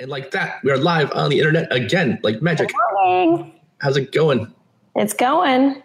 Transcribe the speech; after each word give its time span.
And 0.00 0.08
like 0.10 0.30
that, 0.30 0.64
we 0.64 0.70
are 0.70 0.78
live 0.78 1.12
on 1.12 1.28
the 1.28 1.38
internet 1.38 1.70
again, 1.70 2.18
like 2.22 2.40
magic. 2.40 2.70
Morning. 2.94 3.52
How's 3.82 3.98
it 3.98 4.12
going? 4.12 4.52
It's 4.96 5.12
going. 5.12 5.82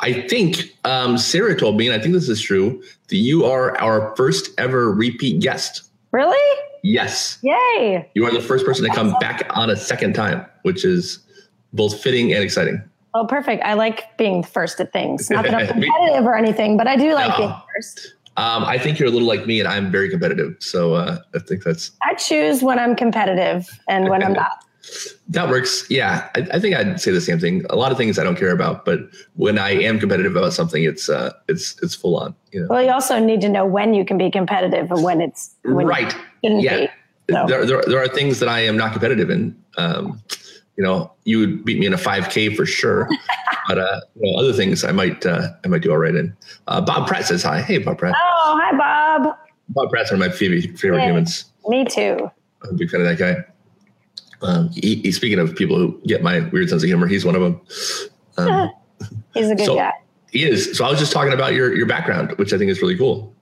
I 0.00 0.12
think 0.28 0.76
um, 0.84 1.18
Sarah 1.18 1.58
told 1.58 1.76
me, 1.76 1.88
and 1.88 2.00
I 2.00 2.00
think 2.00 2.14
this 2.14 2.28
is 2.28 2.40
true, 2.40 2.80
that 3.08 3.16
you 3.16 3.44
are 3.44 3.76
our 3.78 4.14
first 4.14 4.50
ever 4.58 4.92
repeat 4.92 5.40
guest. 5.42 5.90
Really? 6.12 6.60
Yes. 6.84 7.38
Yay. 7.42 8.08
You 8.14 8.24
are 8.26 8.32
the 8.32 8.40
first 8.40 8.64
person 8.64 8.84
to 8.88 8.94
come 8.94 9.12
back 9.18 9.44
on 9.50 9.70
a 9.70 9.76
second 9.76 10.12
time, 10.14 10.46
which 10.62 10.84
is 10.84 11.18
both 11.72 12.00
fitting 12.00 12.32
and 12.32 12.44
exciting. 12.44 12.80
Oh, 13.14 13.26
perfect. 13.26 13.64
I 13.64 13.74
like 13.74 14.16
being 14.16 14.44
first 14.44 14.78
at 14.80 14.92
things. 14.92 15.28
Not 15.30 15.44
that 15.44 15.54
I'm 15.54 15.66
competitive 15.80 16.24
or 16.24 16.36
anything, 16.36 16.76
but 16.76 16.86
I 16.86 16.94
do 16.96 17.12
like 17.12 17.30
No. 17.30 17.36
being 17.38 17.54
first. 17.74 18.14
Um, 18.36 18.64
I 18.64 18.78
think 18.78 18.98
you're 18.98 19.08
a 19.08 19.10
little 19.10 19.28
like 19.28 19.46
me, 19.46 19.60
and 19.60 19.68
I'm 19.68 19.90
very 19.90 20.08
competitive. 20.08 20.56
So 20.60 20.94
uh, 20.94 21.18
I 21.34 21.38
think 21.38 21.64
that's 21.64 21.90
I 22.02 22.14
choose 22.14 22.62
when 22.62 22.78
I'm 22.78 22.96
competitive 22.96 23.68
and 23.88 24.08
when 24.08 24.22
I'm 24.22 24.32
not. 24.42 24.64
that 25.28 25.48
works. 25.50 25.84
Yeah, 25.90 26.28
I, 26.34 26.46
I 26.54 26.58
think 26.58 26.74
I'd 26.74 27.00
say 27.00 27.10
the 27.10 27.20
same 27.20 27.38
thing. 27.38 27.64
A 27.68 27.76
lot 27.76 27.92
of 27.92 27.98
things 27.98 28.18
I 28.18 28.24
don't 28.24 28.36
care 28.36 28.52
about, 28.52 28.84
but 28.84 29.00
when 29.34 29.58
I 29.58 29.70
am 29.70 29.98
competitive 29.98 30.34
about 30.34 30.54
something, 30.54 30.82
it's 30.82 31.08
uh, 31.10 31.32
it's 31.48 31.80
it's 31.82 31.94
full 31.94 32.16
on. 32.16 32.34
You 32.52 32.60
know, 32.62 32.66
Well, 32.70 32.82
you 32.82 32.90
also 32.90 33.18
need 33.18 33.42
to 33.42 33.48
know 33.48 33.66
when 33.66 33.92
you 33.92 34.04
can 34.04 34.16
be 34.16 34.30
competitive 34.30 34.90
and 34.90 35.02
when 35.02 35.20
it's 35.20 35.54
when 35.64 35.86
right? 35.86 36.14
Yeah, 36.42 36.76
be. 36.76 36.88
So. 37.30 37.46
there, 37.46 37.64
there 37.66 37.82
there 37.86 38.02
are 38.02 38.08
things 38.08 38.40
that 38.40 38.48
I 38.48 38.60
am 38.60 38.76
not 38.76 38.92
competitive 38.92 39.30
in. 39.30 39.56
Um, 39.78 40.20
you 40.76 40.84
know, 40.84 41.12
you 41.24 41.38
would 41.38 41.64
beat 41.64 41.78
me 41.78 41.86
in 41.86 41.92
a 41.92 41.98
5K 41.98 42.56
for 42.56 42.64
sure, 42.66 43.08
but 43.68 43.78
uh, 43.78 44.00
you 44.20 44.32
know, 44.32 44.38
other 44.38 44.52
things 44.52 44.84
I 44.84 44.92
might 44.92 45.24
uh, 45.26 45.48
I 45.64 45.68
might 45.68 45.82
do 45.82 45.90
all 45.90 45.98
right 45.98 46.14
in. 46.14 46.34
Uh, 46.66 46.80
Bob 46.80 47.06
Pratt 47.06 47.26
says 47.26 47.42
hi. 47.42 47.60
Hey, 47.60 47.78
Bob 47.78 47.98
Pratt. 47.98 48.14
Oh, 48.16 48.60
hi, 48.62 48.76
Bob. 48.76 49.36
Bob 49.68 49.90
Pratt's 49.90 50.10
one 50.10 50.20
of 50.22 50.28
my 50.28 50.34
favorite 50.34 50.78
favorite 50.78 51.00
Hey. 51.00 51.06
humans. 51.08 51.44
Me 51.68 51.84
too. 51.84 52.30
I'm 52.62 52.70
a 52.70 52.72
big 52.74 52.90
fan 52.90 53.00
of 53.00 53.06
that 53.06 53.18
guy. 53.18 53.44
Um, 54.46 54.70
he, 54.70 54.96
he- 54.96 55.12
speaking 55.12 55.38
of 55.38 55.54
people 55.54 55.76
who 55.78 56.00
get 56.06 56.22
my 56.22 56.40
weird 56.48 56.68
sense 56.68 56.82
of 56.82 56.86
humor, 56.88 57.06
he's 57.06 57.24
one 57.24 57.34
of 57.36 57.42
them. 57.42 57.60
Um, 58.38 58.70
He's 59.34 59.48
a 59.50 59.54
good 59.54 59.66
So- 59.66 59.76
guy. 59.76 59.92
he 60.30 60.44
is. 60.44 60.76
So 60.76 60.84
I 60.84 60.90
was 60.90 60.98
just 60.98 61.12
talking 61.12 61.32
about 61.32 61.54
your 61.54 61.74
your 61.76 61.86
background, 61.86 62.32
which 62.38 62.52
I 62.52 62.58
think 62.58 62.70
is 62.70 62.80
really 62.82 62.96
cool. 62.96 63.34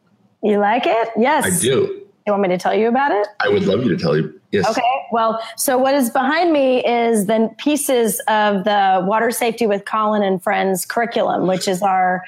You 0.43 0.59
like 0.59 0.85
it? 0.87 1.09
Yes. 1.19 1.45
I 1.45 1.61
do. 1.61 2.01
You 2.27 2.33
want 2.33 2.43
me 2.43 2.49
to 2.49 2.59
tell 2.59 2.75
you 2.75 2.89
about 2.89 3.13
it? 3.13 3.27
I 3.41 3.49
would 3.49 3.65
love 3.67 3.83
you 3.83 3.89
to 3.91 3.97
tell 3.97 4.17
you. 4.17 4.41
Yes. 4.53 4.69
Okay. 4.71 4.81
Well, 5.11 5.41
so 5.57 5.77
what 5.77 5.95
is 5.95 6.11
behind 6.11 6.53
me 6.53 6.85
is 6.85 7.27
the 7.27 7.53
pieces 7.59 8.21
of 8.29 8.65
the 8.65 9.03
Water 9.07 9.31
Safety 9.31 9.67
with 9.67 9.85
Colin 9.85 10.23
and 10.23 10.43
Friends 10.43 10.85
curriculum, 10.85 11.47
which 11.47 11.67
is 11.67 11.83
our 11.83 12.25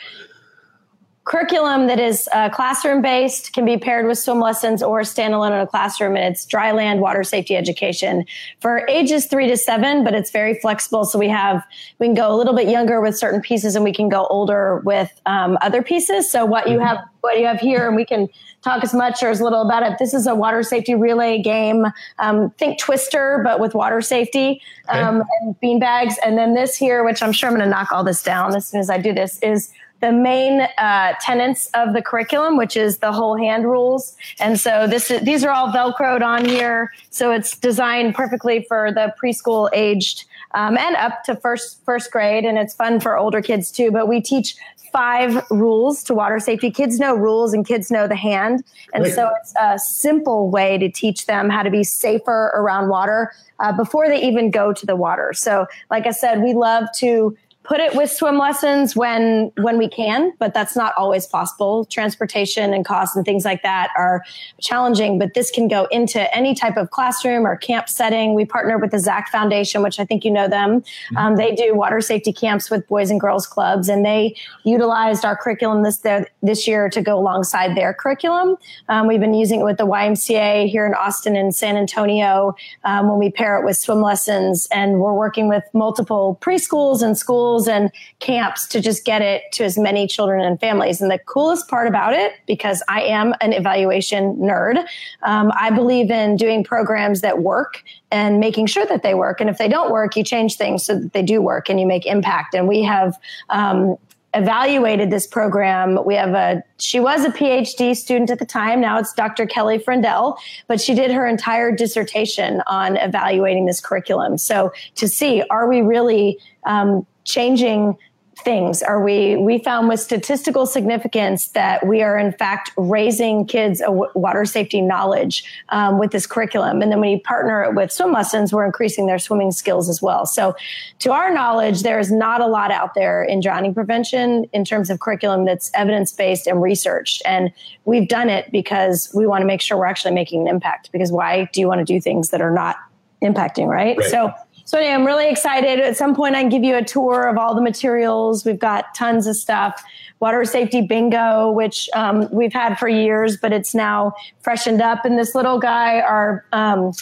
curriculum 1.24 1.86
that 1.86 2.00
is 2.00 2.28
uh, 2.32 2.50
classroom 2.50 3.00
based, 3.00 3.52
can 3.52 3.64
be 3.64 3.76
paired 3.76 4.06
with 4.06 4.18
swim 4.18 4.40
lessons 4.40 4.82
or 4.82 5.02
standalone 5.02 5.52
in 5.52 5.60
a 5.60 5.66
classroom, 5.66 6.16
and 6.16 6.24
it's 6.24 6.44
dry 6.44 6.72
land 6.72 7.00
water 7.00 7.22
safety 7.22 7.56
education 7.56 8.24
for 8.60 8.86
ages 8.88 9.26
three 9.26 9.46
to 9.46 9.56
seven. 9.56 10.02
But 10.02 10.14
it's 10.14 10.30
very 10.30 10.54
flexible, 10.60 11.04
so 11.04 11.18
we 11.18 11.28
have 11.28 11.62
we 11.98 12.06
can 12.06 12.14
go 12.14 12.34
a 12.34 12.36
little 12.36 12.54
bit 12.54 12.68
younger 12.68 13.00
with 13.00 13.16
certain 13.16 13.40
pieces, 13.40 13.76
and 13.76 13.84
we 13.84 13.92
can 13.92 14.08
go 14.08 14.26
older 14.26 14.82
with 14.84 15.10
um, 15.26 15.58
other 15.62 15.82
pieces. 15.82 16.30
So 16.30 16.44
what 16.44 16.68
you 16.68 16.80
have, 16.80 16.98
what 17.20 17.38
you 17.38 17.46
have 17.46 17.60
here, 17.60 17.86
and 17.86 17.94
we 17.94 18.04
can 18.04 18.28
talk 18.62 18.82
as 18.82 18.94
much 18.94 19.22
or 19.22 19.28
as 19.28 19.40
little 19.40 19.62
about 19.62 19.82
it. 19.82 19.98
This 19.98 20.14
is 20.14 20.26
a 20.26 20.34
water 20.34 20.62
safety 20.62 20.94
relay 20.94 21.40
game. 21.40 21.86
Um, 22.18 22.50
think 22.58 22.78
Twister, 22.78 23.40
but 23.44 23.60
with 23.60 23.74
water 23.74 24.00
safety 24.00 24.60
um, 24.88 25.22
and 25.40 25.58
bean 25.60 25.78
bags. 25.80 26.16
And 26.24 26.38
then 26.38 26.54
this 26.54 26.76
here, 26.76 27.04
which 27.04 27.22
I'm 27.22 27.32
sure 27.32 27.48
I'm 27.48 27.56
going 27.56 27.64
to 27.64 27.70
knock 27.70 27.92
all 27.92 28.04
this 28.04 28.22
down 28.22 28.54
as 28.54 28.66
soon 28.66 28.80
as 28.80 28.88
I 28.88 28.98
do 28.98 29.12
this, 29.12 29.38
is 29.40 29.72
the 30.02 30.12
main 30.12 30.62
uh, 30.78 31.14
tenets 31.20 31.70
of 31.74 31.94
the 31.94 32.02
curriculum, 32.02 32.56
which 32.56 32.76
is 32.76 32.98
the 32.98 33.12
whole 33.12 33.38
hand 33.38 33.64
rules. 33.64 34.16
And 34.40 34.60
so 34.60 34.86
this 34.86 35.10
is, 35.10 35.22
these 35.22 35.44
are 35.44 35.50
all 35.50 35.72
Velcroed 35.72 36.22
on 36.22 36.44
here. 36.44 36.92
So 37.10 37.30
it's 37.30 37.56
designed 37.56 38.14
perfectly 38.14 38.64
for 38.68 38.92
the 38.92 39.14
preschool 39.22 39.70
aged 39.72 40.26
um, 40.54 40.76
and 40.76 40.96
up 40.96 41.22
to 41.24 41.36
first 41.36 41.82
first 41.84 42.10
grade, 42.10 42.44
and 42.44 42.58
it's 42.58 42.74
fun 42.74 43.00
for 43.00 43.16
older 43.16 43.40
kids 43.40 43.70
too. 43.70 43.90
But 43.90 44.08
we 44.08 44.20
teach 44.20 44.56
five 44.92 45.42
rules 45.50 46.04
to 46.04 46.14
water 46.14 46.38
safety. 46.38 46.70
Kids 46.70 46.98
know 46.98 47.14
rules, 47.14 47.54
and 47.54 47.66
kids 47.66 47.90
know 47.90 48.06
the 48.06 48.16
hand, 48.16 48.62
and 48.92 49.06
so 49.06 49.30
it's 49.40 49.54
a 49.58 49.78
simple 49.78 50.50
way 50.50 50.76
to 50.78 50.90
teach 50.90 51.26
them 51.26 51.48
how 51.48 51.62
to 51.62 51.70
be 51.70 51.82
safer 51.82 52.52
around 52.54 52.90
water 52.90 53.32
uh, 53.60 53.72
before 53.72 54.08
they 54.08 54.20
even 54.22 54.50
go 54.50 54.72
to 54.72 54.84
the 54.84 54.96
water. 54.96 55.32
So, 55.32 55.66
like 55.90 56.06
I 56.06 56.10
said, 56.10 56.42
we 56.42 56.52
love 56.52 56.84
to 56.96 57.34
put 57.64 57.80
it 57.80 57.94
with 57.94 58.10
swim 58.10 58.38
lessons 58.38 58.96
when 58.96 59.52
when 59.58 59.78
we 59.78 59.88
can 59.88 60.32
but 60.38 60.52
that's 60.54 60.74
not 60.76 60.92
always 60.96 61.26
possible. 61.26 61.84
Transportation 61.86 62.74
and 62.74 62.84
costs 62.84 63.14
and 63.14 63.24
things 63.24 63.44
like 63.44 63.62
that 63.62 63.90
are 63.96 64.22
challenging 64.60 65.18
but 65.18 65.34
this 65.34 65.50
can 65.50 65.68
go 65.68 65.86
into 65.90 66.34
any 66.34 66.54
type 66.54 66.76
of 66.76 66.90
classroom 66.90 67.46
or 67.46 67.56
camp 67.56 67.88
setting. 67.88 68.34
We 68.34 68.44
partner 68.44 68.78
with 68.78 68.90
the 68.90 68.98
ZAC 68.98 69.28
Foundation 69.28 69.82
which 69.82 70.00
i 70.00 70.04
think 70.04 70.24
you 70.24 70.30
know 70.30 70.48
them. 70.48 70.82
Um, 71.16 71.36
they 71.36 71.54
do 71.54 71.74
water 71.74 72.00
safety 72.00 72.32
camps 72.32 72.70
with 72.70 72.86
boys 72.88 73.10
and 73.10 73.20
girls 73.20 73.46
clubs 73.46 73.88
and 73.88 74.04
they 74.04 74.34
utilized 74.64 75.24
our 75.24 75.36
curriculum 75.36 75.82
this 75.82 75.98
their, 75.98 76.26
this 76.42 76.66
year 76.66 76.88
to 76.90 77.00
go 77.00 77.18
alongside 77.18 77.76
their 77.76 77.94
curriculum. 77.94 78.56
Um, 78.88 79.06
we've 79.06 79.20
been 79.20 79.34
using 79.34 79.60
it 79.60 79.64
with 79.64 79.78
the 79.78 79.86
ymca 79.86 80.68
here 80.68 80.86
in 80.86 80.94
austin 80.94 81.36
and 81.36 81.54
san 81.54 81.76
antonio 81.76 82.56
um, 82.84 83.08
when 83.08 83.18
we 83.18 83.30
pair 83.30 83.60
it 83.60 83.64
with 83.64 83.76
swim 83.76 84.00
lessons 84.00 84.66
and 84.72 85.00
we're 85.00 85.12
working 85.12 85.48
with 85.48 85.64
multiple 85.72 86.38
preschools 86.40 87.02
and 87.02 87.16
schools 87.16 87.51
and 87.52 87.90
camps 88.18 88.66
to 88.66 88.80
just 88.80 89.04
get 89.04 89.22
it 89.22 89.42
to 89.52 89.64
as 89.64 89.78
many 89.78 90.06
children 90.06 90.40
and 90.40 90.58
families 90.58 91.00
and 91.00 91.10
the 91.10 91.18
coolest 91.18 91.68
part 91.68 91.86
about 91.86 92.12
it 92.12 92.32
because 92.46 92.82
i 92.88 93.02
am 93.02 93.34
an 93.40 93.52
evaluation 93.52 94.36
nerd 94.36 94.84
um, 95.22 95.52
i 95.56 95.70
believe 95.70 96.10
in 96.10 96.36
doing 96.36 96.64
programs 96.64 97.20
that 97.20 97.42
work 97.42 97.82
and 98.10 98.40
making 98.40 98.66
sure 98.66 98.86
that 98.86 99.02
they 99.02 99.14
work 99.14 99.40
and 99.40 99.50
if 99.50 99.58
they 99.58 99.68
don't 99.68 99.90
work 99.90 100.16
you 100.16 100.24
change 100.24 100.56
things 100.56 100.84
so 100.84 100.98
that 100.98 101.12
they 101.12 101.22
do 101.22 101.40
work 101.40 101.68
and 101.68 101.78
you 101.78 101.86
make 101.86 102.06
impact 102.06 102.54
and 102.54 102.66
we 102.66 102.82
have 102.82 103.18
um, 103.50 103.96
evaluated 104.34 105.10
this 105.10 105.26
program. 105.26 105.98
We 106.04 106.14
have 106.14 106.34
a, 106.34 106.62
she 106.78 107.00
was 107.00 107.24
a 107.24 107.30
PhD 107.30 107.94
student 107.94 108.30
at 108.30 108.38
the 108.38 108.46
time. 108.46 108.80
Now 108.80 108.98
it's 108.98 109.12
Dr. 109.12 109.46
Kelly 109.46 109.78
Frendel, 109.78 110.36
but 110.68 110.80
she 110.80 110.94
did 110.94 111.10
her 111.10 111.26
entire 111.26 111.70
dissertation 111.74 112.62
on 112.66 112.96
evaluating 112.96 113.66
this 113.66 113.80
curriculum. 113.80 114.38
So 114.38 114.72
to 114.96 115.08
see, 115.08 115.42
are 115.50 115.68
we 115.68 115.82
really 115.82 116.38
um, 116.64 117.06
changing 117.24 117.96
things? 118.44 118.82
Are 118.82 119.00
we 119.04 119.36
we 119.36 119.58
found 119.58 119.88
with 119.88 120.00
statistical 120.00 120.64
significance 120.66 121.48
that 121.48 121.86
we 121.86 122.02
are 122.02 122.18
in 122.18 122.32
fact 122.32 122.70
raising 122.78 123.46
kids 123.46 123.80
a 123.82 123.84
w- 123.84 124.10
water 124.14 124.46
safety 124.46 124.80
knowledge 124.80 125.44
um, 125.68 125.98
with 125.98 126.12
this 126.12 126.26
curriculum. 126.26 126.80
And 126.80 126.90
then 126.90 126.98
when 126.98 127.10
you 127.10 127.20
partner 127.20 127.62
it 127.62 127.74
with 127.74 127.92
swim 127.92 128.10
lessons 128.10 128.50
we're 128.52 128.64
increasing 128.64 129.06
their 129.06 129.18
swimming 129.18 129.52
skills 129.52 129.88
as 129.88 130.00
well. 130.00 130.24
So 130.24 130.56
to 131.00 131.12
our 131.12 131.32
knowledge 131.32 131.82
there 131.82 131.98
is 132.00 132.10
not 132.10 132.40
a 132.40 132.46
lot 132.46 132.70
out 132.70 132.94
there 132.94 133.22
in 133.22 133.40
drowning 133.40 133.74
prevention 133.74 134.46
in 134.52 134.64
terms 134.64 134.88
of 134.88 134.98
curriculum 134.98 135.44
that's 135.44 135.70
evidence-based 135.74 136.46
and 136.46 136.62
researched. 136.62 137.22
And 137.26 137.52
we've 137.84 138.08
done 138.08 138.30
it 138.30 138.50
because 138.50 139.12
we 139.14 139.26
want 139.26 139.42
to 139.42 139.46
make 139.46 139.60
sure 139.60 139.76
we're 139.76 139.86
actually 139.86 140.14
making 140.14 140.40
an 140.40 140.48
impact 140.48 140.90
because 140.90 141.12
why 141.12 141.50
do 141.52 141.60
you 141.60 141.68
want 141.68 141.80
to 141.80 141.84
do 141.84 142.00
things 142.00 142.30
that 142.30 142.40
are 142.40 142.50
not 142.50 142.76
impacting 143.22 143.68
right, 143.68 143.96
Right. 143.98 144.10
so 144.10 144.32
so 144.72 144.78
anyway, 144.78 144.94
I'm 144.94 145.04
really 145.04 145.28
excited. 145.28 145.80
At 145.80 145.98
some 145.98 146.14
point, 146.14 146.34
I 146.34 146.40
can 146.40 146.48
give 146.48 146.64
you 146.64 146.78
a 146.78 146.82
tour 146.82 147.28
of 147.28 147.36
all 147.36 147.54
the 147.54 147.60
materials. 147.60 148.46
We've 148.46 148.58
got 148.58 148.94
tons 148.94 149.26
of 149.26 149.36
stuff. 149.36 149.84
Water 150.18 150.46
safety 150.46 150.80
bingo, 150.80 151.50
which 151.50 151.90
um, 151.92 152.26
we've 152.32 152.54
had 152.54 152.78
for 152.78 152.88
years, 152.88 153.36
but 153.36 153.52
it's 153.52 153.74
now 153.74 154.14
freshened 154.40 154.80
up. 154.80 155.04
And 155.04 155.18
this 155.18 155.34
little 155.34 155.58
guy, 155.58 156.00
our 156.00 156.46
um, 156.54 156.92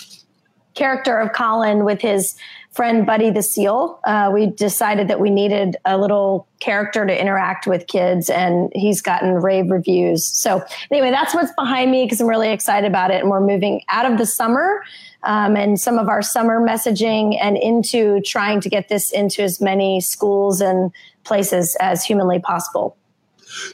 character 0.75 1.17
of 1.21 1.33
Colin 1.33 1.85
with 1.85 2.01
his 2.01 2.35
friend 2.73 3.07
Buddy 3.07 3.31
the 3.31 3.43
Seal, 3.43 4.01
uh, 4.03 4.33
we 4.35 4.47
decided 4.47 5.07
that 5.07 5.21
we 5.21 5.31
needed 5.31 5.77
a 5.85 5.97
little 5.97 6.49
character 6.59 7.07
to 7.07 7.21
interact 7.21 7.69
with 7.69 7.87
kids, 7.87 8.31
and 8.31 8.73
he's 8.75 9.01
gotten 9.01 9.35
rave 9.35 9.71
reviews. 9.71 10.27
So, 10.27 10.61
anyway, 10.91 11.13
that's 11.13 11.37
what's 11.37 11.53
behind 11.55 11.93
me 11.93 12.05
because 12.05 12.21
I'm 12.21 12.27
really 12.27 12.51
excited 12.51 12.89
about 12.89 13.13
it. 13.13 13.21
And 13.21 13.31
we're 13.31 13.47
moving 13.47 13.83
out 13.91 14.11
of 14.11 14.19
the 14.19 14.27
summer 14.27 14.83
um, 15.25 15.57
and 15.57 15.81
some 15.81 15.99
of 15.99 16.09
our 16.09 16.23
summer 16.23 16.61
messaging 16.61 17.37
and 17.41 17.57
into 17.57 18.21
trying 18.23 18.61
to 18.61 18.69
get 18.69 18.89
this 18.89 19.11
into 19.13 19.43
as 19.43 19.61
many 19.61 20.01
schools 20.01 20.61
and 20.61 20.91
places 21.25 21.77
as 21.81 22.05
humanly 22.05 22.39
possible. 22.39 22.97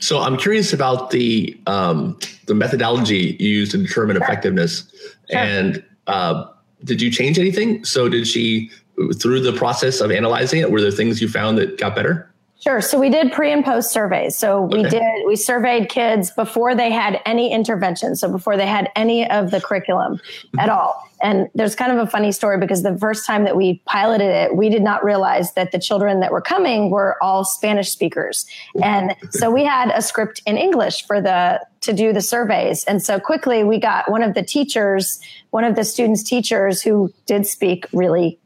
So 0.01 0.21
I'm 0.21 0.37
curious 0.37 0.73
about 0.73 1.11
the 1.11 1.59
um, 1.67 2.19
the 2.47 2.55
methodology 2.55 3.37
you 3.39 3.49
used 3.49 3.73
to 3.73 3.79
determine 3.79 4.17
effectiveness, 4.17 4.91
Sure. 5.31 5.39
and 5.39 5.85
uh, 6.07 6.47
did 6.85 7.03
you 7.03 7.11
change 7.11 7.39
anything? 7.39 7.85
So 7.85 8.09
did 8.09 8.27
she 8.27 8.71
through 9.21 9.41
the 9.41 9.53
process 9.53 10.01
of 10.01 10.11
analyzing 10.11 10.61
it? 10.61 10.71
Were 10.71 10.81
there 10.81 10.91
things 10.91 11.21
you 11.21 11.29
found 11.29 11.59
that 11.59 11.79
got 11.79 11.95
better? 11.95 12.33
Sure. 12.59 12.81
So 12.81 12.99
we 12.99 13.11
did 13.11 13.33
pre 13.33 13.53
and 13.53 13.65
post 13.65 13.93
surveys. 13.93 14.37
So 14.37 14.63
we 14.63 14.81
okay. 14.81 14.91
did, 14.91 15.27
we 15.27 15.37
surveyed 15.37 15.89
kids 15.89 16.31
before 16.31 16.75
they 16.75 16.91
had 16.91 17.21
any 17.27 17.53
intervention. 17.53 18.17
So 18.17 18.31
before 18.31 18.57
they 18.57 18.67
had 18.67 18.91
any 18.97 19.29
of 19.29 19.51
the 19.51 19.61
curriculum 19.61 20.17
mm-hmm. 20.17 20.59
at 20.59 20.71
all. 20.71 21.03
And 21.23 21.49
there's 21.55 21.75
kind 21.75 21.93
of 21.93 21.99
a 21.99 22.11
funny 22.11 22.33
story 22.33 22.59
because 22.59 22.83
the 22.83 22.97
first 22.99 23.27
time 23.27 23.45
that 23.45 23.57
we 23.57 23.83
piloted 23.87 24.31
it, 24.31 24.57
we 24.57 24.69
did 24.69 24.83
not 24.83 25.05
realize 25.05 25.55
that 25.55 25.73
the 25.73 25.79
children 25.79 26.21
that 26.21 26.31
were 26.31 26.43
coming 26.43 26.91
were 26.91 27.17
all 27.23 27.45
Spanish 27.45 27.91
speakers. 27.91 28.47
And 28.83 29.15
so 29.31 29.51
we 29.51 29.65
had 29.65 29.91
a 29.91 30.03
script 30.03 30.43
in 30.47 30.59
English 30.59 31.07
for 31.07 31.21
the, 31.21 31.61
to 31.83 31.93
do 31.93 32.13
the 32.13 32.21
surveys. 32.21 32.85
And 32.85 33.03
so 33.03 33.19
quickly 33.19 33.65
we 33.65 33.79
got 33.79 34.11
one 34.11 34.23
of 34.23 34.35
the 34.35 34.43
teachers, 34.43 35.21
one 35.51 35.65
of 35.65 35.75
the 35.75 35.85
students' 35.85 36.23
teachers 36.23 36.83
who 36.83 37.13
did 37.25 37.47
speak 37.47 37.87
really 37.93 38.39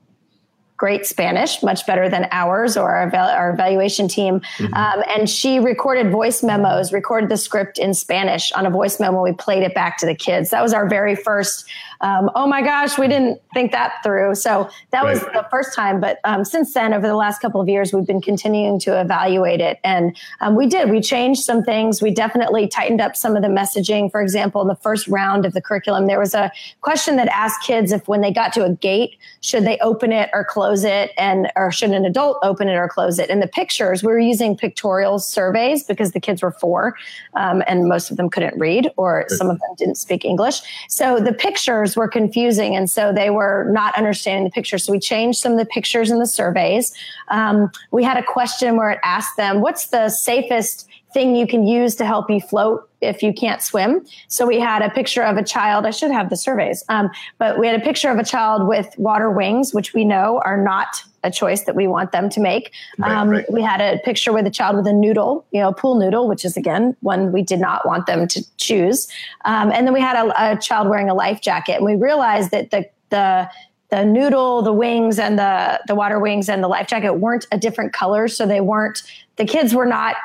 great 0.80 1.04
Spanish, 1.04 1.62
much 1.62 1.84
better 1.86 2.08
than 2.08 2.26
ours 2.32 2.74
or 2.74 2.90
our, 2.96 3.14
our 3.14 3.50
evaluation 3.50 4.08
team. 4.08 4.40
Mm-hmm. 4.40 4.72
Um, 4.72 5.04
and 5.14 5.28
she 5.28 5.60
recorded 5.60 6.10
voice 6.10 6.42
memos, 6.42 6.90
recorded 6.90 7.28
the 7.28 7.36
script 7.36 7.76
in 7.78 7.92
Spanish 7.92 8.50
on 8.52 8.64
a 8.64 8.70
voice 8.70 8.98
memo. 8.98 9.22
We 9.22 9.32
played 9.34 9.62
it 9.62 9.74
back 9.74 9.98
to 9.98 10.06
the 10.06 10.14
kids. 10.14 10.48
That 10.48 10.62
was 10.62 10.72
our 10.72 10.88
very 10.88 11.14
first 11.14 11.66
um, 12.00 12.30
oh 12.34 12.46
my 12.46 12.62
gosh, 12.62 12.98
we 12.98 13.08
didn't 13.08 13.40
think 13.52 13.72
that 13.72 14.02
through. 14.02 14.34
So 14.34 14.70
that 14.90 15.04
right. 15.04 15.10
was 15.10 15.20
the 15.20 15.46
first 15.50 15.74
time. 15.74 16.00
But 16.00 16.18
um, 16.24 16.44
since 16.44 16.72
then, 16.72 16.94
over 16.94 17.06
the 17.06 17.16
last 17.16 17.40
couple 17.40 17.60
of 17.60 17.68
years, 17.68 17.92
we've 17.92 18.06
been 18.06 18.22
continuing 18.22 18.78
to 18.80 18.98
evaluate 18.98 19.60
it. 19.60 19.78
And 19.84 20.16
um, 20.40 20.56
we 20.56 20.66
did, 20.66 20.90
we 20.90 21.00
changed 21.00 21.42
some 21.42 21.62
things. 21.62 22.00
We 22.00 22.10
definitely 22.10 22.68
tightened 22.68 23.00
up 23.00 23.16
some 23.16 23.36
of 23.36 23.42
the 23.42 23.48
messaging. 23.48 24.10
For 24.10 24.22
example, 24.22 24.62
in 24.62 24.68
the 24.68 24.76
first 24.76 25.08
round 25.08 25.44
of 25.44 25.52
the 25.52 25.60
curriculum, 25.60 26.06
there 26.06 26.18
was 26.18 26.34
a 26.34 26.50
question 26.80 27.16
that 27.16 27.28
asked 27.28 27.62
kids 27.62 27.92
if 27.92 28.08
when 28.08 28.22
they 28.22 28.32
got 28.32 28.52
to 28.54 28.64
a 28.64 28.72
gate, 28.72 29.16
should 29.40 29.64
they 29.64 29.78
open 29.78 30.12
it 30.12 30.30
or 30.32 30.44
close 30.44 30.84
it? 30.84 31.12
And, 31.18 31.52
or 31.56 31.70
should 31.70 31.90
an 31.90 32.06
adult 32.06 32.38
open 32.42 32.68
it 32.68 32.74
or 32.74 32.88
close 32.88 33.18
it? 33.18 33.28
And 33.28 33.42
the 33.42 33.48
pictures, 33.48 34.02
we 34.02 34.12
were 34.12 34.18
using 34.18 34.56
pictorial 34.56 35.18
surveys 35.18 35.84
because 35.84 36.12
the 36.12 36.20
kids 36.20 36.42
were 36.42 36.52
four 36.52 36.96
um, 37.34 37.62
and 37.66 37.88
most 37.88 38.10
of 38.10 38.16
them 38.16 38.30
couldn't 38.30 38.58
read 38.58 38.90
or 38.96 39.26
some 39.28 39.50
of 39.50 39.58
them 39.60 39.70
didn't 39.76 39.96
speak 39.96 40.24
English. 40.24 40.60
So 40.88 41.20
the 41.20 41.32
pictures 41.32 41.89
were 41.96 42.08
confusing. 42.08 42.76
And 42.76 42.90
so 42.90 43.12
they 43.12 43.30
were 43.30 43.68
not 43.70 43.96
understanding 43.96 44.44
the 44.44 44.50
pictures. 44.50 44.84
So 44.84 44.92
we 44.92 44.98
changed 44.98 45.38
some 45.38 45.52
of 45.52 45.58
the 45.58 45.66
pictures 45.66 46.10
in 46.10 46.18
the 46.18 46.26
surveys. 46.26 46.92
Um, 47.28 47.70
we 47.90 48.04
had 48.04 48.16
a 48.16 48.22
question 48.22 48.76
where 48.76 48.90
it 48.90 48.98
asked 49.02 49.36
them, 49.36 49.60
what's 49.60 49.88
the 49.88 50.08
safest 50.08 50.88
thing 51.12 51.34
you 51.34 51.46
can 51.46 51.66
use 51.66 51.94
to 51.96 52.04
help 52.04 52.30
you 52.30 52.40
float 52.40 52.88
if 53.00 53.22
you 53.22 53.32
can't 53.32 53.62
swim. 53.62 54.04
So 54.28 54.46
we 54.46 54.60
had 54.60 54.82
a 54.82 54.90
picture 54.90 55.22
of 55.22 55.36
a 55.36 55.44
child. 55.44 55.86
I 55.86 55.90
should 55.90 56.10
have 56.10 56.30
the 56.30 56.36
surveys, 56.36 56.84
um, 56.88 57.10
but 57.38 57.58
we 57.58 57.66
had 57.66 57.80
a 57.80 57.84
picture 57.84 58.10
of 58.10 58.18
a 58.18 58.24
child 58.24 58.68
with 58.68 58.94
water 58.98 59.30
wings, 59.30 59.72
which 59.72 59.94
we 59.94 60.04
know 60.04 60.40
are 60.44 60.62
not 60.62 61.02
a 61.22 61.30
choice 61.30 61.64
that 61.64 61.74
we 61.74 61.86
want 61.86 62.12
them 62.12 62.28
to 62.30 62.40
make. 62.40 62.72
Right, 62.98 63.12
um, 63.12 63.28
right. 63.28 63.52
We 63.52 63.62
had 63.62 63.80
a 63.80 63.98
picture 64.04 64.32
with 64.32 64.46
a 64.46 64.50
child 64.50 64.76
with 64.76 64.86
a 64.86 64.92
noodle, 64.92 65.44
you 65.50 65.60
know, 65.60 65.72
pool 65.72 65.94
noodle, 65.96 66.28
which 66.28 66.44
is 66.44 66.56
again 66.56 66.96
one 67.00 67.32
we 67.32 67.42
did 67.42 67.60
not 67.60 67.86
want 67.86 68.06
them 68.06 68.26
to 68.28 68.56
choose. 68.56 69.08
Um, 69.44 69.70
and 69.72 69.86
then 69.86 69.92
we 69.92 70.00
had 70.00 70.16
a, 70.16 70.52
a 70.52 70.56
child 70.58 70.88
wearing 70.88 71.10
a 71.10 71.14
life 71.14 71.40
jacket, 71.40 71.76
and 71.76 71.84
we 71.84 71.94
realized 71.94 72.50
that 72.52 72.70
the 72.70 72.88
the 73.10 73.48
the 73.90 74.04
noodle, 74.04 74.62
the 74.62 74.72
wings, 74.72 75.18
and 75.18 75.38
the 75.38 75.80
the 75.86 75.94
water 75.94 76.18
wings 76.18 76.48
and 76.48 76.62
the 76.62 76.68
life 76.68 76.86
jacket 76.86 77.14
weren't 77.14 77.46
a 77.52 77.58
different 77.58 77.92
color, 77.92 78.28
so 78.28 78.46
they 78.46 78.60
weren't. 78.60 79.02
The 79.36 79.44
kids 79.44 79.74
were 79.74 79.86
not 79.86 80.16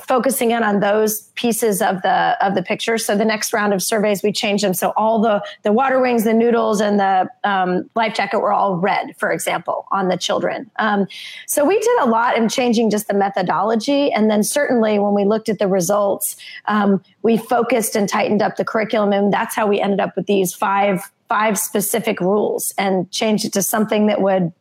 focusing 0.00 0.50
in 0.50 0.62
on 0.62 0.80
those 0.80 1.22
pieces 1.34 1.82
of 1.82 2.02
the 2.02 2.36
of 2.44 2.54
the 2.54 2.62
picture. 2.62 2.98
So 2.98 3.16
the 3.16 3.24
next 3.24 3.52
round 3.52 3.74
of 3.74 3.82
surveys, 3.82 4.22
we 4.22 4.32
changed 4.32 4.64
them. 4.64 4.74
So 4.74 4.92
all 4.96 5.20
the 5.20 5.44
the 5.62 5.72
water 5.72 6.00
wings, 6.00 6.24
the 6.24 6.32
noodles, 6.32 6.80
and 6.80 6.98
the 6.98 7.28
um, 7.44 7.88
life 7.94 8.14
jacket 8.14 8.38
were 8.38 8.52
all 8.52 8.76
red, 8.76 9.16
for 9.18 9.30
example, 9.30 9.86
on 9.90 10.08
the 10.08 10.16
children. 10.16 10.70
Um, 10.76 11.06
so 11.46 11.64
we 11.64 11.78
did 11.78 11.98
a 12.00 12.06
lot 12.06 12.36
in 12.36 12.48
changing 12.48 12.90
just 12.90 13.08
the 13.08 13.14
methodology, 13.14 14.12
and 14.12 14.30
then 14.30 14.42
certainly 14.42 14.98
when 14.98 15.14
we 15.14 15.24
looked 15.24 15.48
at 15.48 15.58
the 15.58 15.68
results, 15.68 16.36
um, 16.66 17.02
we 17.22 17.36
focused 17.36 17.94
and 17.94 18.08
tightened 18.08 18.42
up 18.42 18.56
the 18.56 18.64
curriculum, 18.64 19.12
and 19.12 19.32
that's 19.32 19.54
how 19.54 19.66
we 19.66 19.80
ended 19.80 20.00
up 20.00 20.16
with 20.16 20.26
these 20.26 20.54
five 20.54 21.10
five 21.28 21.58
specific 21.58 22.20
rules 22.20 22.74
and 22.76 23.10
changed 23.10 23.46
it 23.46 23.54
to 23.54 23.62
something 23.62 24.06
that 24.06 24.20
would 24.20 24.52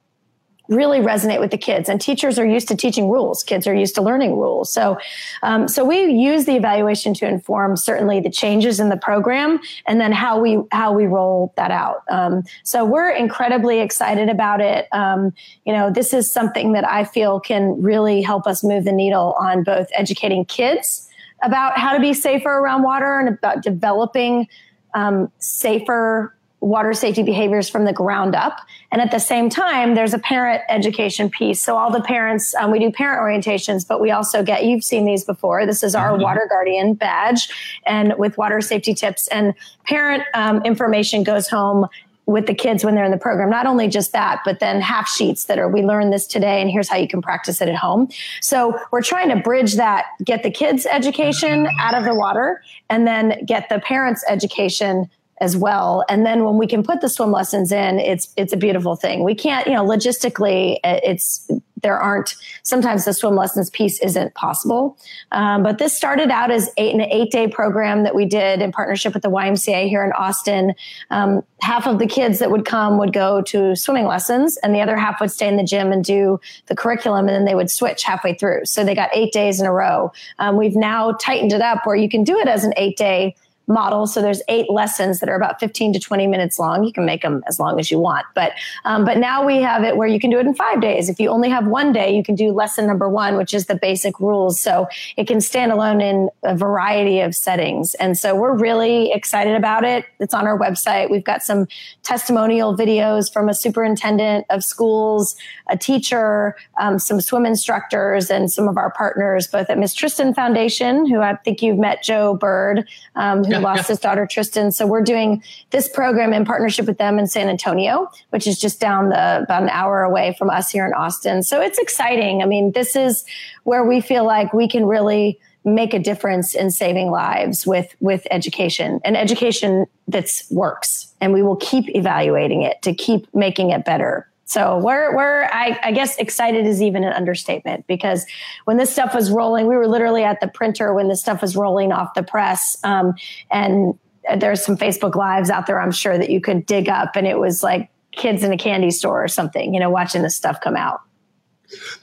really 0.72 1.00
resonate 1.00 1.40
with 1.40 1.52
the 1.52 1.58
kids. 1.58 1.90
And 1.90 2.00
teachers 2.00 2.40
are 2.40 2.46
used 2.46 2.68
to 2.70 2.76
teaching 2.76 3.10
rules. 3.10 3.44
Kids 3.44 3.68
are 3.68 3.74
used 3.74 3.94
to 3.96 4.02
learning 4.02 4.38
rules. 4.38 4.72
So, 4.72 4.98
um, 5.44 5.68
so 5.68 5.84
we 5.84 6.06
use 6.06 6.46
the 6.46 6.56
evaluation 6.56 7.14
to 7.16 7.28
inform 7.28 7.76
certainly 7.76 8.22
the 8.22 8.30
changes 8.30 8.80
in 8.80 8.90
the 8.90 8.98
program 8.98 9.60
and 9.86 10.00
then 10.00 10.14
how 10.14 10.40
we 10.40 10.60
how 10.72 10.94
we 10.94 11.06
roll 11.06 11.54
that 11.58 11.72
out. 11.72 12.04
Um, 12.10 12.44
so 12.64 12.86
we're 12.86 13.10
incredibly 13.10 13.80
excited 13.80 14.30
about 14.30 14.62
it. 14.62 14.88
Um, 14.94 15.34
you 15.66 15.74
know, 15.74 15.92
this 15.92 16.14
is 16.14 16.32
something 16.32 16.72
that 16.72 16.88
I 16.88 17.04
feel 17.04 17.40
can 17.40 17.82
really 17.82 18.22
help 18.22 18.48
us 18.48 18.64
move 18.64 18.86
the 18.86 18.94
needle 18.94 19.36
on 19.40 19.64
both 19.64 19.88
educating 19.94 20.46
kids 20.46 21.08
about 21.44 21.78
how 21.78 21.94
to 21.94 22.00
be 22.00 22.14
safer 22.14 22.50
around 22.50 22.84
water 22.84 23.20
and 23.20 23.28
about 23.28 23.62
developing 23.62 24.48
um, 24.94 25.32
safer 25.40 26.34
water 26.62 26.94
safety 26.94 27.24
behaviors 27.24 27.68
from 27.68 27.86
the 27.86 27.92
ground 27.92 28.36
up. 28.36 28.60
And 28.92 29.02
at 29.02 29.10
the 29.12 29.20
same 29.20 29.50
time, 29.50 29.96
there's 29.96 30.14
a 30.14 30.20
parent 30.20 30.62
education 30.70 31.30
piece. 31.30 31.62
So 31.62 31.76
all 31.76 31.92
the 31.92 32.02
parents, 32.02 32.54
um, 32.56 32.72
we 32.72 32.80
do 32.80 32.92
parent 32.92 33.20
orientations, 33.20 33.86
but 33.86 34.00
we 34.00 34.12
also 34.12 34.44
get, 34.44 34.64
you've 34.64 34.84
seen 34.84 35.04
these 35.04 35.26
before. 35.26 35.66
This 35.66 35.84
is 35.84 35.96
our 35.96 36.12
mm-hmm. 36.12 36.22
water 36.22 36.48
guardian 36.48 36.94
badge 36.94 37.50
and 37.86 38.14
with 38.18 38.38
water 38.38 38.62
safety 38.62 38.94
tips 38.94 39.28
and 39.30 39.56
parent 39.86 40.24
um, 40.36 40.62
information 40.64 41.24
goes 41.24 41.48
home 41.48 41.88
with 42.28 42.46
the 42.46 42.54
kids 42.54 42.86
when 42.86 42.94
they're 42.94 43.04
in 43.06 43.12
the 43.12 43.18
program. 43.18 43.50
Not 43.50 43.66
only 43.66 43.88
just 43.88 44.12
that, 44.14 44.42
but 44.46 44.60
then 44.60 44.80
half 44.82 45.10
sheets 45.10 45.46
that 45.46 45.58
are, 45.58 45.68
we 45.68 45.82
learned 45.82 46.14
this 46.14 46.28
today 46.28 46.62
and 46.62 46.70
here's 46.70 46.88
how 46.88 46.98
you 46.98 47.08
can 47.08 47.22
practice 47.22 47.60
it 47.60 47.70
at 47.70 47.76
home. 47.76 48.08
So 48.40 48.80
we're 48.92 49.02
trying 49.02 49.30
to 49.30 49.36
bridge 49.36 49.76
that, 49.76 50.06
get 50.24 50.44
the 50.44 50.52
kids 50.52 50.86
education 50.86 51.68
out 51.80 51.96
of 51.96 52.04
the 52.04 52.14
water 52.14 52.64
and 52.90 53.08
then 53.08 53.44
get 53.46 53.68
the 53.70 53.80
parents 53.80 54.24
education 54.30 55.10
as 55.42 55.58
well. 55.58 56.06
And 56.08 56.26
then 56.26 56.46
when 56.46 56.58
we 56.58 56.68
can 56.68 56.84
put 56.84 57.02
the 57.02 57.10
swim 57.10 57.32
lessons 57.32 57.72
in, 57.72 58.00
it's 58.00 58.32
it's 58.38 58.54
a 58.54 58.58
beautiful 58.58 58.96
thing. 58.96 59.24
We 59.24 59.36
can't, 59.36 59.66
you 59.66 59.74
know, 59.74 59.84
logistically, 59.84 60.78
it's 60.84 61.50
there 61.82 61.98
aren't 61.98 62.36
sometimes 62.62 63.06
the 63.06 63.14
swim 63.14 63.36
lessons 63.36 63.72
piece 63.72 64.00
isn't 64.02 64.36
possible. 64.36 64.98
Um, 65.32 65.64
but 65.64 65.80
this 65.80 65.98
started 65.98 66.30
out 66.30 66.52
as 66.52 66.70
eight, 66.78 66.94
an 66.94 67.02
eight 67.02 67.32
day 67.32 67.48
program 67.48 68.04
that 68.04 68.14
we 68.14 68.26
did 68.26 68.62
in 68.62 68.72
partnership 68.72 69.16
with 69.16 69.24
the 69.24 69.32
YMCA 69.32 69.90
here 69.90 70.06
in 70.06 70.12
Austin. 70.12 70.76
Um, 71.10 71.42
half 71.62 71.88
of 71.88 71.98
the 71.98 72.06
kids 72.06 72.38
that 72.38 72.52
would 72.52 72.66
come 72.66 73.00
would 73.00 73.12
go 73.12 73.42
to 73.42 73.76
swimming 73.76 74.06
lessons, 74.06 74.58
and 74.58 74.76
the 74.76 74.82
other 74.82 74.96
half 74.96 75.20
would 75.20 75.32
stay 75.32 75.48
in 75.48 75.58
the 75.58 75.64
gym 75.64 75.92
and 75.92 76.04
do 76.04 76.40
the 76.68 76.76
curriculum, 76.76 77.28
and 77.28 77.36
then 77.36 77.46
they 77.46 77.56
would 77.56 77.72
switch 77.72 78.04
halfway 78.04 78.36
through. 78.36 78.66
So 78.66 78.84
they 78.84 78.94
got 78.94 79.10
eight 79.14 79.34
days 79.34 79.60
in 79.60 79.66
a 79.66 79.74
row. 79.74 80.12
Um, 80.38 80.56
we've 80.56 80.76
now 80.76 81.14
tightened 81.14 81.52
it 81.52 81.62
up 81.62 81.86
where 81.86 81.96
you 81.96 82.10
can 82.10 82.24
do 82.24 82.38
it 82.38 82.48
as 82.48 82.64
an 82.64 82.74
eight 82.78 82.96
day 82.96 83.36
model. 83.72 84.08
So 84.08 84.22
there's 84.22 84.42
eight 84.48 84.70
lessons 84.70 85.20
that 85.20 85.30
are 85.30 85.36
about 85.36 85.60
15 85.60 85.94
to 85.94 86.00
20 86.00 86.28
minutes 86.28 86.60
long. 86.60 86.84
You 86.84 86.94
can 86.94 87.06
make 87.06 87.22
them 87.22 87.44
as 87.48 87.60
long 87.60 87.80
as 87.80 87.92
you 87.92 88.00
want, 88.00 88.26
but 88.36 88.54
um, 88.86 89.06
but 89.06 89.18
now 89.18 89.46
we 89.46 89.62
have 89.62 89.84
it 89.84 89.98
where 89.98 90.08
you 90.08 90.20
can 90.20 90.30
do 90.30 90.40
it 90.40 90.46
in 90.46 90.54
five 90.54 90.82
days. 90.82 91.10
If 91.10 91.20
you 91.20 91.30
only 91.30 91.50
have 91.50 91.68
one 91.68 91.92
day, 91.92 92.16
you 92.16 92.24
can 92.24 92.36
do 92.36 92.52
lesson 92.52 92.88
number 92.88 93.10
one, 93.10 93.38
which 93.38 93.54
is 93.54 93.66
the 93.66 93.76
basic 93.76 94.20
rules. 94.20 94.60
So 94.60 94.88
it 95.18 95.28
can 95.28 95.42
stand 95.42 95.72
alone 95.72 96.02
in 96.02 96.30
a 96.44 96.56
variety 96.56 97.20
of 97.20 97.36
settings. 97.36 97.94
And 97.96 98.18
so 98.18 98.36
we're 98.36 98.58
really 98.58 99.12
excited 99.12 99.56
about 99.56 99.84
it. 99.84 100.06
It's 100.20 100.34
on 100.34 100.48
our 100.48 100.58
website. 100.58 101.10
We've 101.10 101.24
got 101.24 101.44
some 101.44 101.68
testimonial 102.04 102.76
videos 102.76 103.32
from 103.32 103.50
a 103.50 103.54
superintendent 103.54 104.46
of 104.50 104.64
schools, 104.64 105.36
a 105.70 105.78
teacher, 105.78 106.56
um, 106.80 107.00
some 107.00 107.22
swim 107.22 107.46
instructors, 107.46 108.30
and 108.30 108.52
some 108.52 108.68
of 108.68 108.78
our 108.78 108.92
partners, 108.92 109.48
both 109.48 109.70
at 109.70 109.78
Miss 109.78 109.94
Tristan 109.94 110.34
Foundation, 110.34 111.06
who 111.06 111.22
I 111.22 111.36
think 111.38 111.62
you've 111.62 111.78
met 111.78 112.04
Joe 112.04 112.36
Bird, 112.36 112.88
um, 113.16 113.44
who 113.44 113.61
lost 113.70 113.88
his 113.88 114.00
daughter 114.00 114.26
Tristan. 114.26 114.72
So 114.72 114.86
we're 114.86 115.02
doing 115.02 115.44
this 115.70 115.88
program 115.88 116.34
in 116.34 116.46
partnership 116.46 116.86
with 116.86 116.98
them 116.98 117.20
in 117.20 117.28
San 117.28 117.50
Antonio, 117.50 118.10
which 118.30 118.48
is 118.48 118.60
just 118.60 118.80
down 118.80 119.10
the 119.10 119.42
about 119.44 119.64
an 119.64 119.70
hour 119.70 120.04
away 120.04 120.36
from 120.38 120.50
us 120.50 120.72
here 120.72 120.86
in 120.86 120.94
Austin. 120.94 121.44
So 121.44 121.62
it's 121.62 121.80
exciting. 121.80 122.42
I 122.42 122.46
mean, 122.46 122.72
this 122.72 122.96
is 122.96 123.26
where 123.64 123.86
we 123.86 124.02
feel 124.02 124.26
like 124.26 124.54
we 124.54 124.68
can 124.68 124.86
really 124.86 125.40
make 125.64 125.94
a 125.94 126.00
difference 126.00 126.56
in 126.56 126.72
saving 126.72 127.12
lives 127.12 127.68
with 127.68 127.96
with 128.00 128.26
education 128.32 129.00
and 129.06 129.16
education 129.16 129.86
that's 130.08 130.50
works 130.50 131.14
and 131.22 131.34
we 131.34 131.44
will 131.44 131.56
keep 131.58 131.88
evaluating 131.96 132.64
it 132.64 132.82
to 132.82 132.94
keep 132.94 133.28
making 133.36 133.70
it 133.70 133.86
better 133.86 134.28
so 134.52 134.78
we're 134.80 135.16
we're 135.16 135.46
I, 135.46 135.80
I, 135.82 135.92
guess 135.94 136.18
excited 136.18 136.66
is 136.66 136.82
even 136.82 137.06
an 137.06 137.14
understatement 137.14 137.88
because 137.88 138.26
when 138.66 138.76
this 138.76 138.92
stuff 138.92 139.16
was 139.16 139.32
rolling, 139.32 139.68
we 139.68 139.78
were 139.78 139.88
literally 139.88 140.26
at 140.26 140.42
the 140.42 140.50
printer 140.50 140.94
when 140.94 141.08
this 141.08 141.22
stuff 141.22 141.42
was 141.42 141.56
rolling 141.56 141.94
off 141.94 142.16
the 142.16 142.24
press, 142.24 142.76
um, 142.84 143.14
and 143.50 143.98
there's 144.38 144.62
some 144.62 144.76
Facebook 144.76 145.16
lives 145.16 145.50
out 145.50 145.68
there 145.68 145.80
I'm 145.80 145.92
sure 145.92 146.18
that 146.18 146.30
you 146.30 146.42
could 146.42 146.66
dig 146.66 146.90
up, 146.90 147.16
and 147.16 147.26
it 147.26 147.40
was 147.40 147.64
like 147.64 147.90
kids 148.12 148.44
in 148.44 148.52
a 148.52 148.58
candy 148.58 148.92
store 148.92 149.24
or 149.24 149.30
something, 149.30 149.74
you 149.74 149.80
know, 149.80 149.90
watching 149.90 150.22
this 150.22 150.36
stuff 150.36 150.60
come 150.60 150.76
out. 150.76 151.00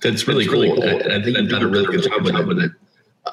That's 0.01 0.27
really, 0.27 0.45
That's 0.45 0.55
really 0.55 0.69
cool. 0.69 0.77
cool. 0.77 1.13
I, 1.13 1.17
I, 1.17 1.23
think 1.23 1.37
you've 1.37 1.51
done 1.51 1.63
a 1.63 1.69
really 1.69 1.85
good 1.85 2.03
job 2.03 2.25
with 2.25 2.35
it. 2.35 2.47
With 2.47 2.61
it. 2.61 2.73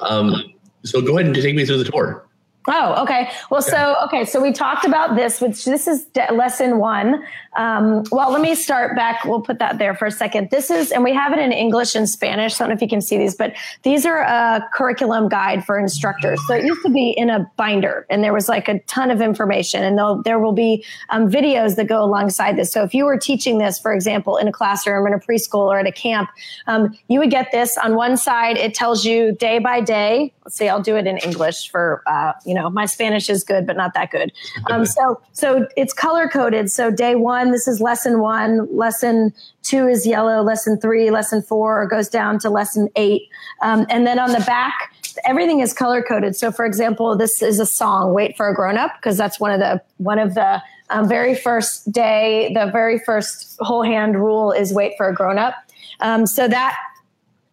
Um, 0.02 0.52
so 0.84 1.00
go 1.00 1.16
ahead 1.16 1.24
and 1.24 1.34
take 1.34 1.56
me 1.56 1.64
through 1.64 1.78
the 1.78 1.90
tour. 1.90 2.25
Oh, 2.68 3.02
okay. 3.02 3.30
Well, 3.50 3.62
so 3.62 3.96
okay, 4.04 4.24
so 4.24 4.40
we 4.42 4.52
talked 4.52 4.84
about 4.84 5.14
this, 5.14 5.40
which 5.40 5.64
this 5.64 5.86
is 5.86 6.04
de- 6.06 6.32
lesson 6.32 6.78
one. 6.78 7.24
Um, 7.56 8.04
well, 8.10 8.30
let 8.32 8.40
me 8.40 8.54
start 8.54 8.96
back. 8.96 9.24
We'll 9.24 9.40
put 9.40 9.58
that 9.60 9.78
there 9.78 9.94
for 9.94 10.06
a 10.06 10.10
second. 10.10 10.50
This 10.50 10.70
is, 10.70 10.90
and 10.90 11.04
we 11.04 11.14
have 11.14 11.32
it 11.32 11.38
in 11.38 11.52
English 11.52 11.94
and 11.94 12.08
Spanish. 12.08 12.54
I 12.54 12.64
don't 12.64 12.68
know 12.70 12.74
if 12.74 12.82
you 12.82 12.88
can 12.88 13.00
see 13.00 13.16
these, 13.18 13.34
but 13.34 13.54
these 13.82 14.04
are 14.04 14.18
a 14.18 14.68
curriculum 14.74 15.28
guide 15.28 15.64
for 15.64 15.78
instructors. 15.78 16.40
So 16.46 16.54
it 16.54 16.64
used 16.64 16.82
to 16.82 16.90
be 16.90 17.10
in 17.10 17.30
a 17.30 17.50
binder, 17.56 18.04
and 18.10 18.22
there 18.22 18.32
was 18.32 18.48
like 18.48 18.68
a 18.68 18.80
ton 18.80 19.10
of 19.10 19.20
information, 19.20 19.84
and 19.84 20.24
there 20.24 20.38
will 20.38 20.52
be 20.52 20.84
um, 21.10 21.30
videos 21.30 21.76
that 21.76 21.86
go 21.86 22.02
alongside 22.02 22.56
this. 22.56 22.72
So 22.72 22.82
if 22.82 22.92
you 22.92 23.04
were 23.04 23.18
teaching 23.18 23.58
this, 23.58 23.78
for 23.78 23.94
example, 23.94 24.36
in 24.36 24.48
a 24.48 24.52
classroom, 24.52 25.06
in 25.06 25.14
a 25.14 25.18
preschool, 25.18 25.70
or 25.70 25.78
at 25.78 25.86
a 25.86 25.92
camp, 25.92 26.28
um, 26.66 26.98
you 27.08 27.20
would 27.20 27.30
get 27.30 27.52
this 27.52 27.78
on 27.78 27.94
one 27.94 28.16
side. 28.16 28.56
It 28.58 28.74
tells 28.74 29.04
you 29.04 29.32
day 29.32 29.60
by 29.60 29.80
day. 29.80 30.32
Let's 30.44 30.56
see, 30.56 30.68
I'll 30.68 30.82
do 30.82 30.96
it 30.96 31.06
in 31.06 31.18
English 31.18 31.70
for 31.70 32.02
uh, 32.06 32.32
you 32.44 32.54
know 32.54 32.55
my 32.70 32.86
Spanish 32.86 33.30
is 33.30 33.44
good, 33.44 33.66
but 33.66 33.76
not 33.76 33.94
that 33.94 34.10
good. 34.10 34.32
Um, 34.68 34.84
so 34.84 35.20
so 35.32 35.68
it's 35.76 35.92
color 35.92 36.28
coded. 36.28 36.72
So 36.72 36.90
day 36.90 37.14
one, 37.14 37.52
this 37.52 37.68
is 37.68 37.80
lesson 37.80 38.20
one. 38.20 38.66
Lesson 38.74 39.32
two 39.62 39.86
is 39.86 40.04
yellow. 40.04 40.42
Lesson 40.42 40.80
three, 40.80 41.10
lesson 41.10 41.40
four 41.40 41.86
goes 41.86 42.08
down 42.08 42.40
to 42.40 42.50
lesson 42.50 42.88
eight, 42.96 43.28
um, 43.62 43.86
and 43.88 44.06
then 44.06 44.18
on 44.18 44.32
the 44.32 44.40
back, 44.40 44.92
everything 45.24 45.60
is 45.60 45.72
color 45.72 46.02
coded. 46.02 46.34
So 46.34 46.50
for 46.50 46.64
example, 46.64 47.16
this 47.16 47.42
is 47.42 47.60
a 47.60 47.66
song, 47.66 48.12
"Wait 48.12 48.36
for 48.36 48.48
a 48.48 48.54
Grown 48.54 48.76
Up," 48.76 48.92
because 48.96 49.16
that's 49.16 49.38
one 49.38 49.52
of 49.52 49.60
the 49.60 49.80
one 49.98 50.18
of 50.18 50.34
the 50.34 50.60
um, 50.90 51.08
very 51.08 51.34
first 51.34 51.90
day, 51.90 52.52
the 52.54 52.70
very 52.70 52.98
first 52.98 53.56
whole 53.60 53.82
hand 53.82 54.16
rule 54.16 54.52
is 54.52 54.72
wait 54.72 54.94
for 54.96 55.08
a 55.08 55.14
grown 55.14 55.38
up. 55.38 55.54
Um, 56.00 56.26
so 56.26 56.46
that 56.48 56.76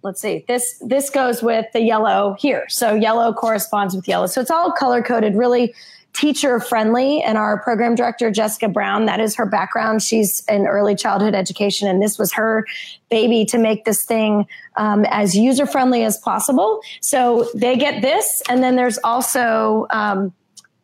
let's 0.04 0.22
see 0.22 0.46
this 0.48 0.78
this 0.86 1.10
goes 1.10 1.42
with 1.42 1.66
the 1.74 1.82
yellow 1.82 2.36
here. 2.40 2.66
So 2.70 2.94
yellow 2.94 3.34
corresponds 3.34 3.96
with 3.96 4.08
yellow. 4.08 4.28
So 4.28 4.42
it's 4.42 4.52
all 4.52 4.72
color 4.72 5.02
coded 5.02 5.36
really 5.36 5.74
teacher 6.14 6.60
friendly 6.60 7.24
and 7.24 7.40
our 7.40 7.60
program 7.64 7.96
director 7.96 8.30
jessica 8.30 8.68
brown 8.68 9.06
that 9.08 9.20
is 9.20 9.36
her 9.36 9.48
background. 9.48 10.04
She's 10.04 10.44
in 10.48 10.68
early 10.68 10.94
childhood 10.94 11.34
education 11.34 11.88
and 11.88 12.04
this 12.04 12.20
was 12.20 12.32
her 12.34 12.68
baby 13.10 13.46
to 13.46 13.58
make 13.58 13.86
this 13.86 14.04
thing 14.06 14.46
um, 14.78 15.06
as 15.10 15.36
user 15.36 15.66
friendly 15.66 16.04
as 16.04 16.18
possible. 16.20 16.82
So 17.02 17.50
they 17.56 17.78
get 17.78 18.02
this 18.04 18.44
and 18.48 18.62
then 18.62 18.76
there's 18.76 19.00
also 19.04 19.88
um, 19.90 20.34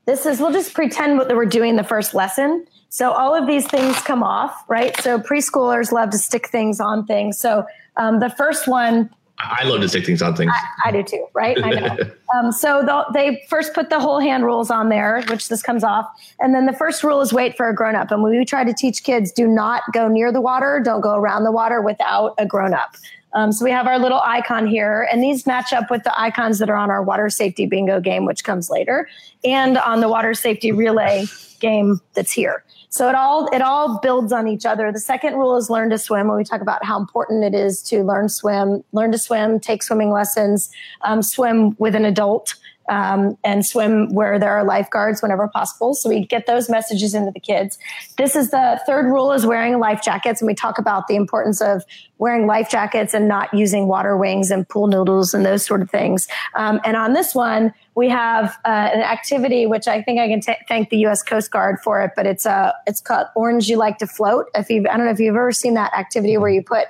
this 0.05 0.25
is 0.25 0.39
we'll 0.39 0.53
just 0.53 0.73
pretend 0.73 1.19
that 1.19 1.35
we're 1.35 1.45
doing 1.45 1.75
the 1.75 1.83
first 1.83 2.15
lesson 2.15 2.65
so 2.89 3.12
all 3.12 3.36
of 3.36 3.48
these 3.48 3.67
things 3.67 3.96
come 4.01 4.24
off 4.24 4.63
right 4.67 5.00
so 5.01 5.19
preschoolers 5.19 5.91
love 5.91 6.10
to 6.10 6.17
stick 6.17 6.50
things 6.50 6.79
on 6.79 7.05
things 7.05 7.38
so 7.38 7.65
um, 8.00 8.19
the 8.19 8.29
first 8.31 8.67
one. 8.67 9.10
I 9.41 9.63
love 9.63 9.79
to 9.81 9.88
stick 9.88 10.05
things 10.05 10.22
on 10.22 10.36
things. 10.36 10.51
I, 10.53 10.89
I 10.89 10.91
do 10.91 11.03
too, 11.03 11.25
right? 11.34 11.58
I 11.63 11.69
know. 11.69 11.98
um, 12.36 12.51
so 12.51 12.81
the, 12.81 13.05
they 13.13 13.41
first 13.50 13.74
put 13.74 13.89
the 13.89 14.00
whole 14.00 14.19
hand 14.19 14.43
rules 14.43 14.69
on 14.69 14.89
there, 14.89 15.24
which 15.29 15.48
this 15.48 15.62
comes 15.62 15.84
off. 15.84 16.10
And 16.41 16.53
then 16.53 16.65
the 16.65 16.74
first 16.74 17.03
rule 17.03 17.22
is 17.22 17.31
wait 17.31 17.55
for 17.55 17.69
a 17.69 17.75
grown 17.75 17.96
up. 17.96 18.12
And 18.12 18.22
when 18.22 18.38
we 18.38 18.43
try 18.43 18.65
to 18.65 18.74
teach 18.74 19.03
kids, 19.03 19.31
do 19.31 19.48
not 19.48 19.84
go 19.93 20.10
near 20.10 20.31
the 20.31 20.41
water, 20.41 20.81
don't 20.84 21.00
go 21.00 21.15
around 21.15 21.43
the 21.43 21.53
water 21.53 21.81
without 21.81 22.34
a 22.38 22.46
grown 22.46 22.74
up. 22.74 22.96
Um, 23.34 23.51
so 23.51 23.63
we 23.63 23.72
have 23.72 23.86
our 23.86 24.00
little 24.00 24.22
icon 24.22 24.65
here, 24.65 25.08
and 25.12 25.22
these 25.22 25.46
match 25.46 25.72
up 25.72 25.91
with 25.91 26.03
the 26.03 26.19
icons 26.19 26.58
that 26.58 26.69
are 26.69 26.75
on 26.75 26.89
our 26.89 27.03
water 27.03 27.29
safety 27.29 27.67
bingo 27.67 28.01
game, 28.01 28.25
which 28.25 28.43
comes 28.43 28.72
later, 28.72 29.08
and 29.43 29.77
on 29.77 30.01
the 30.01 30.10
water 30.10 30.34
safety 30.34 30.72
relay 30.72 31.25
game 31.60 32.01
that's 32.15 32.31
here. 32.31 32.63
So 32.89 33.08
it 33.08 33.15
all 33.15 33.48
it 33.53 33.62
all 33.62 34.00
builds 34.00 34.34
on 34.34 34.48
each 34.48 34.65
other. 34.65 34.91
The 34.91 35.00
second 35.00 35.36
rule 35.36 35.55
is 35.55 35.69
learn 35.69 35.91
to 35.91 35.98
swim. 35.98 36.27
When 36.27 36.38
we 36.38 36.43
talk 36.43 36.62
about 36.62 36.84
how 36.84 37.00
important 37.00 37.43
it 37.43 37.53
is 37.53 37.81
to 37.84 38.03
learn 38.03 38.29
swim, 38.29 38.84
learn 38.93 39.12
to 39.12 39.17
swim, 39.17 39.60
take 39.60 39.84
swimming 39.84 40.12
lessons, 40.12 40.72
um, 41.01 41.22
swim 41.22 41.75
with 41.77 41.93
an 41.93 42.03
adult 42.03 42.55
um, 42.89 43.38
and 43.43 43.65
swim 43.65 44.12
where 44.13 44.39
there 44.39 44.51
are 44.51 44.63
lifeguards 44.63 45.22
whenever 45.22 45.48
possible. 45.48 45.93
So 45.93 46.10
we 46.10 46.25
get 46.25 46.48
those 46.48 46.69
messages 46.69 47.13
into 47.13 47.31
the 47.31 47.39
kids. 47.39 47.77
This 48.17 48.36
is 48.36 48.50
the 48.50 48.81
third 48.86 49.05
rule 49.05 49.31
is 49.31 49.46
wearing 49.46 49.79
life 49.79 50.01
jackets. 50.01 50.41
And 50.41 50.48
we 50.48 50.55
talk 50.55 50.79
about 50.79 51.08
the 51.08 51.15
importance 51.15 51.62
of 51.62 51.84
wearing 52.19 52.45
life 52.45 52.69
jackets 52.69 53.13
and 53.13 53.27
not 53.27 53.51
using 53.53 53.88
water 53.88 54.15
wings 54.15 54.51
and 54.51 54.67
pool 54.69 54.88
noodles 54.88 55.33
and 55.33 55.45
those 55.45 55.65
sort 55.65 55.81
of 55.81 55.89
things. 55.89 56.27
Um, 56.53 56.79
and 56.85 56.95
on 56.95 57.13
this 57.13 57.33
one, 57.33 57.73
we 57.95 58.07
have 58.09 58.57
uh, 58.65 58.89
an 58.93 59.01
activity 59.01 59.65
which 59.65 59.88
I 59.88 60.01
think 60.01 60.19
I 60.19 60.27
can 60.27 60.41
t- 60.41 60.53
thank 60.67 60.89
the 60.89 60.97
U.S. 60.97 61.23
Coast 61.23 61.49
Guard 61.51 61.79
for 61.83 62.01
it, 62.01 62.11
but 62.15 62.25
it's 62.27 62.45
uh, 62.45 62.71
it's 62.85 63.01
called 63.01 63.27
Orange 63.35 63.67
You 63.67 63.77
Like 63.77 63.97
to 63.97 64.07
Float. 64.07 64.45
If 64.53 64.69
you 64.69 64.81
I 64.88 64.95
don't 64.95 65.05
know 65.05 65.11
if 65.11 65.19
you've 65.19 65.35
ever 65.35 65.51
seen 65.51 65.73
that 65.73 65.93
activity 65.93 66.38
where 66.38 66.49
you 66.49 66.61
put 66.61 66.85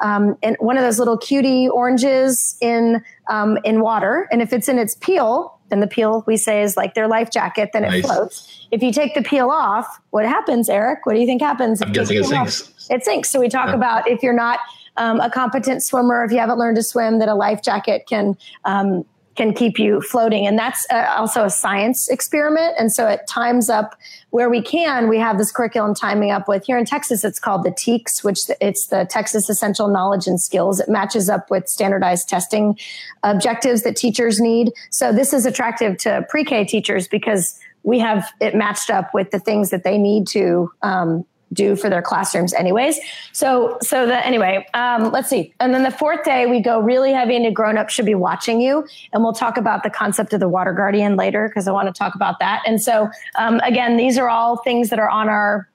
um, 0.00 0.36
and 0.42 0.56
one 0.60 0.76
of 0.76 0.82
those 0.82 0.98
little 0.98 1.18
cutie 1.18 1.68
oranges 1.68 2.56
in 2.60 3.02
um, 3.28 3.58
in 3.64 3.80
water. 3.80 4.28
And 4.32 4.42
if 4.42 4.52
it's 4.52 4.68
in 4.68 4.78
its 4.78 4.94
peel, 4.96 5.58
then 5.68 5.80
the 5.80 5.86
peel 5.86 6.24
we 6.26 6.36
say 6.36 6.62
is 6.62 6.76
like 6.76 6.94
their 6.94 7.08
life 7.08 7.30
jacket, 7.30 7.70
then 7.72 7.82
nice. 7.82 8.04
it 8.04 8.06
floats. 8.06 8.66
If 8.70 8.82
you 8.82 8.92
take 8.92 9.14
the 9.14 9.22
peel 9.22 9.50
off, 9.50 10.00
what 10.10 10.24
happens, 10.26 10.68
Eric? 10.68 11.06
What 11.06 11.14
do 11.14 11.20
you 11.20 11.26
think 11.26 11.42
happens? 11.42 11.82
I'm 11.82 11.92
guessing 11.92 12.18
it 12.18 12.24
sinks. 12.24 12.79
It 12.90 13.04
sinks. 13.04 13.30
So 13.30 13.40
we 13.40 13.48
talk 13.48 13.68
yeah. 13.68 13.76
about 13.76 14.08
if 14.08 14.22
you're 14.22 14.34
not 14.34 14.58
um, 14.96 15.20
a 15.20 15.30
competent 15.30 15.82
swimmer, 15.82 16.24
if 16.24 16.32
you 16.32 16.38
haven't 16.38 16.58
learned 16.58 16.76
to 16.76 16.82
swim, 16.82 17.18
that 17.20 17.28
a 17.28 17.34
life 17.34 17.62
jacket 17.62 18.04
can 18.06 18.36
um, 18.64 19.04
can 19.36 19.54
keep 19.54 19.78
you 19.78 20.02
floating. 20.02 20.46
And 20.46 20.58
that's 20.58 20.86
uh, 20.90 21.14
also 21.16 21.44
a 21.44 21.50
science 21.50 22.08
experiment. 22.08 22.74
And 22.78 22.92
so 22.92 23.06
it 23.06 23.26
times 23.26 23.70
up 23.70 23.96
where 24.30 24.50
we 24.50 24.60
can. 24.60 25.08
We 25.08 25.18
have 25.18 25.38
this 25.38 25.50
curriculum 25.50 25.94
timing 25.94 26.30
up 26.30 26.48
with 26.48 26.66
here 26.66 26.76
in 26.76 26.84
Texas. 26.84 27.24
It's 27.24 27.38
called 27.38 27.64
the 27.64 27.70
TEKS, 27.70 28.22
which 28.22 28.40
it's 28.60 28.88
the 28.88 29.06
Texas 29.08 29.48
Essential 29.48 29.88
Knowledge 29.88 30.26
and 30.26 30.38
Skills. 30.38 30.80
It 30.80 30.88
matches 30.88 31.30
up 31.30 31.50
with 31.50 31.68
standardized 31.68 32.28
testing 32.28 32.78
objectives 33.22 33.82
that 33.82 33.96
teachers 33.96 34.40
need. 34.40 34.72
So 34.90 35.12
this 35.12 35.32
is 35.32 35.46
attractive 35.46 35.96
to 35.98 36.26
pre-K 36.28 36.64
teachers 36.64 37.08
because 37.08 37.58
we 37.82 37.98
have 37.98 38.30
it 38.40 38.54
matched 38.54 38.90
up 38.90 39.14
with 39.14 39.30
the 39.30 39.38
things 39.38 39.70
that 39.70 39.84
they 39.84 39.96
need 39.96 40.26
to 40.28 40.70
um, 40.82 41.24
do 41.52 41.76
for 41.76 41.90
their 41.90 42.02
classrooms 42.02 42.52
anyways. 42.54 42.98
So 43.32 43.78
so 43.82 44.06
that 44.06 44.26
anyway 44.26 44.66
um, 44.74 45.10
let's 45.10 45.28
see. 45.28 45.54
And 45.60 45.74
then 45.74 45.82
the 45.82 45.90
fourth 45.90 46.24
day 46.24 46.46
we 46.46 46.60
go 46.60 46.80
really 46.80 47.12
heavy 47.12 47.36
into 47.36 47.50
grown 47.50 47.76
up 47.76 47.90
should 47.90 48.06
be 48.06 48.14
watching 48.14 48.60
you 48.60 48.86
and 49.12 49.22
we'll 49.22 49.32
talk 49.32 49.56
about 49.56 49.82
the 49.82 49.90
concept 49.90 50.32
of 50.32 50.40
the 50.40 50.48
water 50.48 50.72
guardian 50.72 51.16
later 51.16 51.48
because 51.48 51.66
i 51.66 51.72
want 51.72 51.88
to 51.88 51.98
talk 51.98 52.14
about 52.14 52.38
that. 52.40 52.62
And 52.66 52.80
so 52.80 53.08
um, 53.38 53.60
again 53.60 53.96
these 53.96 54.18
are 54.18 54.28
all 54.28 54.58
things 54.58 54.90
that 54.90 54.98
are 54.98 55.08
on 55.08 55.28
our 55.28 55.68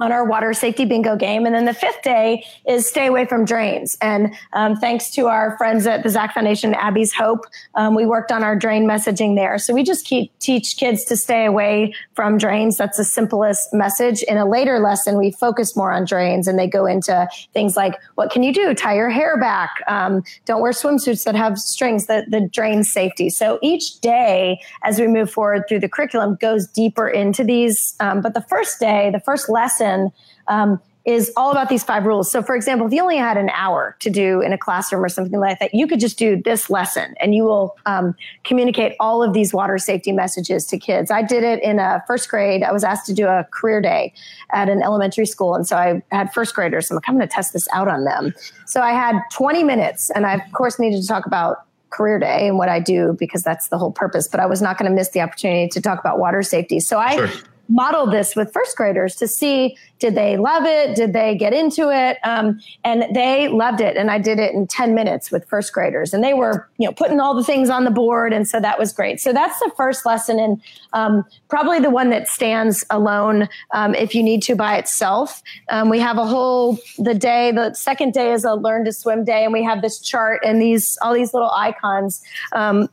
on 0.00 0.12
our 0.12 0.24
water 0.24 0.52
safety 0.52 0.84
bingo 0.84 1.16
game. 1.16 1.46
And 1.46 1.54
then 1.54 1.64
the 1.64 1.74
fifth 1.74 2.02
day 2.02 2.44
is 2.68 2.86
stay 2.86 3.06
away 3.06 3.24
from 3.24 3.44
drains. 3.44 3.96
And 4.02 4.34
um, 4.52 4.76
thanks 4.76 5.10
to 5.12 5.26
our 5.26 5.56
friends 5.56 5.86
at 5.86 6.02
the 6.02 6.10
ZAC 6.10 6.32
Foundation, 6.34 6.74
Abbey's 6.74 7.12
Hope, 7.12 7.46
um, 7.74 7.94
we 7.94 8.04
worked 8.04 8.30
on 8.30 8.42
our 8.42 8.56
drain 8.56 8.86
messaging 8.86 9.36
there. 9.36 9.58
So 9.58 9.72
we 9.72 9.82
just 9.82 10.04
keep 10.04 10.36
teach 10.38 10.76
kids 10.76 11.04
to 11.06 11.16
stay 11.16 11.46
away 11.46 11.94
from 12.14 12.38
drains. 12.38 12.76
That's 12.76 12.98
the 12.98 13.04
simplest 13.04 13.72
message. 13.72 14.22
In 14.24 14.36
a 14.36 14.46
later 14.46 14.78
lesson, 14.78 15.16
we 15.16 15.32
focus 15.32 15.76
more 15.76 15.92
on 15.92 16.04
drains 16.04 16.46
and 16.46 16.58
they 16.58 16.66
go 16.66 16.86
into 16.86 17.28
things 17.52 17.76
like 17.76 17.94
what 18.16 18.30
can 18.30 18.42
you 18.42 18.52
do? 18.52 18.74
Tie 18.74 18.94
your 18.96 19.10
hair 19.10 19.38
back. 19.38 19.70
Um, 19.88 20.22
don't 20.44 20.60
wear 20.60 20.72
swimsuits 20.72 21.24
that 21.24 21.34
have 21.34 21.58
strings. 21.58 22.06
The 22.06 22.26
the 22.28 22.40
drain 22.40 22.84
safety. 22.84 23.30
So 23.30 23.58
each 23.62 24.00
day, 24.00 24.60
as 24.84 25.00
we 25.00 25.06
move 25.06 25.30
forward 25.30 25.64
through 25.68 25.80
the 25.80 25.88
curriculum, 25.88 26.36
goes 26.40 26.66
deeper 26.66 27.08
into 27.08 27.42
these. 27.44 27.94
Um, 28.00 28.20
but 28.20 28.34
the 28.34 28.42
first 28.42 28.78
day, 28.78 29.10
the 29.10 29.20
first 29.20 29.48
lesson 29.48 29.85
lesson 29.86 30.12
um, 30.48 30.80
is 31.04 31.32
all 31.36 31.52
about 31.52 31.68
these 31.68 31.84
five 31.84 32.04
rules. 32.04 32.28
So, 32.28 32.42
for 32.42 32.56
example, 32.56 32.88
if 32.88 32.92
you 32.92 33.00
only 33.00 33.16
had 33.16 33.36
an 33.36 33.48
hour 33.50 33.96
to 34.00 34.10
do 34.10 34.40
in 34.40 34.52
a 34.52 34.58
classroom 34.58 35.04
or 35.04 35.08
something 35.08 35.38
like 35.38 35.60
that, 35.60 35.72
you 35.72 35.86
could 35.86 36.00
just 36.00 36.18
do 36.18 36.42
this 36.42 36.68
lesson 36.68 37.14
and 37.20 37.32
you 37.32 37.44
will 37.44 37.76
um, 37.86 38.16
communicate 38.42 38.96
all 38.98 39.22
of 39.22 39.32
these 39.32 39.54
water 39.54 39.78
safety 39.78 40.10
messages 40.10 40.66
to 40.66 40.78
kids. 40.78 41.12
I 41.12 41.22
did 41.22 41.44
it 41.44 41.62
in 41.62 41.78
a 41.78 42.02
first 42.08 42.28
grade. 42.28 42.64
I 42.64 42.72
was 42.72 42.82
asked 42.82 43.06
to 43.06 43.14
do 43.14 43.28
a 43.28 43.46
career 43.52 43.80
day 43.80 44.12
at 44.52 44.68
an 44.68 44.82
elementary 44.82 45.26
school. 45.26 45.54
And 45.54 45.66
so 45.66 45.76
I 45.76 46.02
had 46.10 46.32
first 46.34 46.56
graders. 46.56 46.90
I'm 46.90 46.96
like, 46.96 47.08
I'm 47.08 47.14
going 47.14 47.28
to 47.28 47.32
test 47.32 47.52
this 47.52 47.68
out 47.72 47.86
on 47.86 48.02
them. 48.02 48.34
So 48.66 48.80
I 48.80 48.90
had 48.90 49.16
20 49.32 49.62
minutes 49.62 50.10
and 50.10 50.26
I, 50.26 50.34
of 50.34 50.52
course, 50.52 50.80
needed 50.80 51.00
to 51.00 51.06
talk 51.06 51.24
about 51.24 51.62
career 51.90 52.18
day 52.18 52.48
and 52.48 52.58
what 52.58 52.68
I 52.68 52.80
do 52.80 53.16
because 53.16 53.44
that's 53.44 53.68
the 53.68 53.78
whole 53.78 53.92
purpose. 53.92 54.26
But 54.26 54.40
I 54.40 54.46
was 54.46 54.60
not 54.60 54.76
going 54.76 54.90
to 54.90 54.94
miss 54.94 55.10
the 55.10 55.20
opportunity 55.20 55.68
to 55.68 55.80
talk 55.80 56.00
about 56.00 56.18
water 56.18 56.42
safety. 56.42 56.80
So 56.80 56.98
I 56.98 57.14
sure 57.14 57.30
modeled 57.68 58.12
this 58.12 58.36
with 58.36 58.52
first 58.52 58.76
graders 58.76 59.16
to 59.16 59.28
see 59.28 59.76
did 59.98 60.14
they 60.14 60.36
love 60.36 60.64
it? 60.66 60.94
Did 60.94 61.14
they 61.14 61.34
get 61.34 61.54
into 61.54 61.90
it? 61.90 62.18
Um, 62.22 62.60
and 62.84 63.04
they 63.14 63.48
loved 63.48 63.80
it. 63.80 63.96
And 63.96 64.10
i 64.10 64.18
did 64.18 64.38
it 64.38 64.52
in 64.52 64.66
10 64.66 64.94
minutes 64.94 65.30
with 65.30 65.48
first 65.48 65.72
graders. 65.72 66.12
And 66.12 66.22
they 66.22 66.34
were 66.34 66.68
you 66.78 66.86
know 66.86 66.92
putting 66.92 67.18
all 67.18 67.34
the 67.34 67.44
things 67.44 67.70
on 67.70 67.84
the 67.84 67.90
board. 67.90 68.32
And 68.32 68.46
so 68.46 68.60
that 68.60 68.78
was 68.78 68.92
great. 68.92 69.20
So 69.20 69.32
that's 69.32 69.58
the 69.60 69.70
first 69.76 70.04
lesson. 70.04 70.38
And 70.38 70.60
um, 70.92 71.24
probably 71.48 71.80
the 71.80 71.90
one 71.90 72.10
that 72.10 72.28
stands 72.28 72.84
alone 72.90 73.48
um, 73.72 73.94
if 73.94 74.14
you 74.14 74.22
need 74.22 74.42
to 74.44 74.54
by 74.54 74.76
itself. 74.76 75.42
Um, 75.70 75.88
we 75.88 75.98
have 76.00 76.18
a 76.18 76.26
whole 76.26 76.78
the 76.98 77.14
day 77.14 77.52
the 77.52 77.72
second 77.74 78.12
day 78.12 78.32
is 78.32 78.44
a 78.44 78.54
learn 78.54 78.84
to 78.84 78.92
swim 78.92 79.24
day. 79.24 79.44
And 79.44 79.52
we 79.52 79.64
have 79.64 79.80
this 79.80 79.98
chart 79.98 80.42
and 80.44 80.60
these 80.60 80.98
all 81.00 81.14
these 81.14 81.32
little 81.32 81.50
icons 81.50 82.22
um, 82.52 82.88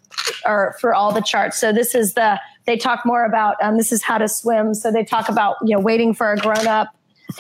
are 0.46 0.76
for 0.80 0.94
all 0.94 1.12
the 1.12 1.22
charts. 1.22 1.58
So 1.58 1.74
this 1.74 1.96
is 1.96 2.14
the 2.14 2.40
they 2.66 2.78
talk 2.78 3.06
more 3.06 3.26
about 3.26 3.56
um, 3.62 3.78
this 3.78 3.92
is 3.92 4.04
how 4.04 4.18
to 4.18 4.28
swim. 4.28 4.74
So 4.74 4.92
they 4.92 5.04
talk 5.04 5.30
about 5.30 5.58
you 5.64 5.76
know 5.76 5.80
waiting 5.80 6.14
for 6.14 6.32
a 6.32 6.38
grown 6.38 6.68
up. 6.68 6.90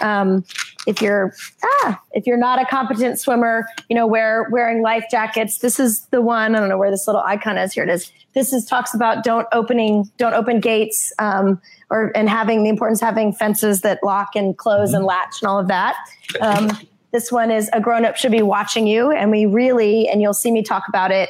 Um, 0.01 0.43
if 0.87 1.01
you're 1.01 1.33
ah, 1.63 2.01
if 2.11 2.25
you're 2.25 2.37
not 2.37 2.61
a 2.61 2.65
competent 2.65 3.19
swimmer, 3.19 3.65
you 3.89 3.95
know, 3.95 4.07
wear 4.07 4.47
wearing 4.51 4.81
life 4.81 5.05
jackets. 5.09 5.59
This 5.59 5.79
is 5.79 6.01
the 6.07 6.21
one. 6.21 6.55
I 6.55 6.59
don't 6.59 6.69
know 6.69 6.77
where 6.77 6.91
this 6.91 7.07
little 7.07 7.21
icon 7.21 7.57
is. 7.57 7.73
Here 7.73 7.83
it 7.83 7.89
is. 7.89 8.11
This 8.33 8.51
is 8.51 8.65
talks 8.65 8.93
about 8.93 9.23
don't 9.23 9.47
opening 9.51 10.09
don't 10.17 10.33
open 10.33 10.59
gates 10.59 11.13
um, 11.19 11.61
or 11.89 12.11
and 12.15 12.29
having 12.29 12.63
the 12.63 12.69
importance 12.69 13.01
of 13.01 13.07
having 13.07 13.33
fences 13.33 13.81
that 13.81 13.99
lock 14.03 14.35
and 14.35 14.57
close 14.57 14.89
mm-hmm. 14.89 14.97
and 14.97 15.05
latch 15.05 15.41
and 15.41 15.47
all 15.47 15.59
of 15.59 15.67
that. 15.67 15.95
Um, 16.41 16.69
this 17.11 17.31
one 17.31 17.51
is 17.51 17.69
a 17.73 17.79
grown 17.79 18.05
up 18.05 18.17
should 18.17 18.31
be 18.31 18.41
watching 18.41 18.87
you, 18.87 19.11
and 19.11 19.31
we 19.31 19.45
really 19.45 20.07
and 20.07 20.21
you'll 20.21 20.33
see 20.33 20.51
me 20.51 20.63
talk 20.63 20.83
about 20.89 21.11
it 21.11 21.29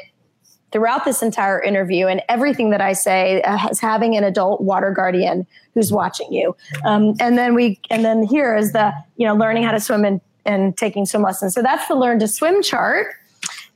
throughout 0.73 1.05
this 1.05 1.21
entire 1.21 1.61
interview 1.61 2.07
and 2.07 2.21
everything 2.27 2.71
that 2.71 2.81
I 2.81 2.93
say 2.93 3.41
uh, 3.43 3.69
is 3.69 3.79
having 3.79 4.17
an 4.17 4.23
adult 4.23 4.59
water 4.59 4.91
guardian 4.91 5.47
who's 5.75 5.91
watching 5.91 6.33
you. 6.33 6.55
Um, 6.83 7.13
and 7.19 7.37
then 7.37 7.53
we, 7.53 7.79
and 7.89 8.03
then 8.03 8.23
here 8.23 8.57
is 8.57 8.73
the, 8.73 8.91
you 9.15 9.25
know, 9.25 9.35
learning 9.35 9.63
how 9.63 9.71
to 9.71 9.79
swim 9.79 10.03
and, 10.03 10.19
and 10.45 10.75
taking 10.75 11.05
swim 11.05 11.21
lessons. 11.21 11.53
So 11.53 11.61
that's 11.61 11.87
the 11.87 11.95
learn 11.95 12.19
to 12.19 12.27
swim 12.27 12.61
chart. 12.61 13.07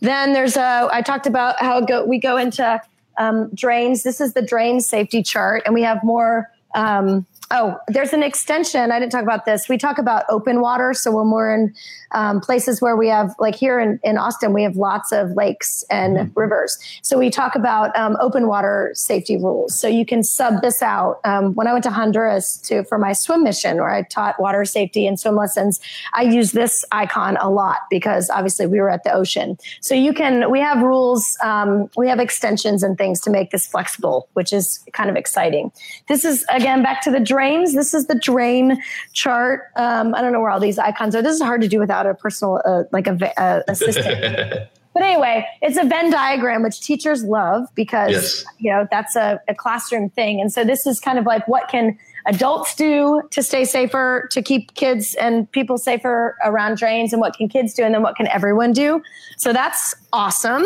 Then 0.01 0.33
there's 0.33 0.57
a, 0.57 0.89
I 0.91 1.01
talked 1.01 1.27
about 1.27 1.59
how 1.59 1.79
go, 1.81 2.03
we 2.03 2.19
go 2.19 2.35
into 2.35 2.81
um, 3.17 3.49
drains. 3.53 4.03
This 4.03 4.19
is 4.19 4.33
the 4.33 4.41
drain 4.41 4.81
safety 4.81 5.23
chart 5.23 5.61
and 5.65 5.73
we 5.73 5.83
have 5.83 6.03
more, 6.03 6.51
um, 6.75 7.25
Oh, 7.49 7.77
there's 7.87 8.11
an 8.11 8.23
extension. 8.23 8.91
I 8.91 8.99
didn't 8.99 9.13
talk 9.13 9.23
about 9.23 9.45
this. 9.45 9.69
We 9.69 9.77
talk 9.77 9.97
about 9.97 10.25
open 10.29 10.59
water. 10.59 10.93
So 10.93 11.11
when 11.11 11.31
we're 11.31 11.53
in 11.53 11.73
um, 12.11 12.39
places 12.39 12.81
where 12.81 12.95
we 12.95 13.07
have, 13.09 13.33
like 13.39 13.55
here 13.55 13.79
in, 13.79 13.99
in 14.03 14.17
Austin, 14.17 14.53
we 14.53 14.63
have 14.63 14.75
lots 14.75 15.11
of 15.11 15.31
lakes 15.31 15.83
and 15.89 16.17
mm-hmm. 16.17 16.39
rivers. 16.39 16.77
So 17.01 17.17
we 17.17 17.29
talk 17.29 17.55
about 17.55 17.95
um, 17.97 18.17
open 18.19 18.47
water 18.47 18.91
safety 18.93 19.37
rules. 19.37 19.77
So 19.77 19.87
you 19.87 20.05
can 20.05 20.23
sub 20.23 20.61
this 20.61 20.81
out. 20.81 21.19
Um, 21.23 21.53
when 21.55 21.67
I 21.67 21.73
went 21.73 21.83
to 21.83 21.91
Honduras 21.91 22.57
to 22.63 22.83
for 22.83 22.97
my 22.97 23.13
swim 23.13 23.43
mission, 23.43 23.77
where 23.77 23.89
I 23.89 24.03
taught 24.03 24.39
water 24.39 24.65
safety 24.65 25.07
and 25.07 25.19
swim 25.19 25.35
lessons, 25.35 25.79
I 26.13 26.23
use 26.23 26.51
this 26.51 26.85
icon 26.91 27.37
a 27.37 27.49
lot 27.49 27.79
because 27.89 28.29
obviously 28.29 28.67
we 28.67 28.79
were 28.79 28.89
at 28.89 29.03
the 29.03 29.11
ocean. 29.11 29.57
So 29.81 29.95
you 29.95 30.13
can. 30.13 30.49
We 30.51 30.59
have 30.59 30.81
rules. 30.81 31.37
Um, 31.43 31.89
we 31.97 32.07
have 32.07 32.19
extensions 32.19 32.83
and 32.83 32.97
things 32.97 33.19
to 33.21 33.29
make 33.29 33.51
this 33.51 33.67
flexible, 33.67 34.29
which 34.33 34.53
is 34.53 34.83
kind 34.93 35.09
of 35.09 35.15
exciting. 35.15 35.71
This 36.07 36.23
is 36.25 36.45
again 36.49 36.83
back 36.83 37.01
to 37.01 37.11
the 37.11 37.19
drains. 37.19 37.73
This 37.73 37.93
is 37.93 38.07
the 38.07 38.15
drain 38.15 38.81
chart. 39.13 39.71
Um, 39.75 40.13
I 40.15 40.21
don't 40.21 40.31
know 40.31 40.39
where 40.39 40.51
all 40.51 40.59
these 40.59 40.79
icons 40.79 41.15
are. 41.15 41.21
This 41.21 41.35
is 41.35 41.41
hard 41.41 41.61
to 41.61 41.67
do 41.67 41.79
without 41.79 41.96
a 42.05 42.13
personal, 42.13 42.61
uh, 42.65 42.83
like 42.91 43.07
a, 43.07 43.17
a 43.37 43.63
assistant. 43.71 44.69
but 44.93 45.03
anyway, 45.03 45.45
it's 45.61 45.77
a 45.77 45.83
Venn 45.83 46.11
diagram, 46.11 46.63
which 46.63 46.81
teachers 46.81 47.23
love 47.23 47.67
because, 47.75 48.11
yes. 48.11 48.45
you 48.59 48.71
know, 48.71 48.87
that's 48.91 49.15
a, 49.15 49.39
a 49.47 49.55
classroom 49.55 50.09
thing. 50.09 50.39
And 50.41 50.51
so 50.51 50.63
this 50.63 50.85
is 50.85 50.99
kind 50.99 51.17
of 51.17 51.25
like 51.25 51.47
what 51.47 51.67
can 51.69 51.97
adults 52.27 52.75
do 52.75 53.21
to 53.31 53.41
stay 53.41 53.65
safer, 53.65 54.27
to 54.31 54.41
keep 54.41 54.73
kids 54.75 55.15
and 55.15 55.49
people 55.51 55.77
safer 55.77 56.37
around 56.43 56.77
drains, 56.77 57.13
and 57.13 57.21
what 57.21 57.33
can 57.35 57.47
kids 57.47 57.73
do, 57.73 57.83
and 57.83 57.93
then 57.93 58.03
what 58.03 58.15
can 58.15 58.27
everyone 58.27 58.73
do. 58.73 59.01
So 59.37 59.53
that's 59.53 59.95
awesome. 60.13 60.65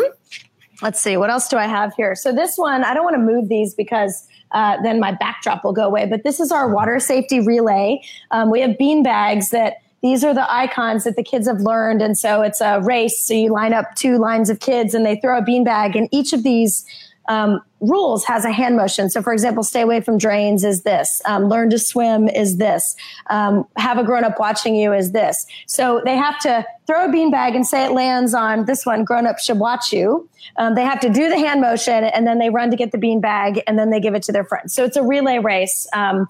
Let's 0.82 1.00
see, 1.00 1.16
what 1.16 1.30
else 1.30 1.48
do 1.48 1.56
I 1.56 1.66
have 1.66 1.94
here? 1.94 2.16
So 2.16 2.32
this 2.32 2.56
one, 2.56 2.82
I 2.82 2.92
don't 2.92 3.04
want 3.04 3.14
to 3.14 3.22
move 3.22 3.48
these 3.48 3.72
because 3.72 4.26
uh, 4.50 4.82
then 4.82 4.98
my 4.98 5.12
backdrop 5.12 5.64
will 5.64 5.72
go 5.72 5.84
away. 5.84 6.06
But 6.06 6.24
this 6.24 6.40
is 6.40 6.50
our 6.50 6.68
water 6.68 6.98
safety 6.98 7.40
relay. 7.40 8.02
Um, 8.32 8.50
we 8.50 8.60
have 8.60 8.76
bean 8.76 9.04
bags 9.04 9.50
that 9.50 9.76
these 10.02 10.24
are 10.24 10.34
the 10.34 10.52
icons 10.52 11.04
that 11.04 11.16
the 11.16 11.22
kids 11.22 11.46
have 11.46 11.60
learned. 11.60 12.02
And 12.02 12.18
so 12.18 12.42
it's 12.42 12.60
a 12.60 12.80
race. 12.80 13.24
So 13.24 13.34
you 13.34 13.52
line 13.52 13.72
up 13.72 13.94
two 13.94 14.18
lines 14.18 14.50
of 14.50 14.60
kids 14.60 14.94
and 14.94 15.06
they 15.06 15.16
throw 15.16 15.38
a 15.38 15.42
bean 15.42 15.64
bag 15.64 15.96
and 15.96 16.08
each 16.10 16.32
of 16.32 16.42
these 16.42 16.84
um, 17.28 17.60
rules 17.80 18.24
has 18.24 18.44
a 18.44 18.52
hand 18.52 18.76
motion. 18.76 19.08
So, 19.08 19.22
for 19.22 19.32
example, 19.32 19.62
stay 19.62 19.80
away 19.80 20.00
from 20.00 20.18
drains 20.18 20.64
is 20.64 20.82
this. 20.82 21.22
Um, 21.24 21.44
learn 21.44 21.70
to 21.70 21.78
swim 21.78 22.28
is 22.28 22.56
this. 22.56 22.96
Um, 23.30 23.64
have 23.76 23.98
a 23.98 24.04
grown 24.04 24.24
up 24.24 24.38
watching 24.38 24.74
you 24.74 24.92
is 24.92 25.12
this. 25.12 25.46
So 25.66 26.02
they 26.04 26.16
have 26.16 26.38
to 26.40 26.66
throw 26.86 27.04
a 27.04 27.08
beanbag 27.08 27.54
and 27.54 27.66
say 27.66 27.84
it 27.84 27.92
lands 27.92 28.34
on 28.34 28.64
this 28.64 28.84
one. 28.84 29.04
Grown 29.04 29.26
up 29.26 29.38
should 29.38 29.58
watch 29.58 29.92
you. 29.92 30.28
Um, 30.56 30.74
they 30.74 30.82
have 30.82 31.00
to 31.00 31.08
do 31.08 31.28
the 31.28 31.38
hand 31.38 31.60
motion 31.60 32.04
and 32.04 32.26
then 32.26 32.38
they 32.38 32.50
run 32.50 32.70
to 32.70 32.76
get 32.76 32.92
the 32.92 32.98
beanbag 32.98 33.62
and 33.66 33.78
then 33.78 33.90
they 33.90 34.00
give 34.00 34.14
it 34.14 34.22
to 34.24 34.32
their 34.32 34.44
friends. 34.44 34.74
So 34.74 34.84
it's 34.84 34.96
a 34.96 35.02
relay 35.02 35.38
race. 35.38 35.86
Um, 35.92 36.26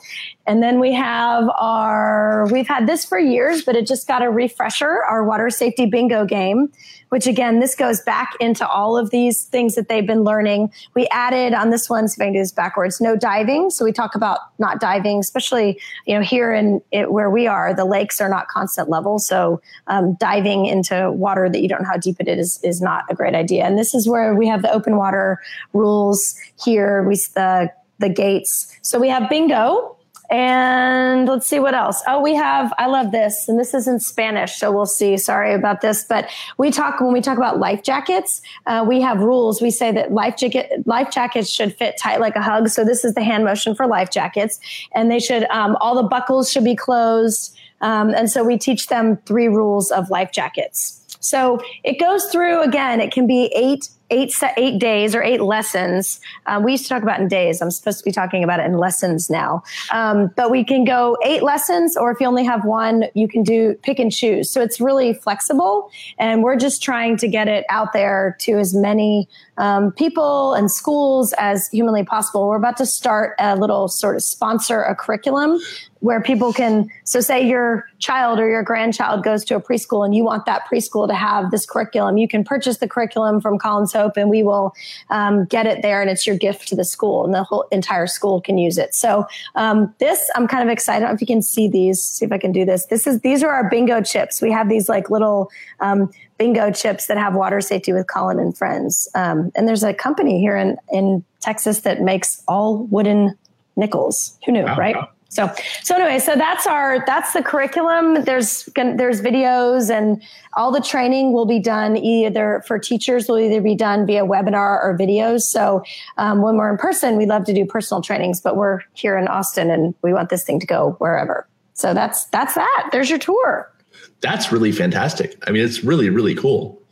and 0.47 0.63
then 0.63 0.81
we 0.81 0.93
have 0.93 1.49
our, 1.59 2.47
we've 2.51 2.69
had 2.69 2.87
this 2.87 3.05
for 3.05 3.19
years, 3.19 3.63
but 3.63 3.77
it 3.77 3.87
just 3.87 4.07
got 4.07 4.23
a 4.23 4.31
refresher, 4.31 5.03
our 5.09 5.25
water 5.25 5.51
safety 5.51 5.87
bingo 5.87 6.25
game, 6.27 6.71
which 7.09 7.27
again, 7.27 7.61
this 7.61 7.75
goes 7.75 8.01
back 8.03 8.33
into 8.41 8.67
all 8.67 8.97
of 8.97 9.11
these 9.11 9.45
things 9.45 9.75
that 9.77 9.89
they've 9.89 10.07
been 10.07 10.25
learning. 10.25 10.73
We 10.95 11.07
added 11.09 11.55
on 11.55 11.71
this 11.71 11.89
one, 11.89 12.09
so 12.09 12.25
I 12.25 12.31
do 12.31 12.39
this 12.39 12.53
backwards, 12.53 13.01
no 13.01 13.17
diving. 13.17 13.71
So 13.71 13.85
we 13.85 13.93
talk 13.93 14.15
about 14.15 14.41
not 14.59 14.81
diving, 14.81 15.21
especially, 15.21 15.81
you 16.07 16.15
know, 16.15 16.23
here 16.23 16.53
in 16.53 16.83
it, 16.91 17.13
where 17.13 17.31
we 17.31 17.47
are, 17.47 17.75
the 17.75 17.85
lakes 17.85 18.21
are 18.21 18.29
not 18.29 18.49
constant 18.49 18.89
level. 18.89 19.19
So 19.19 19.61
um, 19.87 20.15
diving 20.15 20.52
into 20.61 21.11
water 21.13 21.49
that 21.49 21.61
you 21.61 21.69
don't 21.69 21.83
know 21.83 21.89
how 21.89 21.99
deep 21.99 22.17
it 22.21 22.29
is 22.29 22.61
is 22.63 22.81
not 22.81 23.05
a 23.11 23.15
great 23.15 23.35
idea. 23.35 23.65
And 23.65 23.79
this 23.79 23.95
is 23.95 24.09
where 24.09 24.35
we 24.35 24.47
have 24.47 24.63
the 24.63 24.73
open 24.73 24.97
water 24.97 25.39
rules 25.73 26.35
here. 26.65 27.03
We 27.03 27.17
the 27.35 27.73
the 27.99 28.09
gates. 28.09 28.77
So 28.83 28.99
we 28.99 29.09
have 29.09 29.29
bingo, 29.31 29.97
and 30.33 31.29
let's 31.29 31.47
see 31.47 31.61
what 31.61 31.75
else. 31.75 32.03
Oh, 32.09 32.21
we 32.23 32.35
have, 32.35 32.73
I 32.79 32.87
love 32.87 33.13
this, 33.13 33.49
and 33.49 33.61
this 33.61 33.75
is 33.75 33.87
in 33.87 34.01
Spanish, 34.01 34.57
so 34.57 34.73
we'll 34.73 34.87
see. 34.87 35.19
Sorry 35.19 35.53
about 35.53 35.83
this. 35.83 36.05
But 36.05 36.31
we 36.57 36.71
talk, 36.71 37.01
when 37.01 37.13
we 37.13 37.21
talk 37.21 37.37
about 37.37 37.59
life 37.59 37.83
jackets, 37.83 38.41
uh, 38.67 38.85
we 38.89 39.01
have 39.03 39.21
rules. 39.21 39.61
We 39.61 39.71
say 39.71 39.93
that 39.93 40.13
life 40.13 40.37
jacket, 40.39 40.87
life 40.87 41.11
jackets 41.11 41.51
should 41.51 41.77
fit 41.77 41.99
tight 41.99 42.19
like 42.19 42.35
a 42.35 42.43
hug. 42.43 42.71
So 42.71 42.83
this 42.83 43.05
is 43.05 43.13
the 43.13 43.23
hand 43.23 43.45
motion 43.45 43.75
for 43.75 43.87
life 43.87 44.11
jackets. 44.11 44.59
And 44.95 45.11
they 45.11 45.21
should, 45.21 45.45
um, 45.51 45.77
all 45.81 45.95
the 45.95 46.09
buckles 46.09 46.51
should 46.51 46.65
be 46.65 46.77
closed. 46.77 47.55
Um, 47.83 48.15
and 48.15 48.31
so 48.31 48.43
we 48.43 48.57
teach 48.57 48.87
them 48.87 49.19
three 49.27 49.49
rules 49.49 49.91
of 49.91 50.09
life 50.11 50.33
jackets. 50.33 50.99
So 51.21 51.61
it 51.85 52.01
goes 52.01 52.25
through 52.27 52.63
again, 52.63 53.01
it 53.01 53.13
can 53.13 53.27
be 53.27 53.53
eight 53.55 53.89
eight 54.13 54.35
eight 54.57 54.79
days 54.79 55.15
or 55.15 55.23
eight 55.23 55.41
lessons. 55.41 56.21
Um, 56.47 56.63
we 56.63 56.73
used 56.73 56.85
to 56.85 56.89
talk 56.91 57.03
about 57.03 57.19
in 57.19 57.29
days. 57.29 57.63
I'm 57.63 57.71
supposed 57.71 57.99
to 57.99 58.05
be 58.05 58.13
talking 58.13 58.45
about 58.45 58.61
it 58.61 58.67
in 58.67 58.77
lessons 58.77 59.31
now. 59.31 59.63
Um, 59.91 60.31
but 60.37 60.51
we 60.51 60.65
can 60.65 60.85
go 60.85 61.17
eight 61.25 61.43
lessons, 61.43 61.97
or 61.97 62.13
if 62.13 62.21
you 62.21 62.27
only 62.27 62.45
have 62.45 62.65
one, 62.65 63.05
you 63.15 63.27
can 63.27 63.43
do 63.43 63.75
pick 63.83 63.99
and 63.99 64.13
choose. 64.13 64.51
So 64.51 64.61
it's 64.61 64.81
really 64.81 65.15
flexible, 65.15 65.91
and 66.19 66.43
we're 66.43 66.57
just 66.57 66.83
trying 66.83 67.17
to 67.19 67.29
get 67.29 67.49
it 67.49 67.65
out 67.71 67.93
there 67.93 68.37
to 68.41 68.59
as 68.59 68.75
many 68.75 69.29
um, 69.57 69.93
people 69.93 70.55
and 70.55 70.71
schools 70.71 71.33
as 71.39 71.69
humanly 71.69 72.05
possible. 72.05 72.49
We're 72.49 72.57
about 72.57 72.77
to 72.79 72.87
start 72.87 73.35
a 73.39 73.57
little 73.57 73.89
sort 73.89 74.17
of 74.17 74.23
sponsor 74.23 74.83
a 74.83 74.95
curriculum 74.95 75.61
where 76.03 76.21
people 76.21 76.53
can 76.53 76.91
so 77.05 77.21
say 77.21 77.47
your 77.47 77.89
child 78.01 78.41
or 78.41 78.49
your 78.49 78.65
grandchild 78.65 79.23
goes 79.23 79.45
to 79.45 79.55
a 79.55 79.61
preschool 79.61 80.05
and 80.05 80.17
you 80.17 80.25
want 80.25 80.45
that 80.47 80.63
preschool 80.71 81.07
to 81.07 81.15
have 81.15 81.53
this 81.53 81.65
curriculum 81.65 82.19
you 82.19 82.27
can 82.27 82.43
purchase 82.43 82.79
the 82.79 82.89
curriculum 82.89 83.41
from 83.41 83.57
Colin's 83.57 83.93
Hope 83.93 84.17
and 84.17 84.29
we 84.29 84.43
will 84.43 84.75
um, 85.11 85.45
get 85.45 85.65
it 85.65 85.81
there 85.81 86.03
and 86.03 86.11
it's 86.11 86.27
your 86.27 86.37
gift 86.37 86.67
to 86.69 86.77
the 86.77 86.85
school 86.85 87.25
and 87.25 87.33
the 87.33 87.45
whole 87.45 87.67
entire 87.71 88.09
school 88.09 88.41
can 88.41 88.59
use 88.59 88.79
it. 88.79 88.95
So 88.95 89.27
um, 89.55 89.95
this 89.99 90.29
i'm 90.35 90.49
kind 90.49 90.69
of 90.69 90.73
excited. 90.73 90.97
I 90.97 91.01
don't 91.01 91.11
know 91.11 91.15
if 91.15 91.21
you 91.21 91.27
can 91.27 91.43
see 91.43 91.69
these 91.69 92.03
see 92.03 92.25
if 92.25 92.33
i 92.33 92.39
can 92.39 92.51
do 92.51 92.65
this. 92.65 92.87
This 92.87 93.07
is 93.07 93.21
these 93.21 93.45
are 93.45 93.51
our 93.51 93.71
bingo 93.71 94.03
chips. 94.03 94.43
We 94.43 94.51
have 94.51 94.69
these 94.69 94.89
like 94.89 95.09
little 95.09 95.51
um, 95.79 96.11
bingo 96.37 96.73
chips 96.73 97.07
that 97.07 97.17
have 97.17 97.35
water 97.37 97.61
safety 97.61 97.93
with 97.93 98.09
colin 98.09 98.41
and 98.41 98.57
friends. 98.59 99.09
Um, 99.15 99.53
and 99.55 99.69
there's 99.69 99.85
a 99.85 99.95
company 99.95 100.41
here 100.41 100.57
in, 100.57 100.79
in 100.91 101.25
texas 101.41 101.81
that 101.81 102.01
makes 102.01 102.43
all 102.49 102.85
wooden 102.87 103.39
nickels. 103.77 104.37
Who 104.45 104.53
knew 104.53 104.65
wow, 104.65 104.77
right? 104.77 104.97
wow. 104.97 105.09
So, 105.33 105.51
so 105.83 105.95
anyway, 105.95 106.19
so 106.19 106.37
that's 106.37 106.67
our 106.67 107.03
that's 107.07 107.33
the 107.33 107.43
curriculum. 107.43 108.25
There's 108.25 108.69
there's 108.75 109.23
videos 109.23 109.89
and 109.89 110.23
all 110.59 110.71
the 110.71 110.83
training 110.83 111.33
will 111.33 111.47
be 111.47 111.59
done 111.59 111.97
either 111.97 112.63
for 112.67 112.79
teachers 112.79 113.29
will 113.29 113.39
either 113.39 113.63
be 113.63 113.75
done 113.75 114.05
via 114.05 114.27
webinar 114.27 114.85
or 114.85 114.95
videos. 115.01 115.41
So 115.41 115.83
um, 116.19 116.43
when 116.43 116.59
we're 116.59 116.71
in 116.71 116.77
person, 116.77 117.17
we 117.17 117.25
love 117.25 117.45
to 117.47 117.55
do 117.55 117.65
personal 117.65 118.03
trainings, 118.03 118.43
but 118.43 118.57
we're 118.57 118.81
here 118.93 119.17
in 119.17 119.27
Austin 119.27 119.71
and 119.71 119.95
we 120.03 120.13
want 120.13 120.29
this 120.29 120.45
thing 120.45 120.61
to 120.61 120.67
go 120.67 120.97
wherever. 120.99 121.49
So 121.73 121.95
that's 121.95 122.27
that's 122.27 122.53
that. 122.53 122.91
There's 122.93 123.09
your 123.09 123.19
tour. 123.19 123.73
That's 124.21 124.53
really 124.53 124.71
fantastic. 124.71 125.43
I 125.49 125.51
mean, 125.51 125.65
it's 125.65 125.83
really 125.83 126.11
really 126.11 126.35
cool. 126.35 126.83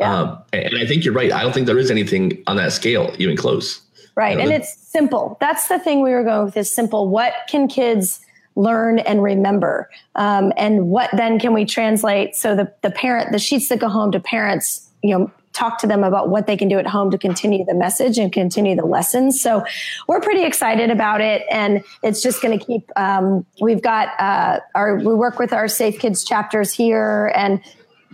Yeah. 0.00 0.20
Um, 0.20 0.38
and 0.54 0.78
I 0.78 0.86
think 0.86 1.04
you're 1.04 1.12
right. 1.12 1.30
I 1.30 1.42
don't 1.42 1.52
think 1.52 1.66
there 1.66 1.78
is 1.78 1.90
anything 1.90 2.42
on 2.46 2.56
that 2.56 2.72
scale 2.72 3.14
even 3.18 3.36
close. 3.36 3.83
Right. 4.16 4.38
and 4.38 4.52
it's 4.52 4.76
simple. 4.76 5.36
That's 5.40 5.68
the 5.68 5.78
thing 5.78 6.02
we 6.02 6.10
were 6.10 6.22
going 6.22 6.44
with 6.44 6.56
is 6.56 6.72
simple. 6.72 7.08
What 7.08 7.32
can 7.48 7.66
kids 7.66 8.20
learn 8.54 9.00
and 9.00 9.22
remember? 9.22 9.90
Um, 10.14 10.52
and 10.56 10.88
what 10.88 11.10
then 11.16 11.40
can 11.40 11.52
we 11.52 11.64
translate 11.64 12.36
so 12.36 12.54
the, 12.54 12.72
the 12.82 12.90
parent, 12.90 13.32
the 13.32 13.38
sheets 13.38 13.68
that 13.70 13.80
go 13.80 13.88
home 13.88 14.12
to 14.12 14.20
parents, 14.20 14.88
you 15.02 15.18
know, 15.18 15.32
talk 15.54 15.78
to 15.78 15.86
them 15.86 16.04
about 16.04 16.28
what 16.28 16.46
they 16.46 16.56
can 16.56 16.68
do 16.68 16.78
at 16.78 16.86
home 16.86 17.10
to 17.12 17.16
continue 17.16 17.64
the 17.64 17.74
message 17.74 18.18
and 18.18 18.32
continue 18.32 18.76
the 18.76 18.84
lessons. 18.84 19.40
So 19.40 19.64
we're 20.08 20.20
pretty 20.20 20.44
excited 20.44 20.90
about 20.90 21.20
it, 21.20 21.42
and 21.50 21.82
it's 22.02 22.20
just 22.22 22.42
going 22.42 22.58
to 22.58 22.64
keep. 22.64 22.90
Um, 22.96 23.46
we've 23.60 23.80
got 23.80 24.08
uh, 24.20 24.60
our 24.74 24.96
we 24.96 25.14
work 25.14 25.38
with 25.38 25.52
our 25.52 25.68
Safe 25.68 25.98
Kids 25.98 26.24
chapters 26.24 26.72
here, 26.72 27.32
and 27.34 27.60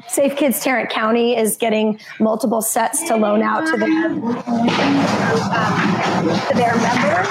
Safe 0.08 0.36
Kids 0.36 0.60
Tarrant 0.60 0.90
County 0.90 1.36
is 1.36 1.56
getting 1.56 2.00
multiple 2.18 2.62
sets 2.62 3.06
to 3.08 3.16
loan 3.16 3.42
out 3.42 3.66
to 3.66 3.76
their 3.76 4.06
um, 4.06 4.22
to 6.48 6.54
their 6.54 6.76
members. 6.76 7.28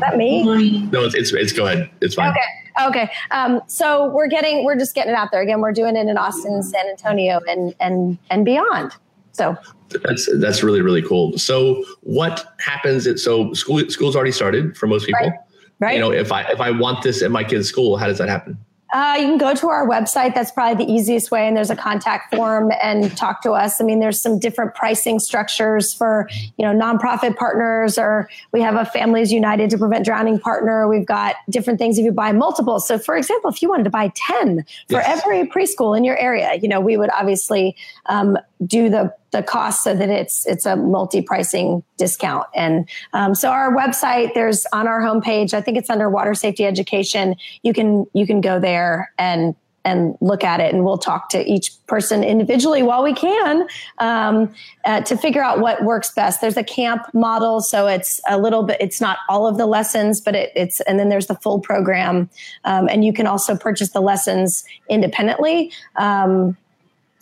that 0.00 0.16
me? 0.16 0.42
No, 0.86 1.04
it's, 1.04 1.14
it's, 1.14 1.32
it's 1.32 1.52
go 1.52 1.66
ahead. 1.66 1.90
It's 2.00 2.14
fine. 2.14 2.30
Okay. 2.30 2.86
Okay. 2.86 3.10
Um, 3.30 3.60
so 3.66 4.08
we're 4.08 4.28
getting, 4.28 4.64
we're 4.64 4.78
just 4.78 4.94
getting 4.94 5.12
it 5.12 5.16
out 5.16 5.30
there 5.30 5.42
again. 5.42 5.60
We're 5.60 5.72
doing 5.72 5.96
it 5.96 6.08
in 6.08 6.16
Austin, 6.16 6.62
San 6.62 6.86
Antonio, 6.88 7.40
and 7.46 7.74
and 7.80 8.18
and 8.30 8.44
beyond. 8.44 8.92
So 9.32 9.56
that's 9.90 10.28
that's 10.38 10.62
really 10.62 10.80
really 10.80 11.02
cool. 11.02 11.36
So 11.38 11.84
what 12.00 12.46
happens? 12.58 13.06
At, 13.06 13.18
so 13.18 13.52
school 13.52 13.88
school's 13.90 14.16
already 14.16 14.32
started 14.32 14.76
for 14.76 14.86
most 14.86 15.06
people. 15.06 15.20
Right. 15.20 15.38
right. 15.80 15.94
You 15.94 16.00
know, 16.00 16.12
if 16.12 16.32
I 16.32 16.42
if 16.44 16.60
I 16.60 16.70
want 16.70 17.02
this 17.02 17.22
at 17.22 17.30
my 17.30 17.44
kid's 17.44 17.68
school, 17.68 17.96
how 17.96 18.06
does 18.06 18.18
that 18.18 18.28
happen? 18.28 18.58
Uh, 18.92 19.16
you 19.18 19.26
can 19.26 19.38
go 19.38 19.54
to 19.54 19.68
our 19.68 19.88
website. 19.88 20.34
That's 20.34 20.50
probably 20.50 20.84
the 20.84 20.92
easiest 20.92 21.30
way. 21.30 21.48
And 21.48 21.56
there's 21.56 21.70
a 21.70 21.76
contact 21.76 22.34
form 22.34 22.70
and 22.82 23.16
talk 23.16 23.40
to 23.42 23.52
us. 23.52 23.80
I 23.80 23.84
mean, 23.84 24.00
there's 24.00 24.20
some 24.20 24.38
different 24.38 24.74
pricing 24.74 25.18
structures 25.18 25.94
for, 25.94 26.28
you 26.58 26.66
know, 26.66 26.72
nonprofit 26.72 27.36
partners, 27.36 27.96
or 27.96 28.28
we 28.52 28.60
have 28.60 28.74
a 28.74 28.84
Families 28.84 29.32
United 29.32 29.70
to 29.70 29.78
Prevent 29.78 30.04
Drowning 30.04 30.38
partner. 30.38 30.86
We've 30.86 31.06
got 31.06 31.36
different 31.48 31.78
things 31.78 31.98
if 31.98 32.04
you 32.04 32.12
buy 32.12 32.32
multiple. 32.32 32.80
So, 32.80 32.98
for 32.98 33.16
example, 33.16 33.48
if 33.48 33.62
you 33.62 33.70
wanted 33.70 33.84
to 33.84 33.90
buy 33.90 34.12
10 34.14 34.64
for 34.88 35.00
yes. 35.00 35.22
every 35.24 35.48
preschool 35.48 35.96
in 35.96 36.04
your 36.04 36.18
area, 36.18 36.54
you 36.60 36.68
know, 36.68 36.80
we 36.80 36.98
would 36.98 37.10
obviously 37.10 37.74
um, 38.06 38.36
do 38.66 38.90
the 38.90 39.14
the 39.32 39.42
cost 39.42 39.82
so 39.82 39.94
that 39.94 40.08
it's 40.08 40.46
it's 40.46 40.66
a 40.66 40.76
multi 40.76 41.20
pricing 41.20 41.82
discount. 41.96 42.46
And 42.54 42.88
um, 43.12 43.34
so 43.34 43.50
our 43.50 43.74
website, 43.74 44.34
there's 44.34 44.66
on 44.72 44.86
our 44.86 45.00
homepage, 45.00 45.54
I 45.54 45.60
think 45.60 45.76
it's 45.76 45.90
under 45.90 46.08
water 46.08 46.34
safety 46.34 46.64
education. 46.64 47.36
You 47.62 47.72
can 47.72 48.06
you 48.14 48.26
can 48.26 48.40
go 48.40 48.60
there 48.60 49.12
and 49.18 49.54
and 49.84 50.16
look 50.20 50.44
at 50.44 50.60
it 50.60 50.72
and 50.72 50.84
we'll 50.84 50.98
talk 50.98 51.28
to 51.30 51.44
each 51.50 51.72
person 51.86 52.22
individually 52.22 52.82
while 52.82 53.02
we 53.02 53.12
can 53.12 53.66
um, 53.98 54.52
uh, 54.84 55.00
to 55.00 55.16
figure 55.16 55.42
out 55.42 55.58
what 55.58 55.82
works 55.82 56.12
best 56.12 56.40
there's 56.40 56.56
a 56.56 56.62
camp 56.62 57.02
model 57.12 57.60
so 57.60 57.86
it's 57.86 58.20
a 58.28 58.38
little 58.38 58.62
bit 58.62 58.76
it's 58.80 59.00
not 59.00 59.18
all 59.28 59.46
of 59.46 59.58
the 59.58 59.66
lessons 59.66 60.20
but 60.20 60.34
it, 60.34 60.52
it's 60.54 60.80
and 60.82 60.98
then 60.98 61.08
there's 61.08 61.26
the 61.26 61.34
full 61.34 61.58
program 61.58 62.30
um, 62.64 62.88
and 62.88 63.04
you 63.04 63.12
can 63.12 63.26
also 63.26 63.56
purchase 63.56 63.90
the 63.90 64.00
lessons 64.00 64.64
independently 64.88 65.72
um, 65.96 66.56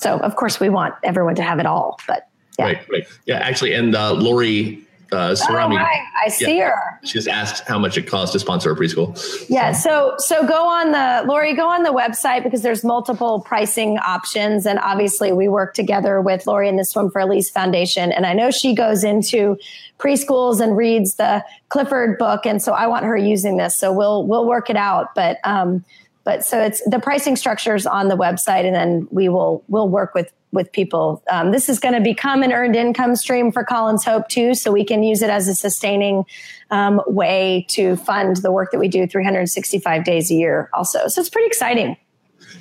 so 0.00 0.18
of 0.18 0.36
course 0.36 0.58
we 0.60 0.68
want 0.68 0.94
everyone 1.04 1.34
to 1.36 1.42
have 1.42 1.58
it 1.58 1.66
all, 1.66 1.98
but 2.06 2.28
yeah. 2.58 2.64
Right, 2.66 2.88
right. 2.90 3.06
Yeah, 3.26 3.38
actually, 3.38 3.74
and 3.74 3.94
uh, 3.94 4.12
Lori 4.12 4.84
uh, 5.12 5.34
Sarami. 5.34 5.80
Oh, 5.80 6.24
I 6.24 6.28
see 6.28 6.58
yeah, 6.58 6.70
her. 6.70 7.00
She 7.04 7.14
just 7.14 7.28
asked 7.28 7.66
how 7.66 7.78
much 7.78 7.96
it 7.98 8.06
costs 8.06 8.32
to 8.32 8.38
sponsor 8.38 8.70
a 8.70 8.76
preschool. 8.76 9.16
Yeah, 9.48 9.72
so 9.72 10.14
so 10.18 10.46
go 10.46 10.68
on 10.68 10.92
the 10.92 11.24
Lori, 11.26 11.54
go 11.54 11.68
on 11.68 11.82
the 11.82 11.90
website 11.90 12.44
because 12.44 12.62
there's 12.62 12.84
multiple 12.84 13.40
pricing 13.40 13.98
options, 13.98 14.66
and 14.66 14.78
obviously 14.78 15.32
we 15.32 15.48
work 15.48 15.74
together 15.74 16.20
with 16.20 16.46
Lori 16.46 16.68
and 16.68 16.78
the 16.78 16.84
Swim 16.84 17.10
for 17.10 17.20
Elise 17.20 17.50
Foundation, 17.50 18.12
and 18.12 18.26
I 18.26 18.34
know 18.34 18.50
she 18.50 18.74
goes 18.74 19.02
into 19.04 19.58
preschools 19.98 20.60
and 20.60 20.76
reads 20.76 21.14
the 21.14 21.44
Clifford 21.68 22.18
book, 22.18 22.46
and 22.46 22.62
so 22.62 22.72
I 22.72 22.86
want 22.86 23.04
her 23.04 23.16
using 23.16 23.56
this, 23.56 23.76
so 23.76 23.92
we'll 23.92 24.26
we'll 24.26 24.46
work 24.46 24.70
it 24.70 24.76
out, 24.76 25.14
but. 25.14 25.38
um 25.44 25.84
but 26.24 26.44
so 26.44 26.60
it's 26.60 26.82
the 26.84 26.98
pricing 26.98 27.36
structures 27.36 27.86
on 27.86 28.08
the 28.08 28.16
website 28.16 28.64
and 28.64 28.74
then 28.74 29.08
we 29.10 29.28
will 29.28 29.64
we'll 29.68 29.88
work 29.88 30.14
with 30.14 30.32
with 30.52 30.70
people. 30.72 31.22
Um, 31.30 31.52
this 31.52 31.68
is 31.68 31.78
going 31.78 31.94
to 31.94 32.00
become 32.00 32.42
an 32.42 32.52
earned 32.52 32.74
income 32.74 33.14
stream 33.14 33.52
for 33.52 33.64
Colin's 33.64 34.04
Hope 34.04 34.28
too 34.28 34.54
so 34.54 34.72
we 34.72 34.84
can 34.84 35.02
use 35.02 35.22
it 35.22 35.30
as 35.30 35.46
a 35.48 35.54
sustaining 35.54 36.24
um, 36.70 37.00
way 37.06 37.66
to 37.68 37.96
fund 37.96 38.36
the 38.36 38.50
work 38.50 38.72
that 38.72 38.78
we 38.78 38.88
do 38.88 39.06
365 39.06 40.04
days 40.04 40.30
a 40.30 40.34
year 40.34 40.68
also. 40.74 41.06
So 41.08 41.20
it's 41.20 41.30
pretty 41.30 41.46
exciting. 41.46 41.96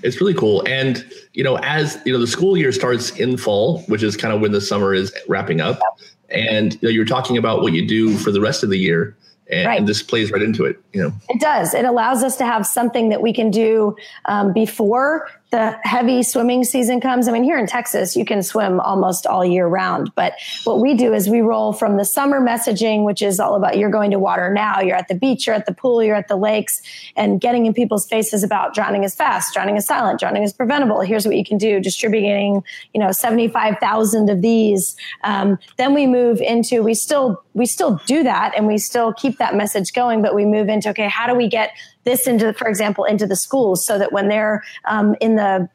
It's 0.03 0.21
really 0.21 0.35
cool. 0.35 0.63
And 0.67 1.05
you 1.33 1.43
know 1.43 1.57
as 1.57 1.99
you 2.05 2.13
know 2.13 2.19
the 2.19 2.27
school 2.27 2.57
year 2.57 2.71
starts 2.71 3.11
in 3.11 3.37
fall 3.37 3.81
which 3.83 4.03
is 4.03 4.15
kind 4.15 4.33
of 4.33 4.41
when 4.41 4.51
the 4.51 4.61
summer 4.61 4.93
is 4.93 5.13
wrapping 5.27 5.61
up. 5.61 5.79
And 6.29 6.73
you 6.73 6.79
know, 6.83 6.89
you're 6.89 7.05
talking 7.05 7.37
about 7.37 7.61
what 7.61 7.73
you 7.73 7.87
do 7.87 8.15
for 8.17 8.31
the 8.31 8.39
rest 8.39 8.63
of 8.63 8.69
the 8.69 8.77
year 8.77 9.17
and, 9.49 9.67
right. 9.67 9.79
and, 9.79 9.87
this 9.87 10.01
plays 10.03 10.31
right 10.31 10.41
into 10.41 10.65
it 10.65 10.79
you 10.93 11.01
know 11.01 11.11
it 11.29 11.39
does 11.39 11.73
it 11.73 11.85
allows 11.85 12.23
us 12.23 12.37
to 12.37 12.45
have 12.45 12.65
something 12.65 13.09
that 13.09 13.21
we 13.21 13.33
can 13.33 13.49
do 13.49 13.95
um, 14.25 14.53
before 14.53 15.27
the 15.51 15.77
heavy 15.81 16.21
swimming 16.21 16.63
season 16.63 17.01
comes, 17.01 17.27
I 17.27 17.31
mean, 17.31 17.43
here 17.43 17.57
in 17.57 17.65
Texas, 17.65 18.15
you 18.15 18.23
can 18.23 18.43
swim 18.43 18.79
almost 18.79 19.25
all 19.25 19.43
year 19.43 19.67
round. 19.67 20.13
But 20.13 20.33
what 20.63 20.79
we 20.79 20.93
do 20.93 21.13
is 21.13 21.27
we 21.27 21.41
roll 21.41 21.73
from 21.73 21.97
the 21.97 22.05
summer 22.05 22.39
messaging, 22.39 23.03
which 23.03 23.21
is 23.21 23.39
all 23.39 23.55
about 23.55 23.77
you're 23.77 23.89
going 23.89 24.11
to 24.11 24.19
water 24.19 24.53
now, 24.53 24.79
you're 24.79 24.95
at 24.95 25.07
the 25.07 25.15
beach, 25.15 25.47
you're 25.47 25.55
at 25.55 25.65
the 25.65 25.73
pool, 25.73 26.03
you're 26.03 26.15
at 26.15 26.27
the 26.27 26.35
lakes, 26.35 26.81
and 27.15 27.41
getting 27.41 27.65
in 27.65 27.73
people's 27.73 28.07
faces 28.07 28.43
about 28.43 28.75
drowning 28.75 29.03
is 29.03 29.15
fast, 29.15 29.53
drowning 29.53 29.75
is 29.75 29.85
silent, 29.85 30.19
drowning 30.19 30.43
is 30.43 30.53
preventable. 30.53 31.01
Here's 31.01 31.25
what 31.25 31.35
you 31.35 31.43
can 31.43 31.57
do, 31.57 31.79
distributing, 31.79 32.63
you 32.93 32.99
know, 32.99 33.11
75,000 33.11 34.29
of 34.29 34.41
these. 34.43 34.95
Um, 35.23 35.57
then 35.77 35.95
we 35.95 36.05
move 36.05 36.41
into, 36.41 36.83
we 36.83 36.93
still, 36.93 37.43
we 37.55 37.65
still 37.65 37.99
do 38.05 38.21
that 38.21 38.53
and 38.55 38.67
we 38.67 38.77
still 38.77 39.13
keep 39.13 39.39
that 39.39 39.55
message 39.55 39.93
going, 39.93 40.21
but 40.21 40.35
we 40.35 40.45
move 40.45 40.69
into, 40.69 40.89
okay, 40.89 41.07
how 41.07 41.25
do 41.25 41.33
we 41.33 41.47
get 41.47 41.71
this 42.03 42.27
into, 42.27 42.53
for 42.53 42.67
example, 42.67 43.03
into 43.03 43.27
the 43.27 43.35
schools 43.35 43.85
so 43.85 43.97
that 43.97 44.11
when 44.11 44.27
they're 44.27 44.63
um, 44.85 45.15
in 45.19 45.35
the 45.35 45.69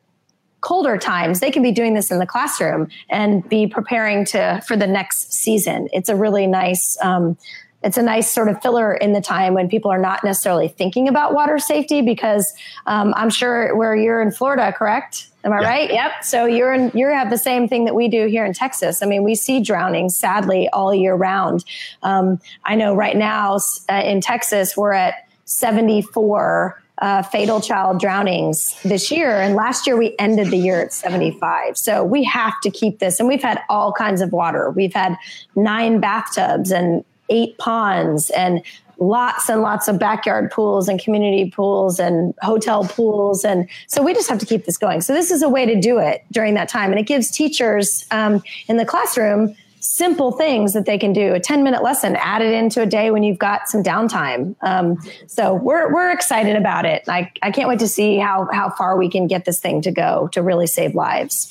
colder 0.65 0.97
times 0.97 1.41
they 1.41 1.51
can 1.51 1.63
be 1.63 1.71
doing 1.71 1.93
this 1.93 2.11
in 2.11 2.19
the 2.19 2.27
classroom 2.27 2.89
and 3.11 3.47
be 3.51 3.67
preparing 3.67 4.25
to 4.25 4.61
for 4.67 4.77
the 4.77 4.87
next 4.87 5.33
season. 5.33 5.89
It's 5.93 6.09
a 6.09 6.17
really 6.17 6.47
nice 6.47 6.97
um, 7.03 7.37
it's 7.83 7.99
a 7.99 8.03
nice 8.03 8.31
sort 8.31 8.49
of 8.49 8.63
filler 8.63 8.95
in 8.95 9.13
the 9.13 9.21
time 9.21 9.53
when 9.53 9.69
people 9.69 9.91
are 9.91 9.99
not 9.99 10.25
necessarily 10.25 10.69
thinking 10.69 11.07
about 11.07 11.35
water 11.35 11.59
safety 11.59 12.01
because 12.01 12.51
um, 12.87 13.13
i'm 13.17 13.29
sure 13.29 13.77
where 13.77 13.95
you're 13.95 14.23
in 14.23 14.33
florida 14.33 14.73
correct? 14.73 15.29
Am 15.45 15.53
i 15.53 15.61
yeah. 15.61 15.69
right? 15.69 15.91
Yep. 15.93 16.13
So 16.23 16.47
you're 16.47 16.73
in 16.73 16.91
you 16.95 17.07
have 17.09 17.29
the 17.29 17.37
same 17.37 17.69
thing 17.69 17.85
that 17.85 17.95
we 17.95 18.09
do 18.09 18.27
here 18.27 18.47
in 18.47 18.55
texas. 18.55 19.03
I 19.03 19.07
mean 19.07 19.23
we 19.23 19.35
see 19.35 19.61
drowning 19.61 20.09
sadly 20.09 20.71
all 20.73 20.95
year 20.95 21.15
round. 21.15 21.63
Um, 22.03 22.41
i 22.65 22.75
know 22.75 22.95
right 22.95 23.17
now 23.17 23.59
uh, 23.91 24.03
in 24.03 24.23
texas 24.23 24.79
we're 24.79 24.95
at 24.95 25.24
74 25.45 26.81
uh, 26.99 27.23
fatal 27.23 27.61
child 27.61 28.01
drownings 28.01 28.81
this 28.83 29.11
year. 29.11 29.41
And 29.41 29.55
last 29.55 29.87
year 29.87 29.97
we 29.97 30.15
ended 30.19 30.51
the 30.51 30.57
year 30.57 30.81
at 30.81 30.93
75. 30.93 31.77
So 31.77 32.05
we 32.05 32.23
have 32.25 32.55
to 32.63 32.71
keep 32.71 33.01
this. 33.01 33.19
And 33.19 33.29
we've 33.29 33.43
had 33.43 33.61
all 33.69 33.93
kinds 33.93 34.21
of 34.21 34.33
water. 34.33 34.71
We've 34.71 34.95
had 34.95 35.17
nine 35.57 36.01
bathtubs 36.01 36.71
and 36.71 37.05
eight 37.31 37.59
ponds 37.59 38.31
and 38.31 38.63
lots 38.99 39.49
and 39.49 39.61
lots 39.61 39.89
of 39.89 39.99
backyard 39.99 40.53
pools 40.53 40.89
and 40.89 41.01
community 41.01 41.51
pools 41.51 41.99
and 41.99 42.33
hotel 42.43 42.85
pools. 42.85 43.45
And 43.45 43.69
so 43.89 44.03
we 44.03 44.15
just 44.15 44.29
have 44.29 44.39
to 44.39 44.47
keep 44.47 44.65
this 44.65 44.77
going. 44.77 45.01
So 45.01 45.13
this 45.13 45.33
is 45.33 45.43
a 45.43 45.49
way 45.49 45.67
to 45.67 45.81
do 45.81 45.99
it 45.99 46.25
during 46.31 46.55
that 46.55 46.69
time. 46.69 46.91
And 46.91 47.01
it 47.01 47.07
gives 47.07 47.31
teachers 47.31 48.07
um, 48.13 48.43
in 48.69 48.77
the 48.77 48.85
classroom 48.85 49.57
simple 49.85 50.33
things 50.33 50.73
that 50.73 50.87
they 50.87 50.97
can 50.97 51.13
do. 51.13 51.35
A 51.35 51.41
10 51.41 51.63
minute 51.63 51.83
lesson, 51.83 52.17
add 52.17 52.41
it 52.41 52.55
into 52.55 52.81
a 52.81 52.87
day 52.87 53.11
when 53.11 53.23
you've 53.23 53.39
got 53.39 53.69
some 53.69 53.83
downtime. 53.83 54.57
Um, 54.63 54.99
so 55.27 55.55
we're, 55.55 55.93
we're 55.93 56.11
excited 56.11 56.57
about 56.57 56.87
it. 56.87 57.05
I, 57.07 57.31
I 57.43 57.51
can't 57.51 57.69
wait 57.69 57.81
to 57.81 57.89
see 57.89 58.17
how, 58.17 58.49
how 58.51 58.71
far 58.71 58.97
we 58.97 59.11
can 59.11 59.27
get 59.27 59.45
this 59.45 59.61
thing 59.61 59.83
to 59.83 59.93
go 59.93 60.29
to 60.29 60.43
really 60.43 60.67
save 60.67 60.95
lives. 60.95 61.51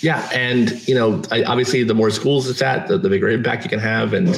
Yeah. 0.00 0.28
And, 0.34 0.86
you 0.86 0.94
know, 0.94 1.22
I, 1.30 1.44
obviously 1.44 1.82
the 1.82 1.94
more 1.94 2.10
schools 2.10 2.48
it's 2.48 2.60
at, 2.60 2.88
the, 2.88 2.98
the 2.98 3.08
bigger 3.08 3.30
impact 3.30 3.64
you 3.64 3.70
can 3.70 3.80
have. 3.80 4.12
And, 4.12 4.28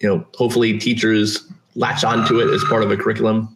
you 0.00 0.08
know, 0.08 0.26
hopefully 0.34 0.78
teachers 0.78 1.46
latch 1.76 2.02
onto 2.02 2.40
it 2.40 2.52
as 2.52 2.64
part 2.64 2.82
of 2.82 2.90
a 2.90 2.96
curriculum 2.96 3.55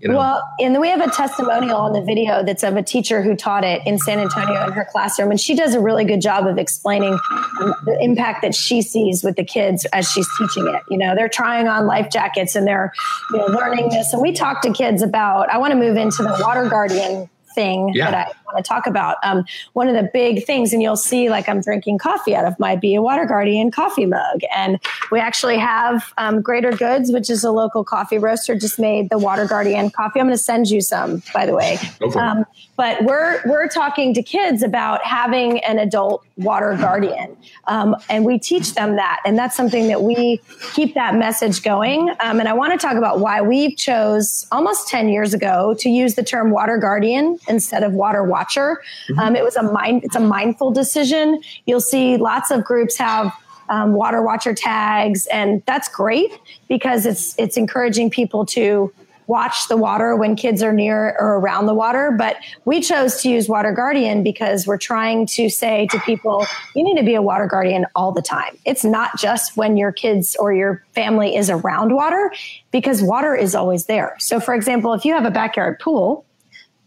you 0.00 0.08
know? 0.08 0.16
Well, 0.16 0.42
and 0.60 0.74
then 0.74 0.80
we 0.80 0.88
have 0.88 1.00
a 1.00 1.10
testimonial 1.10 1.76
on 1.76 1.92
the 1.92 2.00
video 2.00 2.44
that's 2.44 2.62
of 2.62 2.76
a 2.76 2.82
teacher 2.82 3.20
who 3.20 3.34
taught 3.34 3.64
it 3.64 3.82
in 3.84 3.98
San 3.98 4.20
Antonio 4.20 4.64
in 4.66 4.72
her 4.72 4.86
classroom, 4.90 5.30
and 5.30 5.40
she 5.40 5.56
does 5.56 5.74
a 5.74 5.80
really 5.80 6.04
good 6.04 6.20
job 6.20 6.46
of 6.46 6.56
explaining 6.56 7.18
um, 7.60 7.74
the 7.84 7.98
impact 8.00 8.42
that 8.42 8.54
she 8.54 8.80
sees 8.80 9.24
with 9.24 9.36
the 9.36 9.44
kids 9.44 9.86
as 9.92 10.08
she's 10.08 10.28
teaching 10.38 10.68
it. 10.68 10.82
You 10.88 10.98
know, 10.98 11.14
they're 11.16 11.28
trying 11.28 11.66
on 11.66 11.86
life 11.86 12.10
jackets 12.10 12.54
and 12.54 12.66
they're 12.66 12.92
you 13.32 13.38
know, 13.38 13.46
learning 13.46 13.88
this, 13.88 14.12
and 14.12 14.22
we 14.22 14.32
talk 14.32 14.62
to 14.62 14.72
kids 14.72 15.02
about. 15.02 15.50
I 15.50 15.58
want 15.58 15.72
to 15.72 15.78
move 15.78 15.96
into 15.96 16.22
the 16.22 16.36
Water 16.40 16.68
Guardian 16.68 17.28
thing 17.54 17.90
yeah. 17.92 18.10
that 18.10 18.28
I 18.28 18.32
want 18.52 18.64
to 18.64 18.68
talk 18.68 18.86
about. 18.86 19.16
Um, 19.22 19.44
one 19.72 19.88
of 19.88 19.94
the 19.94 20.10
big 20.12 20.44
things, 20.44 20.72
and 20.72 20.82
you'll 20.82 20.96
see 20.96 21.30
like 21.30 21.48
I'm 21.48 21.60
drinking 21.60 21.98
coffee 21.98 22.34
out 22.34 22.44
of 22.44 22.58
my 22.58 22.76
Be 22.76 22.94
a 22.94 23.02
Water 23.02 23.24
Guardian 23.24 23.70
coffee 23.70 24.06
mug. 24.06 24.40
And 24.54 24.78
we 25.10 25.20
actually 25.20 25.58
have 25.58 26.12
um, 26.18 26.40
Greater 26.40 26.72
Goods, 26.72 27.12
which 27.12 27.30
is 27.30 27.44
a 27.44 27.50
local 27.50 27.84
coffee 27.84 28.18
roaster, 28.18 28.54
just 28.56 28.78
made 28.78 29.10
the 29.10 29.18
Water 29.18 29.46
Guardian 29.46 29.90
coffee. 29.90 30.20
I'm 30.20 30.26
going 30.26 30.36
to 30.36 30.42
send 30.42 30.68
you 30.68 30.80
some, 30.80 31.22
by 31.32 31.46
the 31.46 31.54
way. 31.54 31.78
Um, 32.16 32.44
but 32.76 33.02
we're 33.04 33.42
we're 33.44 33.68
talking 33.68 34.14
to 34.14 34.22
kids 34.22 34.62
about 34.62 35.04
having 35.04 35.58
an 35.64 35.78
adult 35.78 36.24
water 36.36 36.76
guardian, 36.78 37.36
um, 37.66 37.96
and 38.08 38.24
we 38.24 38.38
teach 38.38 38.74
them 38.74 38.96
that, 38.96 39.20
and 39.24 39.36
that's 39.36 39.56
something 39.56 39.88
that 39.88 40.02
we 40.02 40.40
keep 40.74 40.94
that 40.94 41.16
message 41.16 41.62
going. 41.62 42.10
Um, 42.20 42.38
and 42.38 42.48
I 42.48 42.52
want 42.52 42.72
to 42.72 42.78
talk 42.78 42.96
about 42.96 43.18
why 43.18 43.40
we 43.40 43.74
chose 43.74 44.46
almost 44.52 44.88
10 44.88 45.08
years 45.08 45.34
ago 45.34 45.74
to 45.80 45.88
use 45.88 46.14
the 46.14 46.22
term 46.22 46.50
water 46.50 46.78
guardian 46.78 47.38
instead 47.48 47.82
of 47.82 47.92
water 47.92 48.22
watcher. 48.38 48.82
Mm-hmm. 49.08 49.18
Um, 49.18 49.36
it 49.36 49.42
was 49.42 49.56
a 49.56 49.62
mind 49.62 50.04
it's 50.04 50.16
a 50.16 50.20
mindful 50.20 50.70
decision. 50.70 51.42
You'll 51.66 51.80
see 51.94 52.16
lots 52.16 52.50
of 52.50 52.64
groups 52.64 52.96
have 52.98 53.32
um, 53.68 53.92
water 53.92 54.22
watcher 54.22 54.54
tags, 54.54 55.26
and 55.26 55.62
that's 55.66 55.88
great 55.88 56.32
because 56.68 57.06
it's 57.06 57.34
it's 57.38 57.56
encouraging 57.56 58.10
people 58.10 58.46
to 58.46 58.92
watch 59.26 59.68
the 59.68 59.76
water 59.76 60.16
when 60.16 60.34
kids 60.34 60.62
are 60.62 60.72
near 60.72 61.14
or 61.20 61.38
around 61.38 61.66
the 61.66 61.74
water. 61.74 62.14
But 62.16 62.36
we 62.64 62.80
chose 62.80 63.20
to 63.22 63.28
use 63.28 63.46
Water 63.46 63.72
Guardian 63.72 64.22
because 64.22 64.66
we're 64.66 64.78
trying 64.78 65.26
to 65.26 65.50
say 65.50 65.86
to 65.88 66.00
people, 66.00 66.46
you 66.74 66.82
need 66.82 66.96
to 66.96 67.04
be 67.04 67.14
a 67.14 67.20
water 67.20 67.46
guardian 67.46 67.84
all 67.94 68.10
the 68.10 68.22
time. 68.22 68.56
It's 68.64 68.84
not 68.84 69.18
just 69.18 69.54
when 69.54 69.76
your 69.76 69.92
kids 69.92 70.34
or 70.36 70.54
your 70.54 70.82
family 70.94 71.36
is 71.36 71.50
around 71.50 71.94
water, 71.94 72.32
because 72.70 73.02
water 73.02 73.34
is 73.34 73.54
always 73.54 73.84
there. 73.84 74.16
So, 74.18 74.40
for 74.40 74.54
example, 74.54 74.94
if 74.94 75.04
you 75.04 75.12
have 75.12 75.26
a 75.26 75.30
backyard 75.30 75.78
pool, 75.78 76.24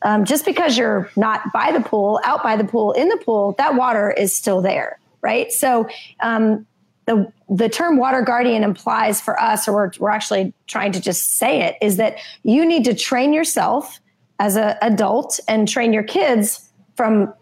um, 0.03 0.25
just 0.25 0.45
because 0.45 0.77
you're 0.77 1.09
not 1.15 1.51
by 1.53 1.71
the 1.71 1.81
pool, 1.81 2.19
out 2.23 2.43
by 2.43 2.55
the 2.55 2.63
pool, 2.63 2.91
in 2.93 3.09
the 3.09 3.17
pool, 3.17 3.55
that 3.57 3.75
water 3.75 4.11
is 4.11 4.35
still 4.35 4.61
there, 4.61 4.99
right? 5.21 5.51
So, 5.51 5.87
um, 6.21 6.65
the 7.05 7.31
the 7.49 7.67
term 7.67 7.97
water 7.97 8.21
guardian 8.21 8.63
implies 8.63 9.19
for 9.19 9.39
us, 9.39 9.67
or 9.67 9.73
we're, 9.73 9.91
we're 9.99 10.09
actually 10.09 10.53
trying 10.67 10.91
to 10.93 11.01
just 11.01 11.35
say 11.35 11.61
it, 11.61 11.75
is 11.81 11.97
that 11.97 12.17
you 12.43 12.65
need 12.65 12.85
to 12.85 12.93
train 12.93 13.33
yourself 13.33 13.99
as 14.39 14.55
an 14.55 14.75
adult 14.81 15.39
and 15.47 15.67
train 15.67 15.93
your 15.93 16.03
kids 16.03 16.71
from 16.95 17.33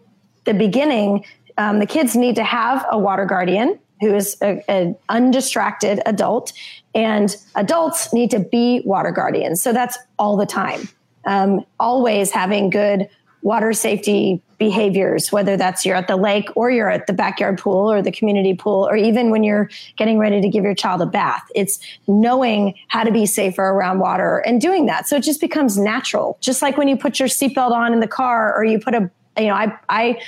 the 0.44 0.54
beginning. 0.54 1.24
Um, 1.58 1.78
the 1.78 1.86
kids 1.86 2.16
need 2.16 2.36
to 2.36 2.44
have 2.44 2.84
a 2.90 2.98
water 2.98 3.26
guardian 3.26 3.78
who 4.00 4.14
is 4.14 4.36
an 4.40 4.96
undistracted 5.10 6.00
adult, 6.06 6.52
and 6.94 7.36
adults 7.54 8.12
need 8.14 8.30
to 8.30 8.38
be 8.38 8.82
water 8.86 9.10
guardians. 9.10 9.62
So 9.62 9.72
that's 9.72 9.98
all 10.18 10.36
the 10.38 10.46
time. 10.46 10.88
Um, 11.26 11.64
always 11.78 12.30
having 12.30 12.70
good 12.70 13.08
water 13.42 13.72
safety 13.72 14.42
behaviors, 14.58 15.32
whether 15.32 15.56
that's 15.56 15.86
you're 15.86 15.96
at 15.96 16.06
the 16.06 16.16
lake 16.16 16.50
or 16.54 16.70
you're 16.70 16.90
at 16.90 17.06
the 17.06 17.12
backyard 17.12 17.58
pool 17.58 17.90
or 17.90 18.02
the 18.02 18.12
community 18.12 18.54
pool, 18.54 18.86
or 18.86 18.96
even 18.96 19.30
when 19.30 19.42
you're 19.42 19.70
getting 19.96 20.18
ready 20.18 20.40
to 20.42 20.48
give 20.48 20.62
your 20.62 20.74
child 20.74 21.00
a 21.00 21.06
bath. 21.06 21.42
It's 21.54 21.78
knowing 22.06 22.74
how 22.88 23.02
to 23.02 23.10
be 23.10 23.24
safer 23.24 23.62
around 23.62 24.00
water 24.00 24.38
and 24.38 24.60
doing 24.60 24.84
that. 24.86 25.08
So 25.08 25.16
it 25.16 25.22
just 25.22 25.40
becomes 25.40 25.78
natural. 25.78 26.36
Just 26.42 26.60
like 26.60 26.76
when 26.76 26.88
you 26.88 26.96
put 26.96 27.18
your 27.18 27.28
seatbelt 27.28 27.70
on 27.70 27.94
in 27.94 28.00
the 28.00 28.06
car 28.08 28.54
or 28.54 28.64
you 28.64 28.78
put 28.78 28.94
a, 28.94 29.10
you 29.38 29.46
know, 29.46 29.54
I, 29.54 29.72
I, 29.88 30.20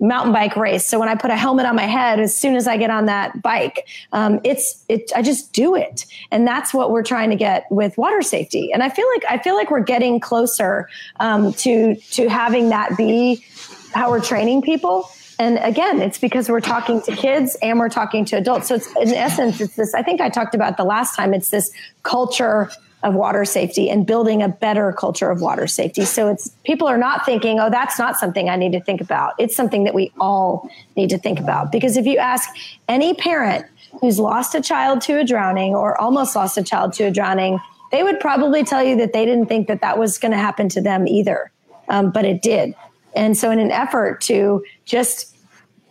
mountain 0.00 0.32
bike 0.32 0.56
race. 0.56 0.86
So 0.86 0.98
when 0.98 1.08
I 1.08 1.14
put 1.14 1.30
a 1.30 1.36
helmet 1.36 1.66
on 1.66 1.76
my 1.76 1.86
head, 1.86 2.20
as 2.20 2.36
soon 2.36 2.56
as 2.56 2.66
I 2.66 2.76
get 2.76 2.90
on 2.90 3.06
that 3.06 3.42
bike, 3.42 3.86
um, 4.12 4.40
it's 4.44 4.84
it. 4.88 5.12
I 5.14 5.22
just 5.22 5.52
do 5.52 5.74
it, 5.74 6.06
and 6.30 6.46
that's 6.46 6.72
what 6.72 6.90
we're 6.90 7.02
trying 7.02 7.30
to 7.30 7.36
get 7.36 7.66
with 7.70 7.96
water 7.98 8.22
safety. 8.22 8.72
And 8.72 8.82
I 8.82 8.88
feel 8.88 9.06
like 9.14 9.24
I 9.28 9.38
feel 9.38 9.54
like 9.54 9.70
we're 9.70 9.80
getting 9.80 10.20
closer 10.20 10.88
um, 11.20 11.52
to 11.54 11.94
to 11.94 12.28
having 12.28 12.70
that 12.70 12.96
be 12.96 13.44
how 13.92 14.10
we're 14.10 14.20
training 14.20 14.62
people. 14.62 15.08
And 15.38 15.58
again, 15.62 16.02
it's 16.02 16.18
because 16.18 16.50
we're 16.50 16.60
talking 16.60 17.00
to 17.02 17.16
kids 17.16 17.56
and 17.62 17.78
we're 17.78 17.88
talking 17.88 18.26
to 18.26 18.36
adults. 18.36 18.68
So 18.68 18.74
it's 18.74 18.94
in 18.96 19.14
essence, 19.14 19.58
it's 19.58 19.74
this, 19.74 19.94
I 19.94 20.02
think 20.02 20.20
I 20.20 20.28
talked 20.28 20.54
about 20.54 20.76
the 20.76 20.84
last 20.84 21.16
time, 21.16 21.32
it's 21.32 21.48
this 21.48 21.72
culture 22.02 22.70
of 23.02 23.14
water 23.14 23.44
safety 23.44 23.88
and 23.88 24.06
building 24.06 24.42
a 24.42 24.48
better 24.48 24.92
culture 24.92 25.30
of 25.30 25.40
water 25.40 25.66
safety. 25.66 26.04
So 26.04 26.28
it's 26.28 26.50
people 26.64 26.86
are 26.86 26.98
not 26.98 27.24
thinking, 27.24 27.58
oh, 27.58 27.70
that's 27.70 27.98
not 27.98 28.16
something 28.16 28.48
I 28.48 28.56
need 28.56 28.72
to 28.72 28.80
think 28.80 29.00
about. 29.00 29.34
It's 29.38 29.56
something 29.56 29.84
that 29.84 29.94
we 29.94 30.12
all 30.20 30.68
need 30.96 31.10
to 31.10 31.18
think 31.18 31.40
about. 31.40 31.72
Because 31.72 31.96
if 31.96 32.04
you 32.04 32.18
ask 32.18 32.50
any 32.88 33.14
parent 33.14 33.66
who's 34.00 34.18
lost 34.18 34.54
a 34.54 34.60
child 34.60 35.00
to 35.02 35.18
a 35.18 35.24
drowning 35.24 35.74
or 35.74 35.98
almost 36.00 36.36
lost 36.36 36.58
a 36.58 36.62
child 36.62 36.92
to 36.94 37.04
a 37.04 37.10
drowning, 37.10 37.58
they 37.90 38.02
would 38.02 38.20
probably 38.20 38.64
tell 38.64 38.82
you 38.82 38.96
that 38.96 39.12
they 39.12 39.24
didn't 39.24 39.46
think 39.46 39.66
that 39.68 39.80
that 39.80 39.98
was 39.98 40.18
going 40.18 40.32
to 40.32 40.38
happen 40.38 40.68
to 40.68 40.80
them 40.80 41.08
either. 41.08 41.50
Um, 41.88 42.10
but 42.10 42.24
it 42.24 42.42
did. 42.42 42.74
And 43.16 43.36
so, 43.36 43.50
in 43.50 43.58
an 43.58 43.72
effort 43.72 44.20
to 44.22 44.64
just 44.84 45.34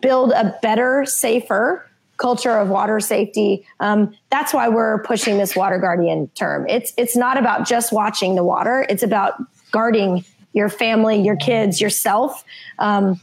build 0.02 0.32
a 0.32 0.58
better, 0.62 1.06
safer 1.06 1.89
culture 2.20 2.58
of 2.58 2.70
water 2.70 3.00
safety, 3.00 3.66
um, 3.80 4.14
that's 4.30 4.54
why 4.54 4.70
we're 4.70 5.02
pushing 5.04 5.38
this 5.38 5.56
water 5.56 5.80
guardian 5.80 6.28
term. 6.36 6.68
It's 6.70 6.94
it's 6.98 7.16
not 7.16 7.38
about 7.38 7.68
just 7.68 7.92
watching 7.92 8.36
the 8.36 8.44
water; 8.44 8.86
it's 8.90 9.04
about 9.04 9.42
guarding 9.72 10.24
your 10.54 10.70
family, 10.70 11.22
your 11.22 11.36
kids, 11.36 11.82
yourself. 11.82 12.44
Um, 12.78 13.20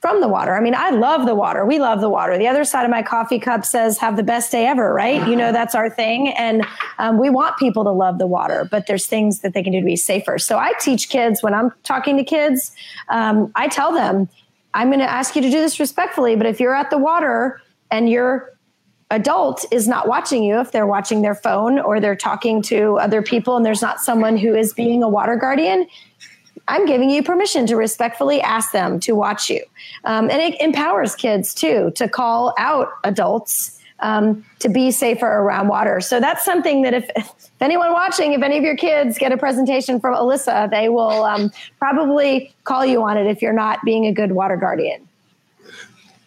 from 0.00 0.20
the 0.20 0.28
water. 0.28 0.54
I 0.54 0.60
mean, 0.60 0.74
I 0.76 0.90
love 0.90 1.26
the 1.26 1.34
water. 1.34 1.66
We 1.66 1.80
love 1.80 2.00
the 2.00 2.08
water. 2.08 2.38
The 2.38 2.46
other 2.46 2.62
side 2.62 2.84
of 2.84 2.90
my 2.90 3.02
coffee 3.02 3.40
cup 3.40 3.64
says, 3.64 3.98
have 3.98 4.16
the 4.16 4.22
best 4.22 4.52
day 4.52 4.66
ever, 4.66 4.92
right? 4.94 5.26
You 5.26 5.34
know, 5.34 5.50
that's 5.50 5.74
our 5.74 5.90
thing. 5.90 6.28
And 6.28 6.64
um, 6.98 7.18
we 7.18 7.30
want 7.30 7.56
people 7.58 7.82
to 7.84 7.90
love 7.90 8.18
the 8.18 8.26
water, 8.26 8.68
but 8.70 8.86
there's 8.86 9.06
things 9.06 9.40
that 9.40 9.54
they 9.54 9.62
can 9.62 9.72
do 9.72 9.80
to 9.80 9.84
be 9.84 9.96
safer. 9.96 10.38
So 10.38 10.56
I 10.56 10.72
teach 10.80 11.08
kids 11.08 11.42
when 11.42 11.52
I'm 11.52 11.72
talking 11.82 12.16
to 12.16 12.22
kids, 12.22 12.70
um, 13.08 13.50
I 13.56 13.66
tell 13.66 13.92
them, 13.92 14.28
I'm 14.72 14.88
going 14.88 15.00
to 15.00 15.10
ask 15.10 15.34
you 15.34 15.42
to 15.42 15.50
do 15.50 15.60
this 15.60 15.80
respectfully, 15.80 16.36
but 16.36 16.46
if 16.46 16.60
you're 16.60 16.74
at 16.74 16.90
the 16.90 16.98
water 16.98 17.60
and 17.90 18.08
your 18.08 18.58
adult 19.10 19.64
is 19.70 19.88
not 19.88 20.06
watching 20.06 20.42
you, 20.42 20.60
if 20.60 20.72
they're 20.72 20.86
watching 20.86 21.22
their 21.22 21.34
phone 21.34 21.78
or 21.78 22.00
they're 22.00 22.16
talking 22.16 22.60
to 22.62 22.98
other 22.98 23.22
people 23.22 23.56
and 23.56 23.64
there's 23.64 23.82
not 23.82 24.00
someone 24.00 24.36
who 24.36 24.54
is 24.54 24.72
being 24.72 25.02
a 25.02 25.08
water 25.08 25.36
guardian, 25.36 25.86
I'm 26.68 26.84
giving 26.84 27.08
you 27.08 27.22
permission 27.22 27.66
to 27.66 27.76
respectfully 27.76 28.42
ask 28.42 28.72
them 28.72 29.00
to 29.00 29.14
watch 29.14 29.48
you. 29.48 29.64
Um, 30.04 30.30
and 30.30 30.42
it 30.42 30.60
empowers 30.60 31.14
kids 31.14 31.54
too 31.54 31.90
to 31.94 32.08
call 32.08 32.54
out 32.58 32.88
adults 33.04 33.80
um, 34.00 34.44
to 34.60 34.68
be 34.68 34.90
safer 34.90 35.26
around 35.26 35.68
water. 35.68 36.00
So 36.00 36.20
that's 36.20 36.44
something 36.44 36.82
that 36.82 36.94
if, 36.94 37.10
if, 37.16 37.32
anyone 37.60 37.92
watching, 37.92 38.34
if 38.34 38.42
any 38.42 38.58
of 38.58 38.62
your 38.62 38.76
kids 38.76 39.18
get 39.18 39.32
a 39.32 39.36
presentation 39.36 39.98
from 39.98 40.14
Alissa, 40.14 40.70
they 40.70 40.88
will 40.88 41.24
um, 41.24 41.50
probably 41.78 42.54
call 42.64 42.86
you 42.86 43.02
on 43.02 43.16
it 43.16 43.26
if 43.26 43.42
you're 43.42 43.52
not 43.52 43.82
being 43.84 44.06
a 44.06 44.12
good 44.12 44.32
water 44.32 44.56
guardian. 44.56 45.08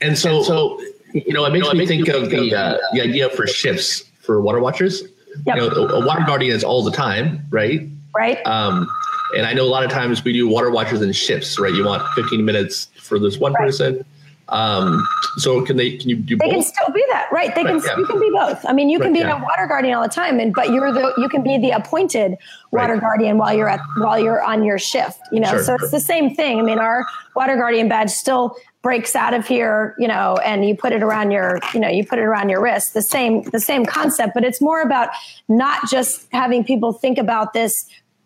And 0.02 0.18
so, 0.18 0.38
and 0.38 0.46
so 0.46 0.82
you 1.14 1.34
know, 1.34 1.46
it 1.46 1.52
makes 1.52 1.68
you 1.68 1.74
know, 1.74 1.80
me 1.80 1.86
think 1.86 2.08
of 2.08 2.30
the, 2.30 2.56
uh, 2.56 2.78
the 2.94 3.02
idea 3.02 3.30
for 3.30 3.48
shifts 3.48 4.04
for 4.20 4.42
water 4.42 4.60
watchers. 4.60 5.04
Yep. 5.46 5.56
You 5.56 5.56
know, 5.56 5.68
a 5.88 6.06
water 6.06 6.24
guardian 6.26 6.56
is 6.56 6.64
all 6.64 6.84
the 6.84 6.92
time, 6.92 7.46
right? 7.50 7.88
Right. 8.16 8.46
Um, 8.46 8.90
and 9.36 9.46
I 9.46 9.54
know 9.54 9.64
a 9.64 9.70
lot 9.70 9.84
of 9.84 9.90
times 9.90 10.24
we 10.24 10.34
do 10.34 10.48
water 10.48 10.70
watchers 10.70 11.02
in 11.02 11.12
shifts, 11.14 11.58
right? 11.58 11.74
You 11.74 11.86
want 11.86 12.06
15 12.14 12.44
minutes 12.44 12.90
for 13.00 13.18
this 13.18 13.38
one 13.38 13.54
right. 13.54 13.68
person. 13.68 14.06
Um, 14.52 15.08
so 15.38 15.62
can 15.64 15.78
they? 15.78 15.98
Can 15.98 16.10
you 16.10 16.18
do? 16.18 16.38
Both? 16.38 16.50
They 16.50 16.56
both? 16.56 16.66
can 16.66 16.74
still 16.74 16.94
be 16.94 17.04
that, 17.10 17.32
right? 17.32 17.56
They 17.56 17.64
right, 17.64 17.82
can. 17.82 17.84
Yeah. 17.84 17.98
You 17.98 18.06
can 18.06 18.20
be 18.20 18.30
both. 18.32 18.66
I 18.66 18.74
mean, 18.74 18.90
you 18.90 19.00
right, 19.00 19.06
can 19.06 19.14
be 19.14 19.20
yeah. 19.20 19.40
a 19.40 19.44
water 19.44 19.66
guardian 19.66 19.96
all 19.96 20.04
the 20.04 20.10
time, 20.10 20.40
and 20.40 20.54
but 20.54 20.72
you're 20.72 20.92
the 20.92 21.14
you 21.18 21.30
can 21.30 21.42
be 21.42 21.58
the 21.58 21.72
appointed 21.72 22.38
water 22.72 22.98
guardian 22.98 23.38
while 23.38 23.56
you're 23.56 23.70
at 23.70 23.80
while 23.98 24.20
you're 24.20 24.44
on 24.44 24.64
your 24.64 24.78
shift. 24.78 25.20
You 25.32 25.40
know, 25.40 25.50
sure, 25.52 25.64
so 25.64 25.76
it's 25.76 25.92
the 25.92 26.02
same 26.02 26.36
thing. 26.36 26.60
I 26.60 26.64
mean, 26.64 26.80
our 26.80 27.06
water 27.36 27.56
guardian 27.56 27.88
badge 27.88 28.10
still 28.10 28.58
breaks 28.82 29.16
out 29.16 29.34
of 29.34 29.48
here, 29.48 29.96
you 30.00 30.08
know, 30.08 30.38
and 30.44 30.68
you 30.68 30.76
put 30.76 30.92
it 30.92 31.04
around 31.04 31.32
your, 31.32 31.60
you 31.74 31.80
know, 31.80 31.88
you 31.88 32.06
put 32.06 32.18
it 32.18 32.24
around 32.24 32.50
your 32.50 32.62
wrist. 32.62 32.94
The 32.94 33.02
same, 33.02 33.44
the 33.44 33.60
same 33.60 33.86
concept, 33.86 34.34
but 34.34 34.44
it's 34.44 34.60
more 34.60 34.82
about 34.82 35.10
not 35.48 35.88
just 35.90 36.28
having 36.32 36.64
people 36.64 36.92
think 36.92 37.20
about 37.20 37.54
this 37.54 37.86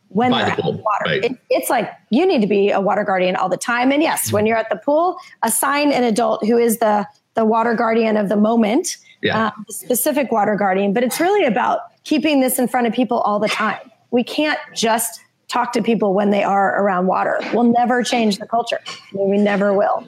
when 0.09 0.31
By 0.31 0.45
they're 0.45 0.55
the 0.55 0.61
pool, 0.61 0.73
water. 0.73 1.05
Right. 1.05 1.23
It, 1.23 1.37
it's 1.49 1.69
like 1.69 1.91
you 2.09 2.25
need 2.25 2.41
to 2.41 2.47
be 2.47 2.71
a 2.71 2.79
water 2.79 3.03
guardian 3.03 3.35
all 3.35 3.49
the 3.49 3.57
time. 3.57 3.91
And 3.91 4.01
yes, 4.01 4.31
when 4.31 4.45
you're 4.45 4.57
at 4.57 4.69
the 4.69 4.77
pool, 4.77 5.17
assign 5.43 5.91
an 5.91 6.03
adult 6.03 6.45
who 6.45 6.57
is 6.57 6.77
the 6.77 7.05
the 7.33 7.43
water 7.43 7.73
guardian 7.73 8.15
of 8.15 8.29
the 8.29 8.37
moment, 8.37 8.97
yeah. 9.21 9.47
uh, 9.47 9.51
the 9.67 9.73
specific 9.73 10.31
water 10.31 10.55
guardian. 10.55 10.93
But 10.93 11.03
it's 11.03 11.19
really 11.19 11.45
about 11.45 11.81
keeping 12.05 12.39
this 12.39 12.57
in 12.57 12.67
front 12.67 12.87
of 12.87 12.93
people 12.93 13.19
all 13.19 13.39
the 13.39 13.49
time. 13.49 13.91
We 14.11 14.23
can't 14.23 14.59
just 14.73 15.19
talk 15.49 15.73
to 15.73 15.81
people 15.81 16.13
when 16.13 16.29
they 16.29 16.43
are 16.43 16.81
around 16.81 17.07
water. 17.07 17.39
We'll 17.53 17.71
never 17.71 18.03
change 18.03 18.37
the 18.37 18.47
culture. 18.47 18.79
I 18.87 19.15
mean, 19.15 19.29
we 19.29 19.37
never 19.37 19.73
will. 19.73 20.07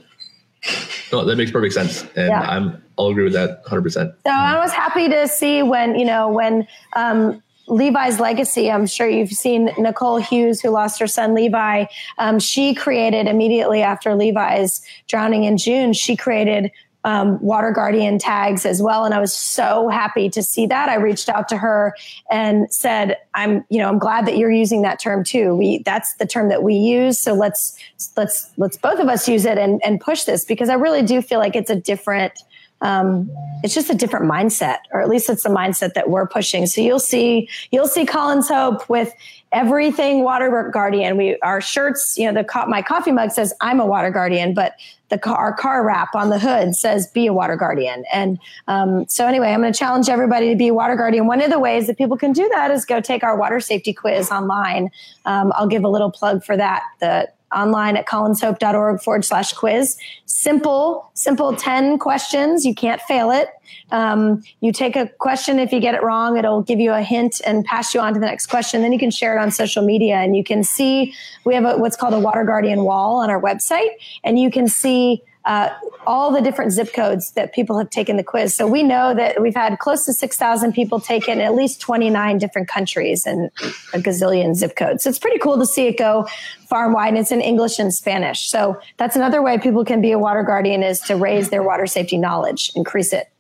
No, 1.12 1.24
that 1.24 1.36
makes 1.36 1.52
perfect 1.52 1.74
sense, 1.74 2.04
and 2.16 2.30
yeah. 2.30 2.42
I'm 2.42 2.82
I'll 2.98 3.08
agree 3.08 3.24
with 3.24 3.34
that 3.34 3.60
100. 3.62 3.82
percent 3.82 4.14
So 4.26 4.32
I 4.32 4.58
was 4.60 4.74
happy 4.74 5.08
to 5.08 5.28
see 5.28 5.64
when 5.64 5.98
you 5.98 6.06
know 6.06 6.30
when 6.30 6.68
um, 6.96 7.42
Levi's 7.68 8.20
legacy. 8.20 8.72
I'm 8.72 8.88
sure 8.88 9.08
you've 9.08 9.32
seen 9.32 9.70
Nicole 9.78 10.18
Hughes, 10.18 10.62
who 10.62 10.70
lost 10.70 11.00
her 11.00 11.08
son 11.08 11.34
Levi. 11.34 11.86
Um, 12.18 12.40
she 12.40 12.74
created 12.74 13.28
immediately 13.28 13.82
after 13.82 14.16
Levi's 14.16 14.82
drowning 15.08 15.44
in 15.44 15.58
June. 15.58 15.94
She 15.94 16.16
created 16.16 16.72
um, 17.04 17.42
water 17.42 17.72
guardian 17.72 18.20
tags 18.20 18.66
as 18.66 18.82
well, 18.82 19.06
and 19.06 19.14
I 19.14 19.20
was 19.20 19.34
so 19.34 19.88
happy 19.88 20.30
to 20.30 20.44
see 20.44 20.66
that. 20.68 20.90
I 20.90 20.96
reached 20.96 21.30
out 21.30 21.48
to 21.50 21.58
her 21.58 21.96
and 22.30 22.72
said, 22.74 23.18
"I'm, 23.34 23.64
you 23.70 23.80
know, 23.80 23.88
I'm 23.88 24.00
glad 24.00 24.26
that 24.26 24.38
you're 24.38 24.52
using 24.52 24.82
that 24.82 25.00
term 25.00 25.24
too. 25.24 25.56
We 25.56 25.84
that's 25.84 26.16
the 26.16 26.26
term 26.26 26.50
that 26.50 26.64
we 26.64 26.76
use. 26.76 27.18
So 27.18 27.34
let's 27.34 27.78
let's 28.18 28.52
let's 28.58 28.78
both 28.78 29.00
of 29.00 29.08
us 29.08 29.28
use 29.28 29.46
it 29.46 29.58
and 29.58 29.82
and 29.86 30.02
push 30.02 30.24
this 30.24 30.44
because 30.44 30.68
I 30.68 30.74
really 30.74 31.02
do 31.02 31.22
feel 31.22 31.40
like 31.40 31.56
it's 31.56 31.70
a 31.70 31.76
different." 31.76 32.34
Um, 32.82 33.30
it's 33.64 33.74
just 33.74 33.90
a 33.90 33.96
different 33.96 34.30
mindset, 34.30 34.78
or 34.92 35.02
at 35.02 35.10
least 35.10 35.30
it's 35.30 35.44
the 35.44 35.50
mindset 35.50 35.94
that 35.94 36.10
we're 36.10 36.28
pushing. 36.28 36.66
So 36.68 36.82
you'll 36.82 37.00
see, 37.00 37.50
you'll 37.72 37.88
see 37.88 38.06
Colin's 38.06 38.48
Hope 38.48 38.88
with 38.90 39.14
everything 39.52 40.24
water 40.24 40.70
guardian. 40.74 41.18
We 41.18 41.38
our 41.42 41.62
shirts, 41.62 42.18
you 42.18 42.32
know, 42.32 42.42
the 42.42 42.66
my 42.68 42.82
coffee 42.82 43.12
mug 43.12 43.32
says 43.32 43.54
I'm 43.62 43.80
a 43.80 43.86
water 43.86 44.12
guardian, 44.12 44.54
but 44.54 44.74
the 45.10 45.26
our 45.30 45.54
car 45.54 45.86
wrap 45.86 46.16
on 46.16 46.30
the 46.30 46.40
hood 46.40 46.76
says 46.76 47.08
be 47.08 47.28
a 47.28 47.34
water 47.34 47.56
guardian. 47.56 48.04
And 48.12 48.40
um, 48.68 49.08
so 49.08 49.26
anyway, 49.26 49.50
I'm 49.50 49.62
going 49.62 49.72
to 49.72 49.78
challenge 49.78 50.10
everybody 50.10 50.50
to 50.50 50.56
be 50.56 50.68
a 50.68 50.74
water 50.74 50.96
guardian. 50.96 51.28
One 51.28 51.42
of 51.42 51.50
the 51.50 51.60
ways 51.60 51.88
that 51.88 51.98
people 51.98 52.18
can 52.18 52.34
do 52.34 52.48
that 52.50 52.72
is 52.72 52.86
go 52.86 53.00
take 53.00 53.24
our 53.24 53.38
water 53.38 53.60
safety 53.60 53.94
quiz 53.94 54.32
online. 54.32 54.92
Um, 55.26 55.54
I'll 55.56 55.68
give 55.68 55.84
a 55.84 55.90
little 55.90 56.12
plug 56.12 56.44
for 56.44 56.58
that. 56.58 56.84
The 57.00 57.30
online 57.56 57.96
at 57.96 58.06
colinshope.org 58.06 59.02
forward 59.02 59.24
slash 59.24 59.54
quiz. 59.54 59.98
Simple, 60.26 61.10
simple 61.14 61.56
10 61.56 61.98
questions. 62.00 62.66
You 62.66 62.76
can't 62.76 63.02
fail 63.02 63.32
it. 63.32 63.50
Um, 63.92 64.44
you 64.62 64.72
take 64.72 64.96
a 64.96 65.08
question. 65.20 65.60
If 65.60 65.72
you 65.72 65.80
get 65.80 65.96
it 65.96 66.04
wrong, 66.04 66.38
it'll 66.38 66.62
give 66.62 66.80
you 66.80 66.92
a 66.92 67.02
hint 67.02 67.42
and 67.46 67.66
pass 67.66 67.94
you 67.94 68.00
on 68.00 68.14
to 68.14 68.20
the 68.20 68.26
next 68.26 68.48
question. 68.48 68.82
Then 68.82 68.92
you 68.92 69.00
can 69.00 69.12
share 69.12 69.38
it 69.38 69.42
on 69.42 69.52
social 69.52 69.86
media 69.86 70.16
and 70.16 70.36
you 70.36 70.44
can 70.44 70.64
see 70.64 71.14
we 71.44 71.54
have 71.56 71.66
a, 71.66 71.78
what's 71.78 71.96
called 71.96 72.14
a 72.14 72.20
water 72.20 72.44
guardian 72.44 72.84
wall 72.84 73.18
on 73.18 73.30
our 73.30 73.42
website 73.42 73.92
and 74.24 74.40
you 74.40 74.52
can 74.52 74.68
see 74.68 75.24
uh, 75.48 75.70
all 76.06 76.32
the 76.32 76.42
different 76.42 76.72
zip 76.72 76.94
codes 76.94 77.32
that 77.32 77.54
people 77.54 77.78
have 77.78 77.90
taken 77.90 78.18
the 78.18 78.24
quiz. 78.24 78.54
So 78.54 78.68
we 78.68 78.84
know 78.84 79.16
that 79.16 79.42
we've 79.42 79.56
had 79.56 79.80
close 79.80 80.06
to 80.06 80.14
6,000 80.14 80.74
people 80.74 81.00
take 81.00 81.30
it 81.30 81.32
in 81.32 81.42
at 81.42 81.56
least 81.56 81.80
29 81.80 82.38
different 82.38 82.68
countries 82.68 83.26
and 83.26 83.50
a 83.94 84.00
gazillion 84.00 84.56
zip 84.56 84.76
codes. 84.76 85.06
So 85.06 85.10
it's 85.10 85.20
pretty 85.20 85.40
cool 85.40 85.58
to 85.58 85.66
see 85.66 85.88
it 85.88 85.98
go 85.98 86.28
far 86.68 86.86
and 86.86 86.94
wide. 86.94 87.10
And 87.10 87.18
it's 87.18 87.32
in 87.32 87.40
English 87.40 87.80
and 87.80 87.94
Spanish. 87.94 88.50
So 88.50 88.78
that's 88.98 89.16
another 89.16 89.42
way 89.42 89.58
people 89.58 89.86
can 89.86 90.02
be 90.02 90.12
a 90.12 90.20
water 90.20 90.44
guardian 90.44 90.84
is 90.84 91.00
to 91.02 91.16
raise 91.16 91.50
their 91.50 91.64
water 91.64 91.88
safety 91.88 92.18
knowledge, 92.18 92.72
increase 92.76 93.14
it. 93.14 93.32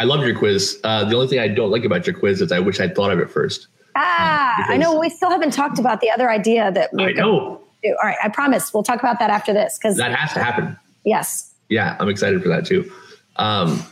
I 0.00 0.04
love 0.04 0.24
your 0.24 0.34
quiz. 0.34 0.80
Uh, 0.82 1.04
the 1.04 1.14
only 1.14 1.28
thing 1.28 1.40
I 1.40 1.48
don't 1.48 1.70
like 1.70 1.84
about 1.84 2.06
your 2.06 2.18
quiz 2.18 2.40
is 2.40 2.50
I 2.50 2.58
wish 2.58 2.80
I'd 2.80 2.96
thought 2.96 3.12
of 3.12 3.18
it 3.18 3.30
first. 3.30 3.66
Ah, 3.94 4.64
um, 4.64 4.70
I 4.70 4.78
know. 4.78 4.98
We 4.98 5.10
still 5.10 5.28
haven't 5.28 5.52
talked 5.52 5.78
about 5.78 6.00
the 6.00 6.10
other 6.10 6.30
idea 6.30 6.72
that 6.72 6.88
we 6.94 7.04
I 7.04 7.12
know. 7.12 7.60
Do. 7.82 7.90
All 7.90 8.08
right, 8.08 8.16
I 8.24 8.30
promise 8.30 8.72
we'll 8.72 8.82
talk 8.82 9.00
about 9.00 9.18
that 9.18 9.28
after 9.28 9.52
this 9.52 9.78
because 9.78 9.98
that 9.98 10.14
has 10.14 10.32
to 10.32 10.42
happen. 10.42 10.78
Yes. 11.04 11.52
Yeah, 11.68 11.98
I'm 12.00 12.08
excited 12.08 12.42
for 12.42 12.48
that 12.48 12.64
too. 12.64 12.90
Um, 13.36 13.84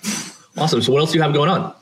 awesome. 0.57 0.81
So, 0.81 0.93
what 0.93 1.01
else 1.01 1.13
do 1.13 1.19
you 1.19 1.23
have 1.23 1.35
going 1.35 1.51
on? 1.51 1.75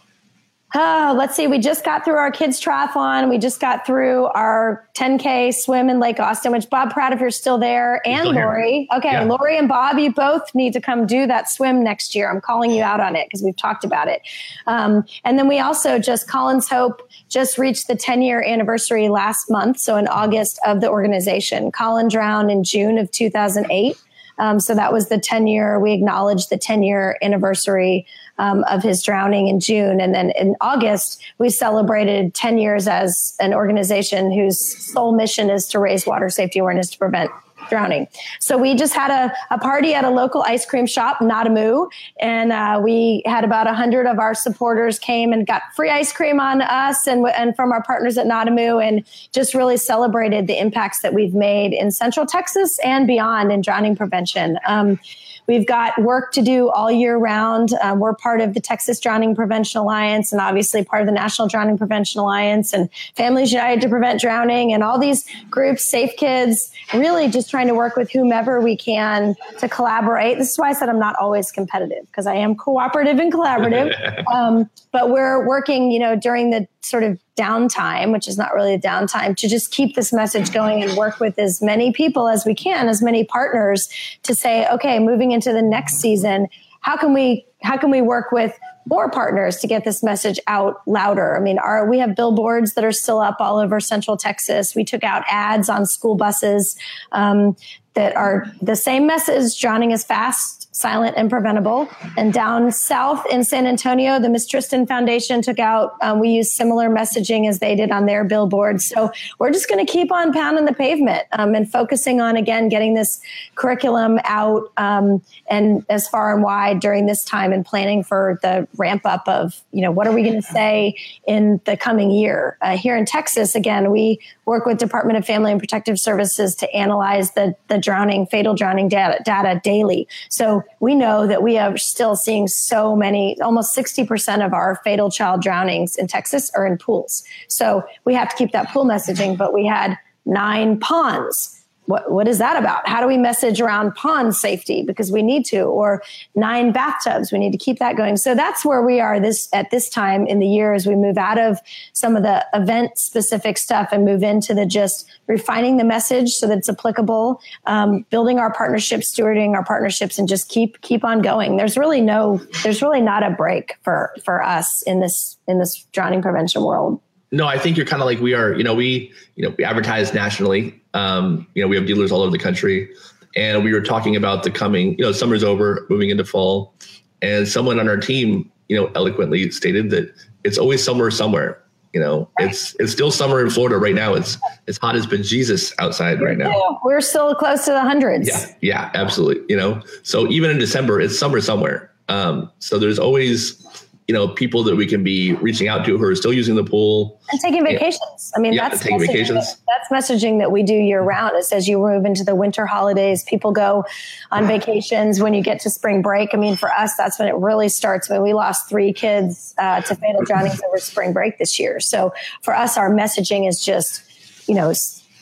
Oh, 0.74 1.14
let's 1.16 1.37
see. 1.37 1.46
We 1.46 1.61
just 1.61 1.85
got 1.85 2.05
through 2.05 2.16
our 2.16 2.31
kids 2.31 2.61
triathlon. 2.61 3.31
We 3.31 3.38
just 3.38 3.61
got 3.61 3.87
through 3.87 4.26
our 4.26 4.87
10K 4.94 5.55
swim 5.55 5.88
in 5.88 6.00
Lake 6.00 6.18
Austin, 6.18 6.50
which 6.50 6.68
Bob 6.68 6.90
Pratt, 6.90 7.12
if 7.12 7.20
you're 7.20 7.31
still 7.31 7.57
there, 7.57 8.07
and 8.07 8.26
still 8.26 8.33
Lori. 8.33 8.88
Okay, 8.92 9.12
yeah. 9.12 9.22
Lori 9.22 9.57
and 9.57 9.68
Bob, 9.68 9.96
you 9.98 10.12
both 10.12 10.52
need 10.57 10.72
to 10.72 10.81
come 10.81 11.07
do 11.07 11.26
that 11.29 11.48
swim 11.48 11.85
next 11.85 12.16
year. 12.16 12.29
I'm 12.29 12.40
calling 12.40 12.72
you 12.72 12.83
out 12.83 12.98
on 12.98 13.14
it 13.14 13.29
because 13.29 13.44
we've 13.44 13.57
talked 13.57 13.85
about 13.85 14.09
it. 14.09 14.22
Um, 14.66 15.05
and 15.24 15.38
then 15.38 15.46
we 15.46 15.61
also 15.61 16.00
just, 16.00 16.29
Colin's 16.29 16.68
Hope 16.68 17.09
just 17.29 17.59
reached 17.59 17.87
the 17.87 17.96
10 17.96 18.22
year 18.22 18.42
anniversary 18.42 19.09
last 19.09 19.48
month. 19.48 19.79
So 19.79 19.96
in 19.96 20.09
August 20.09 20.59
of 20.66 20.81
the 20.81 20.90
organization. 20.90 21.70
Colin 21.70 22.09
drowned 22.09 22.50
in 22.50 22.64
June 22.64 22.98
of 22.98 23.11
2008. 23.12 23.96
Um, 24.38 24.61
so 24.61 24.74
that 24.74 24.92
was 24.92 25.09
the 25.09 25.18
10 25.18 25.46
year, 25.46 25.81
we 25.81 25.92
acknowledged 25.92 26.50
the 26.50 26.59
10 26.59 26.83
year 26.83 27.16
anniversary 27.22 28.07
um, 28.38 28.64
of 28.64 28.83
his 28.83 29.03
drowning 29.03 29.49
in 29.49 29.61
June. 29.61 30.01
And 30.01 30.14
then 30.14 30.31
in 30.31 30.57
August, 30.61 31.22
we 31.38 31.51
celebrated 31.51 32.35
10 32.35 32.59
years 32.59 32.88
as 32.88 33.35
an 33.40 33.55
organization 33.55 34.33
whose 34.33 34.59
sole 34.92 35.12
mission 35.12 35.51
is 35.51 35.66
to 35.68 35.79
raise 35.79 36.07
water 36.07 36.29
safety 36.29 36.59
awareness 36.59 36.90
to 36.90 36.99
prevent 36.99 37.31
drowning. 37.68 38.07
So 38.38 38.57
we 38.57 38.75
just 38.75 38.94
had 38.94 39.11
a, 39.11 39.33
a 39.51 39.59
party 39.59 39.94
at 39.94 40.05
a 40.05 40.11
local 40.11 40.42
ice 40.42 40.64
cream 40.66 40.87
shop, 40.87 41.18
NadaMoo, 41.18 41.90
and 42.20 42.53
uh, 42.53 42.81
we 42.83 43.22
had 43.27 43.44
about 43.44 43.66
a 43.66 43.75
hundred 43.75 44.07
of 44.07 44.18
our 44.18 44.35
supporters 44.35 44.99
came 44.99 45.33
and 45.33 45.46
got 45.46 45.62
free 45.75 45.90
ice 45.90 46.12
cream 46.12 46.40
on 46.40 46.62
us 46.62 47.07
and 47.07 47.27
and 47.27 47.57
from 47.57 47.72
our 47.72 47.83
partners 47.83 48.18
at 48.18 48.27
NadaMoo, 48.27 48.87
and 48.87 49.05
just 49.33 49.55
really 49.55 49.77
celebrated 49.77 50.46
the 50.46 50.59
impacts 50.59 51.01
that 51.01 51.12
we've 51.12 51.35
made 51.35 51.72
in 51.72 51.90
Central 51.90 52.27
Texas 52.27 52.79
and 52.85 53.07
beyond 53.07 53.53
in 53.53 53.61
drowning 53.61 53.96
prevention. 53.96 54.59
Um, 54.66 54.99
We've 55.47 55.67
got 55.67 56.01
work 56.01 56.33
to 56.33 56.43
do 56.43 56.71
all 56.71 56.91
year 56.91 57.17
round. 57.17 57.73
Um, 57.83 58.01
we're 58.01 58.15
part 58.15 58.41
of 58.41 58.55
the 58.55 58.61
Texas 58.61 59.01
Drowning 59.01 59.35
Prevention 59.35 59.81
Alliance 59.81 60.33
and 60.33 60.41
obviously 60.41 60.85
part 60.85 61.03
of 61.03 61.07
the 61.07 61.13
National 61.13 61.49
Drowning 61.49 61.79
Prevention 61.79 62.21
Alliance 62.21 62.73
and 62.73 62.89
Families 63.15 63.53
United 63.53 63.81
to 63.83 63.89
Prevent 63.89 64.21
Drowning 64.21 64.73
and 64.73 64.83
all 64.83 64.99
these 64.99 65.25
groups, 65.51 65.87
Safe 65.87 66.17
Kids, 66.17 66.71
really 66.95 67.29
just 67.29 67.51
trying 67.51 67.69
to 67.69 67.75
work 67.75 67.97
with 67.97 68.11
whomever 68.11 68.61
we 68.61 68.77
can 68.77 69.35
to 69.59 69.69
collaborate. 69.69 70.39
This 70.39 70.53
is 70.53 70.59
why 70.59 70.71
I 70.71 70.73
said 70.73 70.89
I'm 70.89 70.99
not 70.99 71.17
always 71.21 71.53
competitive 71.53 72.07
because 72.07 72.27
I 72.27 72.35
am 72.35 72.55
cooperative 72.55 73.19
and 73.19 73.33
collaborative. 73.33 73.95
um, 74.33 74.69
but 74.93 75.11
we're 75.11 75.47
working, 75.47 75.91
you 75.91 75.99
know, 75.99 76.17
during 76.17 76.51
the 76.51 76.67
sort 76.87 77.03
of 77.03 77.18
downtime, 77.37 78.12
which 78.12 78.29
is 78.29 78.38
not 78.38 78.55
really 78.55 78.79
downtime, 78.79 79.37
to 79.37 79.49
just 79.49 79.70
keep 79.70 79.94
this 79.94 80.12
message 80.12 80.53
going 80.53 80.83
and 80.83 80.96
work 80.96 81.20
with 81.20 81.38
as 81.38 81.61
many 81.61 81.92
people 81.92 82.29
as 82.29 82.44
we 82.44 82.55
can, 82.55 82.88
as 82.88 83.03
many 83.03 83.25
partners 83.25 83.88
to 84.22 84.35
say, 84.35 84.66
okay, 84.68 84.99
moving 84.99 85.33
into 85.33 85.53
the 85.53 85.62
next 85.62 85.96
season, 85.96 86.49
how 86.81 86.96
can 86.96 87.12
we 87.12 87.44
how 87.62 87.77
can 87.77 87.90
we 87.90 88.01
work 88.01 88.31
with 88.31 88.57
more 88.88 89.11
partners 89.11 89.57
to 89.57 89.66
get 89.66 89.85
this 89.85 90.03
message 90.03 90.38
out 90.46 90.81
louder. 90.87 91.37
I 91.37 91.40
mean, 91.40 91.59
our, 91.59 91.88
we 91.88 91.99
have 91.99 92.14
billboards 92.14 92.75
that 92.75 92.85
are 92.85 92.92
still 92.92 93.18
up 93.18 93.37
all 93.40 93.59
over 93.59 93.81
Central 93.81 94.16
Texas. 94.16 94.75
We 94.75 94.85
took 94.85 95.03
out 95.03 95.25
ads 95.29 95.68
on 95.68 95.87
school 95.87 96.14
buses 96.14 96.77
um, 97.12 97.57
that 97.94 98.16
are 98.16 98.46
the 98.62 98.77
same 98.77 99.07
message: 99.07 99.61
drowning 99.61 99.90
is 99.90 100.05
fast, 100.05 100.65
silent 100.77 101.15
and 101.17 101.31
preventable. 101.31 101.89
And 102.19 102.35
down 102.35 102.71
south 102.71 103.25
in 103.31 103.45
San 103.45 103.67
Antonio, 103.67 104.21
the 104.21 104.29
Miss 104.29 104.47
Tristan 104.47 104.87
Foundation 104.87 105.41
took 105.41 105.59
out, 105.59 105.97
um, 106.03 106.21
we 106.21 106.29
used 106.29 106.53
similar 106.53 106.91
messaging 106.91 107.49
as 107.49 107.61
they 107.61 107.75
did 107.75 107.91
on 107.91 108.05
their 108.05 108.25
billboards. 108.25 108.87
So 108.87 109.11
we're 109.39 109.51
just 109.51 109.71
going 109.71 109.85
to 109.85 109.91
keep 109.91 110.12
on 110.12 110.35
pounding 110.35 110.67
the 110.67 110.75
pavement 110.75 111.25
um, 111.33 111.55
and 111.55 111.71
focusing 111.71 112.21
on, 112.21 112.37
again, 112.37 112.69
getting 112.69 112.93
this 112.93 113.23
curriculum 113.55 114.21
out 114.25 114.71
um, 114.77 115.23
and 115.49 115.83
as 115.89 116.09
far 116.09 116.35
and 116.35 116.43
wide 116.43 116.81
during 116.81 117.07
this 117.07 117.25
time 117.25 117.55
and 117.55 117.65
planning 117.65 118.05
for 118.05 118.39
the 118.43 118.69
ramp 118.77 119.07
up 119.07 119.27
of, 119.27 119.62
you 119.73 119.81
know, 119.81 119.91
what 119.91 120.07
are 120.07 120.12
we 120.12 120.23
going 120.23 120.35
to 120.35 120.43
say 120.43 120.95
in 121.27 121.59
the 121.65 121.79
coming 121.79 122.11
year? 122.11 122.59
Uh, 122.61 122.77
here 122.77 122.99
in 122.99 123.07
Texas, 123.07 123.55
again, 123.55 123.91
we 123.91 124.21
work 124.45 124.67
with 124.67 124.77
Department 124.77 125.19
of 125.19 125.25
Family 125.25 125.53
and 125.53 125.61
Protective 125.61 125.99
Services 125.99 126.55
to 126.57 126.71
analyze 126.75 127.33
the, 127.33 127.57
the 127.69 127.79
drowning, 127.79 128.27
fatal 128.27 128.55
drowning 128.55 128.89
data, 128.89 129.23
data 129.25 129.59
daily. 129.65 130.07
So 130.29 130.65
we 130.81 130.94
know 130.94 131.26
that 131.26 131.42
we 131.42 131.59
are 131.59 131.76
still 131.76 132.16
seeing 132.16 132.48
so 132.48 132.94
many, 132.94 133.40
almost 133.40 133.76
60% 133.76 134.44
of 134.44 134.52
our 134.52 134.81
fatal 134.85 135.11
child 135.11 135.42
drownings 135.42 135.96
in 135.96 136.07
Texas 136.07 136.50
are 136.55 136.66
in 136.66 136.79
pools. 136.79 137.24
So 137.48 137.85
we 138.05 138.14
have 138.14 138.29
to 138.31 138.37
keep 138.37 138.52
that 138.52 138.68
pool 138.68 138.85
messaging, 138.85 139.37
but 139.37 139.55
we 139.55 139.66
had 139.66 139.96
nine 140.24 140.79
ponds 140.79 141.56
what, 141.87 142.11
what 142.11 142.29
is 142.29 142.38
that 142.38 142.57
about? 142.57 142.87
How 142.87 143.01
do 143.01 143.07
we 143.07 143.16
message 143.16 143.61
around 143.61 143.94
pond 143.94 144.35
safety? 144.35 144.83
Because 144.83 145.11
we 145.11 145.22
need 145.22 145.44
to, 145.46 145.62
or 145.62 146.03
nine 146.35 146.72
bathtubs. 146.72 147.33
We 147.33 147.38
need 147.38 147.53
to 147.53 147.59
keep 147.59 147.79
that 147.79 147.96
going. 147.96 148.16
So 148.16 148.35
that's 148.35 148.64
where 148.64 148.83
we 148.83 149.01
are 149.01 149.18
this 149.18 149.49
at 149.53 149.70
this 149.70 149.88
time 149.88 150.27
in 150.27 150.38
the 150.38 150.46
year 150.46 150.75
as 150.75 150.87
we 150.87 150.94
move 150.94 151.16
out 151.16 151.38
of 151.38 151.59
some 151.92 152.16
of 152.16 152.22
the 152.22 152.44
event 152.55 152.99
specific 152.99 153.57
stuff 153.59 153.88
and 153.92 154.05
move 154.05 154.22
into 154.22 154.55
the 154.55 154.66
just 154.66 155.09
refining 155.27 155.77
the 155.77 155.85
message 155.85 156.33
so 156.35 156.46
that 156.46 156.59
it's 156.59 156.68
applicable, 156.68 157.40
um, 157.66 158.05
building 158.11 158.38
our 158.38 158.53
partnerships, 158.53 159.12
stewarding 159.14 159.55
our 159.55 159.64
partnerships, 159.64 160.18
and 160.18 160.29
just 160.29 160.49
keep 160.49 160.81
keep 160.81 161.05
on 161.05 161.22
going. 161.22 161.57
There's 161.57 161.77
really 161.77 162.01
no, 162.01 162.40
there's 162.62 162.83
really 162.83 163.01
not 163.01 163.22
a 163.22 163.31
break 163.31 163.77
for 163.83 164.12
for 164.25 164.42
us 164.42 164.83
in 164.83 165.01
this 165.01 165.37
in 165.46 165.59
this 165.59 165.87
drowning 165.92 166.22
prevention 166.22 166.62
world. 166.62 167.01
No, 167.33 167.46
I 167.46 167.59
think 167.59 167.77
you're 167.77 167.87
kind 167.87 168.03
of 168.03 168.07
like 168.07 168.20
we 168.20 168.35
are. 168.35 168.55
You 168.55 168.62
know, 168.62 168.75
we 168.75 169.12
you 169.35 169.49
know 169.49 169.55
we 169.59 169.64
advertise 169.64 170.14
nationally. 170.14 170.81
Um, 170.97 171.47
you 171.55 171.63
know, 171.63 171.69
we 171.69 171.77
have 171.77 171.87
dealers 171.87 172.11
all 172.11 172.23
over 172.23 172.31
the 172.31 172.43
country, 172.43 172.89
and 173.37 173.63
we 173.63 173.73
were 173.73 173.83
talking 173.83 174.17
about 174.17 174.43
the 174.43 174.51
coming. 174.51 174.97
You 174.99 175.05
know, 175.05 175.13
summer's 175.13 175.45
over, 175.45 175.87
moving 175.91 176.11
into 176.11 176.25
fall, 176.25 176.75
and 177.21 177.47
someone 177.47 177.79
on 177.79 177.89
our 177.89 177.99
team, 177.99 178.51
you 178.69 178.77
know, 178.77 178.91
eloquently 178.95 179.51
stated 179.51 179.91
that 179.91 180.13
it's 180.43 180.59
always 180.59 180.83
summer 180.83 181.11
somewhere. 181.11 181.63
You 181.93 182.01
know, 182.01 182.29
it's 182.39 182.75
it's 182.79 182.93
still 182.93 183.11
summer 183.11 183.43
in 183.43 183.51
Florida 183.51 183.79
right 183.79 183.95
now. 183.95 184.15
It's 184.15 184.39
it's 184.67 184.79
hot 184.79 184.97
as 184.97 185.07
Jesus 185.07 185.73
outside 185.79 186.21
right 186.21 186.37
now. 186.37 186.81
We're 186.83 187.01
still 187.01 187.35
close 187.35 187.65
to 187.67 187.73
the 187.73 187.81
hundreds. 187.81 188.29
Yeah, 188.29 188.55
yeah, 188.61 188.91
absolutely. 188.95 189.45
You 189.49 189.57
know, 189.57 189.83
so 190.03 190.27
even 190.29 190.51
in 190.51 190.59
December, 190.59 191.01
it's 191.01 191.19
summer 191.19 191.41
somewhere. 191.41 191.91
Um, 192.09 192.51
so 192.59 192.79
there's 192.79 192.99
always 192.99 193.86
you 194.09 194.14
know 194.14 194.29
people 194.29 194.62
that 194.62 194.77
we 194.77 194.87
can 194.87 195.03
be 195.03 195.33
reaching 195.35 195.66
out 195.66 195.85
to 195.85 195.99
who 195.99 196.05
are 196.05 196.14
still 196.14 196.33
using 196.33 196.55
the 196.55 196.62
pool 196.62 197.21
and 197.31 197.40
taking 197.40 197.64
vacations. 197.64 198.33
I 198.37 198.40
mean, 198.40 198.53
yeah, 198.53 198.69
that's 198.69 198.83
taking 198.83 199.01
vacations. 199.01 199.57
That's 199.66 199.88
messaging 199.90 200.38
that 200.38 200.53
we 200.53 200.62
do 200.62 200.75
year 200.75 201.03
round. 201.03 201.37
It 201.37 201.45
says 201.45 201.66
you 201.66 201.79
move 201.79 202.05
into 202.05 202.23
the 202.23 202.35
winter 202.35 202.66
holidays, 202.66 203.25
people 203.25 203.51
go 203.51 203.85
on 204.31 204.47
vacations 204.47 205.21
when 205.21 205.35
you 205.35 205.42
get 205.42 205.61
to 205.61 205.71
spring 205.71 206.03
break. 206.03 206.31
I 206.33 206.37
mean, 206.37 206.57
for 206.57 206.71
us, 206.73 206.97
that's 206.97 207.19
when 207.19 207.27
it 207.27 207.35
really 207.35 207.69
starts. 207.69 208.09
When 208.09 208.23
we 208.23 208.33
lost 208.33 208.69
three 208.69 208.92
kids 208.92 209.55
uh, 209.59 209.81
to 209.83 209.95
fatal 209.97 210.23
drownings 210.27 210.62
over 210.62 210.79
spring 210.79 211.12
break 211.12 211.38
this 211.38 211.59
year, 211.59 211.81
so 211.81 212.14
for 212.42 212.55
us, 212.55 212.77
our 212.77 212.90
messaging 212.90 213.49
is 213.49 213.64
just 213.64 214.03
you 214.49 214.55
know 214.55 214.73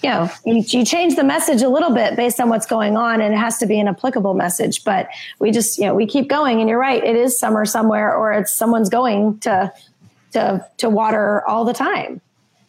you 0.04 0.10
know, 0.10 0.30
you, 0.44 0.62
you, 0.66 0.84
change 0.84 1.16
the 1.16 1.24
message 1.24 1.62
a 1.62 1.68
little 1.68 1.94
bit 1.94 2.14
based 2.14 2.38
on 2.38 2.50
what's 2.50 2.66
going 2.66 2.94
on 2.94 3.22
and 3.22 3.32
it 3.32 3.38
has 3.38 3.56
to 3.56 3.66
be 3.66 3.80
an 3.80 3.88
applicable 3.88 4.34
message. 4.34 4.84
But 4.84 5.08
we 5.38 5.50
just, 5.50 5.78
you 5.78 5.86
know, 5.86 5.94
we 5.94 6.06
keep 6.06 6.28
going 6.28 6.60
and 6.60 6.68
you're 6.68 6.78
right. 6.78 7.02
It 7.02 7.16
is 7.16 7.38
summer 7.38 7.64
somewhere 7.64 8.14
or 8.14 8.32
it's 8.34 8.52
someone's 8.52 8.90
going 8.90 9.38
to, 9.40 9.72
to, 10.32 10.68
to 10.76 10.90
water 10.90 11.42
all 11.48 11.64
the 11.64 11.72
time. 11.72 12.20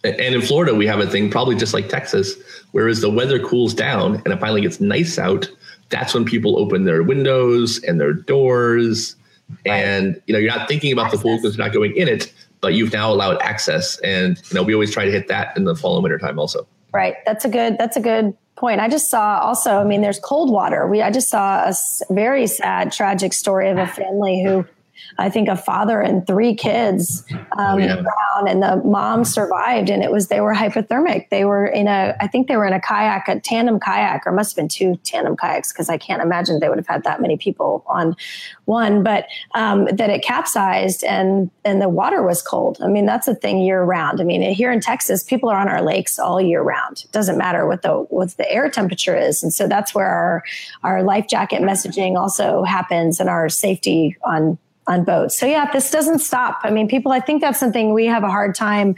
And 0.06 0.34
in 0.34 0.42
Florida, 0.42 0.74
we 0.74 0.88
have 0.88 1.02
a 1.02 1.08
thing 1.08 1.30
probably 1.30 1.56
just 1.56 1.74
like 1.74 1.90
Texas, 1.90 2.36
whereas 2.72 3.02
the 3.02 3.10
weather 3.10 3.40
cools 3.40 3.74
down 3.74 4.22
and 4.24 4.28
it 4.28 4.40
finally 4.40 4.62
gets 4.62 4.80
nice 4.80 5.20
out. 5.20 5.50
That's 5.90 6.14
when 6.14 6.24
people 6.24 6.58
open 6.58 6.86
their 6.86 7.04
windows 7.04 7.84
and 7.84 8.00
their 8.00 8.14
doors. 8.14 9.18
Right. 9.66 9.84
And, 9.84 10.22
you 10.26 10.34
know, 10.34 10.40
you're 10.40 10.56
not 10.56 10.70
thinking 10.70 10.94
about 10.94 11.08
access. 11.08 11.20
the 11.20 11.24
pool 11.24 11.38
because 11.38 11.58
you're 11.58 11.66
not 11.66 11.74
going 11.74 11.98
in 11.98 12.08
it, 12.08 12.32
but 12.62 12.76
you've 12.76 12.94
now 12.94 13.12
allowed 13.12 13.42
access. 13.42 14.00
And, 14.00 14.42
you 14.50 14.56
know, 14.56 14.64
we 14.64 14.74
always 14.74 14.94
try 14.94 15.04
to 15.04 15.12
hit 15.12 15.28
that 15.28 15.58
in 15.58 15.66
the 15.66 15.76
fall 15.76 15.98
and 15.98 16.04
winter 16.04 16.18
time 16.18 16.40
also. 16.40 16.66
Right. 16.96 17.16
That's 17.26 17.44
a 17.44 17.50
good. 17.50 17.78
That's 17.78 17.98
a 17.98 18.02
good 18.02 18.36
point. 18.56 18.80
I 18.80 18.88
just 18.88 19.10
saw 19.10 19.40
also, 19.40 19.80
I 19.80 19.84
mean, 19.84 20.02
there's 20.02 20.20
cold 20.20 20.50
water. 20.50 20.88
We, 20.88 21.02
I 21.02 21.12
just 21.12 21.30
saw 21.30 21.70
a 21.70 21.74
very 22.10 22.48
sad, 22.48 22.92
tragic 22.92 23.34
story 23.34 23.70
of 23.70 23.78
a 23.78 23.86
family 23.86 24.44
who 24.44 24.66
I 25.18 25.30
think 25.30 25.48
a 25.48 25.56
father 25.56 26.02
and 26.02 26.26
three 26.26 26.56
kids 26.56 27.24
um, 27.32 27.44
oh, 27.58 27.78
yeah. 27.78 27.96
drowned, 27.96 28.50
and 28.50 28.62
the 28.62 28.78
mom 28.88 29.24
survived. 29.26 29.90
And 29.90 30.04
it 30.04 30.12
was 30.12 30.28
they 30.28 30.42
were 30.42 30.54
hypothermic. 30.54 31.30
They 31.30 31.46
were 31.46 31.66
in 31.66 31.88
a, 31.88 32.16
I 32.20 32.28
think 32.28 32.48
they 32.48 32.58
were 32.58 32.66
in 32.66 32.74
a 32.74 32.82
kayak, 32.82 33.28
a 33.28 33.40
tandem 33.40 33.80
kayak, 33.80 34.26
or 34.26 34.32
must 34.32 34.52
have 34.52 34.62
been 34.62 34.68
two 34.68 35.00
tandem 35.04 35.38
kayaks 35.38 35.72
because 35.72 35.90
I 35.90 35.98
can't 35.98 36.22
imagine 36.22 36.60
they 36.60 36.70
would 36.70 36.78
have 36.78 36.88
had 36.88 37.04
that 37.04 37.22
many 37.22 37.38
people 37.38 37.84
on 37.88 38.16
one. 38.66 39.04
But 39.04 39.28
um, 39.54 39.86
that 39.86 40.10
it 40.10 40.24
capsized 40.24 41.04
and 41.04 41.50
and 41.64 41.82
the 41.82 41.90
water 41.90 42.24
was 42.24 42.42
cold. 42.42 42.78
I 42.82 42.88
mean, 42.88 43.06
that's 43.06 43.28
a 43.28 43.36
thing 43.36 43.62
year 43.62 43.84
round. 43.84 44.22
I 44.22 44.24
mean, 44.24 44.42
here 44.54 44.72
in 44.72 44.82
Texas, 44.82 45.24
people 45.24 45.50
are 45.50 45.58
on 45.58 45.68
our 45.68 45.82
lakes 45.82 46.20
all 46.20 46.42
year 46.42 46.62
round. 46.62 47.04
It 47.06 47.12
doesn't 47.12 47.38
matter 47.38 47.68
what 47.68 47.82
the 47.82 48.06
what 48.10 48.36
the 48.38 48.52
air 48.52 48.70
temperature 48.70 49.16
is, 49.16 49.44
and 49.44 49.54
so 49.54 49.68
that's 49.68 49.94
where 49.94 50.08
our 50.08 50.44
our 50.84 51.04
life 51.04 51.28
jacket 51.28 51.62
messaging 51.62 52.18
also 52.18 52.64
happens 52.64 53.20
and 53.20 53.30
our 53.30 53.50
safety 53.50 54.16
on 54.24 54.58
on 54.88 55.04
boats. 55.04 55.38
So 55.38 55.46
yeah, 55.46 55.72
this 55.72 55.92
doesn't 55.92 56.20
stop. 56.20 56.60
I 56.64 56.70
mean, 56.70 56.88
people, 56.88 57.12
I 57.12 57.20
think 57.20 57.42
that's 57.42 57.60
something 57.60 57.94
we 57.94 58.06
have 58.06 58.24
a 58.24 58.30
hard 58.30 58.56
time 58.56 58.96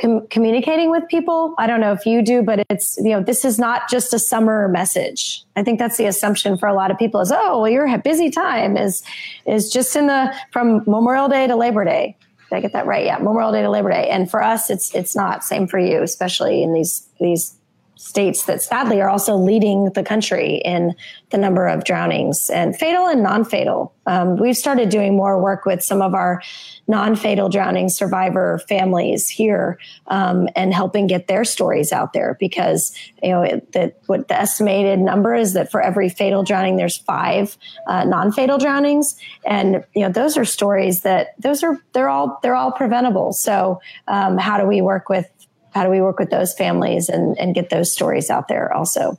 com- 0.00 0.26
communicating 0.28 0.90
with 0.90 1.04
people. 1.08 1.54
I 1.58 1.66
don't 1.66 1.80
know 1.80 1.92
if 1.92 2.06
you 2.06 2.22
do, 2.22 2.42
but 2.42 2.62
it's, 2.70 2.96
you 2.98 3.10
know, 3.10 3.22
this 3.22 3.44
is 3.44 3.58
not 3.58 3.88
just 3.88 4.14
a 4.14 4.18
summer 4.18 4.68
message. 4.68 5.44
I 5.56 5.62
think 5.62 5.78
that's 5.78 5.96
the 5.96 6.06
assumption 6.06 6.56
for 6.56 6.68
a 6.68 6.74
lot 6.74 6.90
of 6.90 6.98
people 6.98 7.20
is, 7.20 7.32
oh, 7.32 7.62
well, 7.62 7.70
your 7.70 7.98
busy 7.98 8.30
time 8.30 8.76
is, 8.76 9.02
is 9.46 9.72
just 9.72 9.96
in 9.96 10.06
the, 10.06 10.34
from 10.52 10.82
Memorial 10.86 11.28
Day 11.28 11.46
to 11.46 11.56
Labor 11.56 11.84
Day. 11.84 12.16
Did 12.50 12.56
I 12.56 12.60
get 12.60 12.72
that 12.74 12.86
right? 12.86 13.04
Yeah. 13.04 13.18
Memorial 13.18 13.50
Day 13.50 13.62
to 13.62 13.70
Labor 13.70 13.90
Day. 13.90 14.08
And 14.08 14.30
for 14.30 14.42
us, 14.42 14.70
it's, 14.70 14.94
it's 14.94 15.16
not 15.16 15.42
same 15.42 15.66
for 15.66 15.80
you, 15.80 16.02
especially 16.02 16.62
in 16.62 16.72
these, 16.72 17.08
these 17.20 17.56
states 17.96 18.44
that 18.44 18.62
sadly 18.62 19.00
are 19.00 19.08
also 19.08 19.36
leading 19.36 19.90
the 19.94 20.02
country 20.02 20.60
in 20.64 20.94
the 21.30 21.38
number 21.38 21.66
of 21.66 21.84
drownings 21.84 22.50
and 22.50 22.76
fatal 22.76 23.06
and 23.06 23.22
non-fatal. 23.22 23.92
Um, 24.06 24.36
we've 24.36 24.56
started 24.56 24.90
doing 24.90 25.16
more 25.16 25.42
work 25.42 25.64
with 25.64 25.82
some 25.82 26.02
of 26.02 26.14
our 26.14 26.42
non-fatal 26.86 27.48
drowning 27.48 27.88
survivor 27.88 28.60
families 28.68 29.28
here 29.28 29.78
um, 30.08 30.48
and 30.54 30.72
helping 30.72 31.06
get 31.06 31.26
their 31.26 31.44
stories 31.44 31.90
out 31.90 32.12
there 32.12 32.36
because 32.38 32.94
you 33.22 33.30
know 33.30 33.60
that 33.72 33.98
what 34.06 34.28
the 34.28 34.38
estimated 34.38 34.98
number 35.00 35.34
is 35.34 35.54
that 35.54 35.70
for 35.70 35.80
every 35.80 36.08
fatal 36.08 36.44
drowning 36.44 36.76
there's 36.76 36.98
five 36.98 37.56
uh, 37.88 38.04
non-fatal 38.04 38.58
drownings 38.58 39.16
and 39.44 39.84
you 39.94 40.02
know 40.02 40.10
those 40.10 40.36
are 40.36 40.44
stories 40.44 41.00
that 41.00 41.28
those 41.38 41.64
are 41.64 41.80
they're 41.92 42.08
all 42.08 42.38
they're 42.42 42.54
all 42.54 42.70
preventable 42.70 43.32
so 43.32 43.80
um, 44.06 44.38
how 44.38 44.60
do 44.60 44.66
we 44.66 44.80
work 44.80 45.08
with 45.08 45.28
how 45.76 45.84
do 45.84 45.90
we 45.90 46.00
work 46.00 46.18
with 46.18 46.30
those 46.30 46.54
families 46.54 47.08
and, 47.08 47.38
and 47.38 47.54
get 47.54 47.68
those 47.68 47.92
stories 47.92 48.30
out 48.30 48.48
there 48.48 48.72
also? 48.72 49.18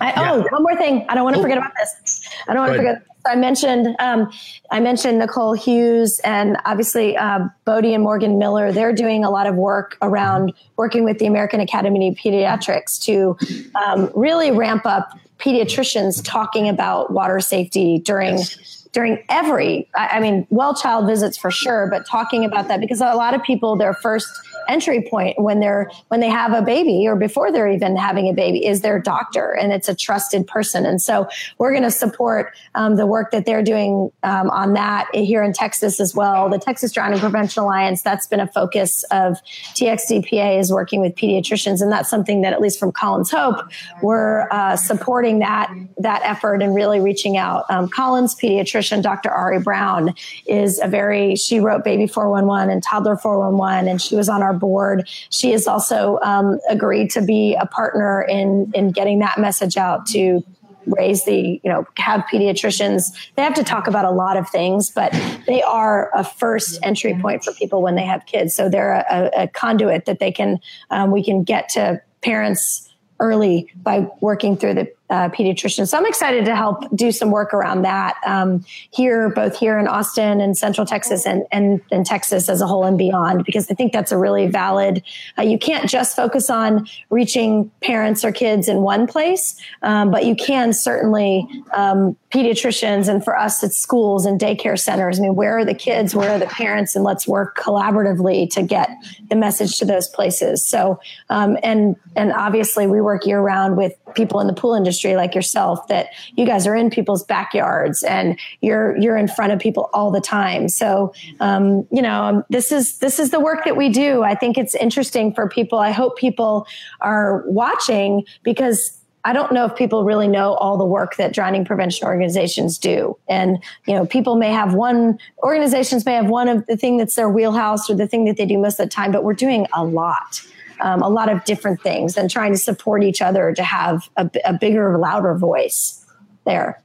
I, 0.00 0.12
yeah. 0.12 0.32
Oh, 0.32 0.46
one 0.50 0.62
more 0.62 0.76
thing. 0.76 1.04
I 1.08 1.14
don't 1.14 1.24
want 1.24 1.34
to 1.34 1.40
oh. 1.40 1.42
forget 1.42 1.58
about 1.58 1.72
this. 1.78 2.26
I 2.48 2.54
don't 2.54 2.62
want 2.62 2.72
to 2.72 2.78
forget. 2.78 3.02
I 3.26 3.36
mentioned 3.36 3.94
um, 3.98 4.30
I 4.70 4.80
mentioned 4.80 5.18
Nicole 5.18 5.52
Hughes 5.52 6.20
and 6.24 6.56
obviously 6.64 7.16
uh, 7.16 7.40
Bodie 7.66 7.92
and 7.92 8.02
Morgan 8.02 8.38
Miller. 8.38 8.72
They're 8.72 8.94
doing 8.94 9.24
a 9.24 9.30
lot 9.30 9.46
of 9.46 9.56
work 9.56 9.98
around 10.00 10.54
working 10.76 11.04
with 11.04 11.18
the 11.18 11.26
American 11.26 11.60
Academy 11.60 12.08
of 12.08 12.14
Pediatrics 12.14 13.02
to 13.02 13.36
um, 13.84 14.10
really 14.14 14.50
ramp 14.50 14.86
up 14.86 15.18
pediatricians 15.38 16.22
talking 16.24 16.68
about 16.68 17.12
water 17.12 17.40
safety 17.40 17.98
during 17.98 18.38
yes. 18.38 18.88
during 18.92 19.22
every. 19.28 19.86
I, 19.94 20.08
I 20.12 20.20
mean, 20.20 20.46
well 20.48 20.74
child 20.74 21.06
visits 21.06 21.36
for 21.36 21.50
sure, 21.50 21.88
but 21.90 22.06
talking 22.06 22.46
about 22.46 22.68
that 22.68 22.80
because 22.80 23.02
a 23.02 23.14
lot 23.14 23.34
of 23.34 23.42
people 23.42 23.76
their 23.76 23.92
first 23.92 24.28
entry 24.70 25.02
point 25.10 25.38
when 25.38 25.60
they're 25.60 25.90
when 26.08 26.20
they 26.20 26.28
have 26.28 26.52
a 26.52 26.62
baby 26.62 27.06
or 27.06 27.16
before 27.16 27.50
they're 27.50 27.68
even 27.68 27.96
having 27.96 28.28
a 28.28 28.32
baby 28.32 28.64
is 28.64 28.82
their 28.82 29.00
doctor 29.00 29.50
and 29.52 29.72
it's 29.72 29.88
a 29.88 29.94
trusted 29.94 30.46
person. 30.46 30.86
And 30.86 31.02
so 31.02 31.28
we're 31.58 31.72
going 31.72 31.82
to 31.82 31.90
support 31.90 32.54
um, 32.74 32.96
the 32.96 33.06
work 33.06 33.32
that 33.32 33.46
they're 33.46 33.62
doing 33.62 34.10
um, 34.22 34.48
on 34.50 34.74
that 34.74 35.08
here 35.12 35.42
in 35.42 35.52
texas 35.52 36.00
as 36.00 36.14
well. 36.14 36.48
The 36.48 36.58
texas 36.58 36.92
drowning 36.92 37.18
prevention 37.18 37.62
alliance 37.62 38.02
that's 38.02 38.26
been 38.26 38.40
a 38.40 38.46
focus 38.46 39.02
of 39.10 39.38
txdpa 39.74 40.58
is 40.58 40.72
working 40.72 41.00
with 41.00 41.14
pediatricians 41.16 41.80
and 41.80 41.90
that's 41.90 42.08
something 42.08 42.42
that 42.42 42.52
at 42.52 42.60
least 42.60 42.78
from 42.78 42.92
Colin's 42.92 43.30
Hope 43.30 43.56
we're 44.02 44.48
uh, 44.50 44.76
supporting 44.76 45.40
that 45.40 45.72
that 45.98 46.22
effort 46.24 46.62
and 46.62 46.74
really 46.74 47.00
reaching 47.00 47.36
out. 47.36 47.64
Um, 47.68 47.88
Colin's 47.88 48.34
pediatrician 48.34 49.02
dr 49.02 49.28
ari 49.28 49.58
brown 49.58 50.14
is 50.46 50.80
a 50.80 50.88
very 50.88 51.34
she 51.36 51.58
wrote 51.58 51.84
baby 51.84 52.06
411 52.06 52.70
and 52.70 52.82
toddler 52.82 53.16
411 53.16 53.88
and 53.88 54.00
she 54.00 54.14
was 54.14 54.28
on 54.28 54.42
our 54.42 54.54
board. 54.60 55.08
She 55.30 55.50
has 55.52 55.66
also 55.66 56.18
um, 56.22 56.60
agreed 56.68 57.10
to 57.10 57.22
be 57.22 57.56
a 57.60 57.66
partner 57.66 58.22
in 58.22 58.70
in 58.74 58.92
getting 58.92 59.18
that 59.20 59.38
message 59.38 59.76
out 59.76 60.06
to 60.08 60.44
raise 60.86 61.24
the 61.24 61.60
you 61.62 61.70
know 61.70 61.86
have 61.96 62.24
pediatricians 62.32 63.12
they 63.36 63.42
have 63.42 63.54
to 63.54 63.62
talk 63.62 63.86
about 63.86 64.04
a 64.04 64.10
lot 64.10 64.36
of 64.36 64.48
things 64.48 64.90
but 64.90 65.12
they 65.46 65.62
are 65.62 66.10
a 66.14 66.24
first 66.24 66.78
entry 66.82 67.16
point 67.20 67.44
for 67.44 67.52
people 67.52 67.82
when 67.82 67.96
they 67.96 68.04
have 68.04 68.24
kids 68.26 68.54
so 68.54 68.68
they're 68.68 68.94
a, 69.10 69.30
a 69.36 69.48
conduit 69.48 70.06
that 70.06 70.18
they 70.18 70.32
can 70.32 70.58
um, 70.90 71.10
we 71.10 71.22
can 71.22 71.42
get 71.42 71.68
to 71.68 72.00
parents 72.22 72.90
early 73.20 73.70
by 73.82 74.06
working 74.20 74.56
through 74.56 74.74
the 74.74 74.90
uh, 75.10 75.28
pediatrician. 75.28 75.86
So 75.86 75.98
I'm 75.98 76.06
excited 76.06 76.44
to 76.44 76.54
help 76.54 76.84
do 76.94 77.12
some 77.12 77.30
work 77.30 77.52
around 77.52 77.82
that 77.82 78.16
um, 78.24 78.64
here, 78.90 79.28
both 79.30 79.58
here 79.58 79.78
in 79.78 79.88
Austin 79.88 80.40
and 80.40 80.56
Central 80.56 80.86
Texas 80.86 81.26
and, 81.26 81.44
and, 81.50 81.80
and 81.90 82.06
Texas 82.06 82.48
as 82.48 82.60
a 82.60 82.66
whole 82.66 82.84
and 82.84 82.96
beyond, 82.96 83.44
because 83.44 83.70
I 83.70 83.74
think 83.74 83.92
that's 83.92 84.12
a 84.12 84.18
really 84.18 84.46
valid, 84.46 85.02
uh, 85.36 85.42
you 85.42 85.58
can't 85.58 85.88
just 85.88 86.14
focus 86.14 86.48
on 86.48 86.86
reaching 87.10 87.70
parents 87.82 88.24
or 88.24 88.30
kids 88.30 88.68
in 88.68 88.82
one 88.82 89.06
place, 89.06 89.56
um, 89.82 90.10
but 90.10 90.24
you 90.24 90.36
can 90.36 90.72
certainly 90.72 91.46
um, 91.74 92.16
pediatricians 92.30 93.08
and 93.08 93.24
for 93.24 93.36
us 93.36 93.64
it's 93.64 93.76
schools 93.76 94.24
and 94.24 94.38
daycare 94.40 94.78
centers. 94.78 95.18
I 95.18 95.22
mean, 95.22 95.34
where 95.34 95.58
are 95.58 95.64
the 95.64 95.74
kids? 95.74 96.14
Where 96.14 96.30
are 96.30 96.38
the 96.38 96.46
parents? 96.46 96.94
And 96.94 97.04
let's 97.04 97.26
work 97.26 97.56
collaboratively 97.58 98.50
to 98.50 98.62
get 98.62 98.88
the 99.28 99.34
message 99.34 99.78
to 99.78 99.84
those 99.84 100.06
places. 100.08 100.64
So, 100.64 101.00
um, 101.30 101.56
and, 101.64 101.96
and 102.14 102.32
obviously 102.32 102.86
we 102.86 103.00
work 103.00 103.26
year 103.26 103.40
round 103.40 103.76
with 103.76 103.92
people 104.14 104.38
in 104.40 104.46
the 104.46 104.52
pool 104.52 104.74
industry 104.74 104.99
industry 105.00 105.16
like 105.16 105.34
yourself 105.34 105.86
that 105.88 106.08
you 106.36 106.46
guys 106.46 106.66
are 106.66 106.74
in 106.74 106.90
people's 106.90 107.24
backyards 107.24 108.02
and 108.02 108.38
you're 108.60 108.96
you're 108.98 109.16
in 109.16 109.28
front 109.28 109.52
of 109.52 109.58
people 109.58 109.88
all 109.92 110.10
the 110.10 110.20
time. 110.20 110.68
So 110.68 111.12
um, 111.40 111.86
you 111.90 112.02
know 112.02 112.22
um, 112.22 112.44
this 112.50 112.72
is 112.72 112.98
this 112.98 113.18
is 113.18 113.30
the 113.30 113.40
work 113.40 113.64
that 113.64 113.76
we 113.76 113.88
do. 113.88 114.22
I 114.22 114.34
think 114.34 114.58
it's 114.58 114.74
interesting 114.74 115.32
for 115.34 115.48
people. 115.48 115.78
I 115.78 115.90
hope 115.90 116.18
people 116.18 116.66
are 117.00 117.44
watching 117.46 118.24
because 118.42 118.96
I 119.22 119.34
don't 119.34 119.52
know 119.52 119.66
if 119.66 119.76
people 119.76 120.02
really 120.02 120.28
know 120.28 120.54
all 120.54 120.78
the 120.78 120.84
work 120.84 121.16
that 121.16 121.34
drowning 121.34 121.66
prevention 121.66 122.06
organizations 122.06 122.78
do. 122.78 123.18
And, 123.28 123.62
you 123.86 123.92
know, 123.92 124.06
people 124.06 124.34
may 124.36 124.50
have 124.50 124.72
one, 124.72 125.18
organizations 125.42 126.06
may 126.06 126.14
have 126.14 126.30
one 126.30 126.48
of 126.48 126.64
the 126.68 126.74
thing 126.74 126.96
that's 126.96 127.16
their 127.16 127.28
wheelhouse 127.28 127.90
or 127.90 127.94
the 127.94 128.06
thing 128.06 128.24
that 128.24 128.38
they 128.38 128.46
do 128.46 128.56
most 128.56 128.80
of 128.80 128.88
the 128.88 128.90
time, 128.90 129.12
but 129.12 129.22
we're 129.22 129.34
doing 129.34 129.66
a 129.74 129.84
lot 129.84 130.40
um, 130.80 131.02
a 131.02 131.08
lot 131.08 131.28
of 131.28 131.44
different 131.44 131.80
things 131.82 132.16
and 132.16 132.30
trying 132.30 132.52
to 132.52 132.58
support 132.58 133.02
each 133.02 133.22
other 133.22 133.52
to 133.52 133.62
have 133.62 134.08
a, 134.16 134.30
a 134.44 134.52
bigger, 134.52 134.96
louder 134.98 135.34
voice 135.34 136.04
there. 136.44 136.82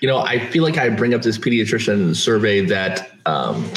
You 0.00 0.08
know, 0.08 0.18
I 0.18 0.38
feel 0.50 0.62
like 0.62 0.76
I 0.78 0.88
bring 0.88 1.14
up 1.14 1.22
this 1.22 1.38
pediatrician 1.38 2.14
survey 2.14 2.60
that 2.66 3.10
um, 3.26 3.68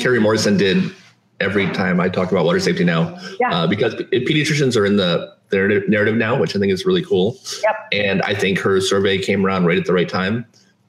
Carrie 0.00 0.20
Morrison 0.20 0.56
did 0.56 0.92
every 1.40 1.70
time 1.72 2.00
I 2.00 2.08
talk 2.08 2.32
about 2.32 2.44
water 2.44 2.60
safety 2.60 2.84
now, 2.84 3.18
yeah. 3.38 3.52
uh, 3.52 3.66
because 3.66 3.94
pediatricians 3.94 4.76
are 4.76 4.86
in 4.86 4.96
the 4.96 5.34
their 5.50 5.86
narrative 5.86 6.16
now, 6.16 6.38
which 6.38 6.56
I 6.56 6.58
think 6.58 6.72
is 6.72 6.84
really 6.84 7.04
cool. 7.04 7.38
Yep. 7.62 7.76
And 7.92 8.22
I 8.22 8.34
think 8.34 8.58
her 8.58 8.80
survey 8.80 9.18
came 9.18 9.46
around 9.46 9.66
right 9.66 9.78
at 9.78 9.84
the 9.84 9.92
right 9.92 10.08
time, 10.08 10.44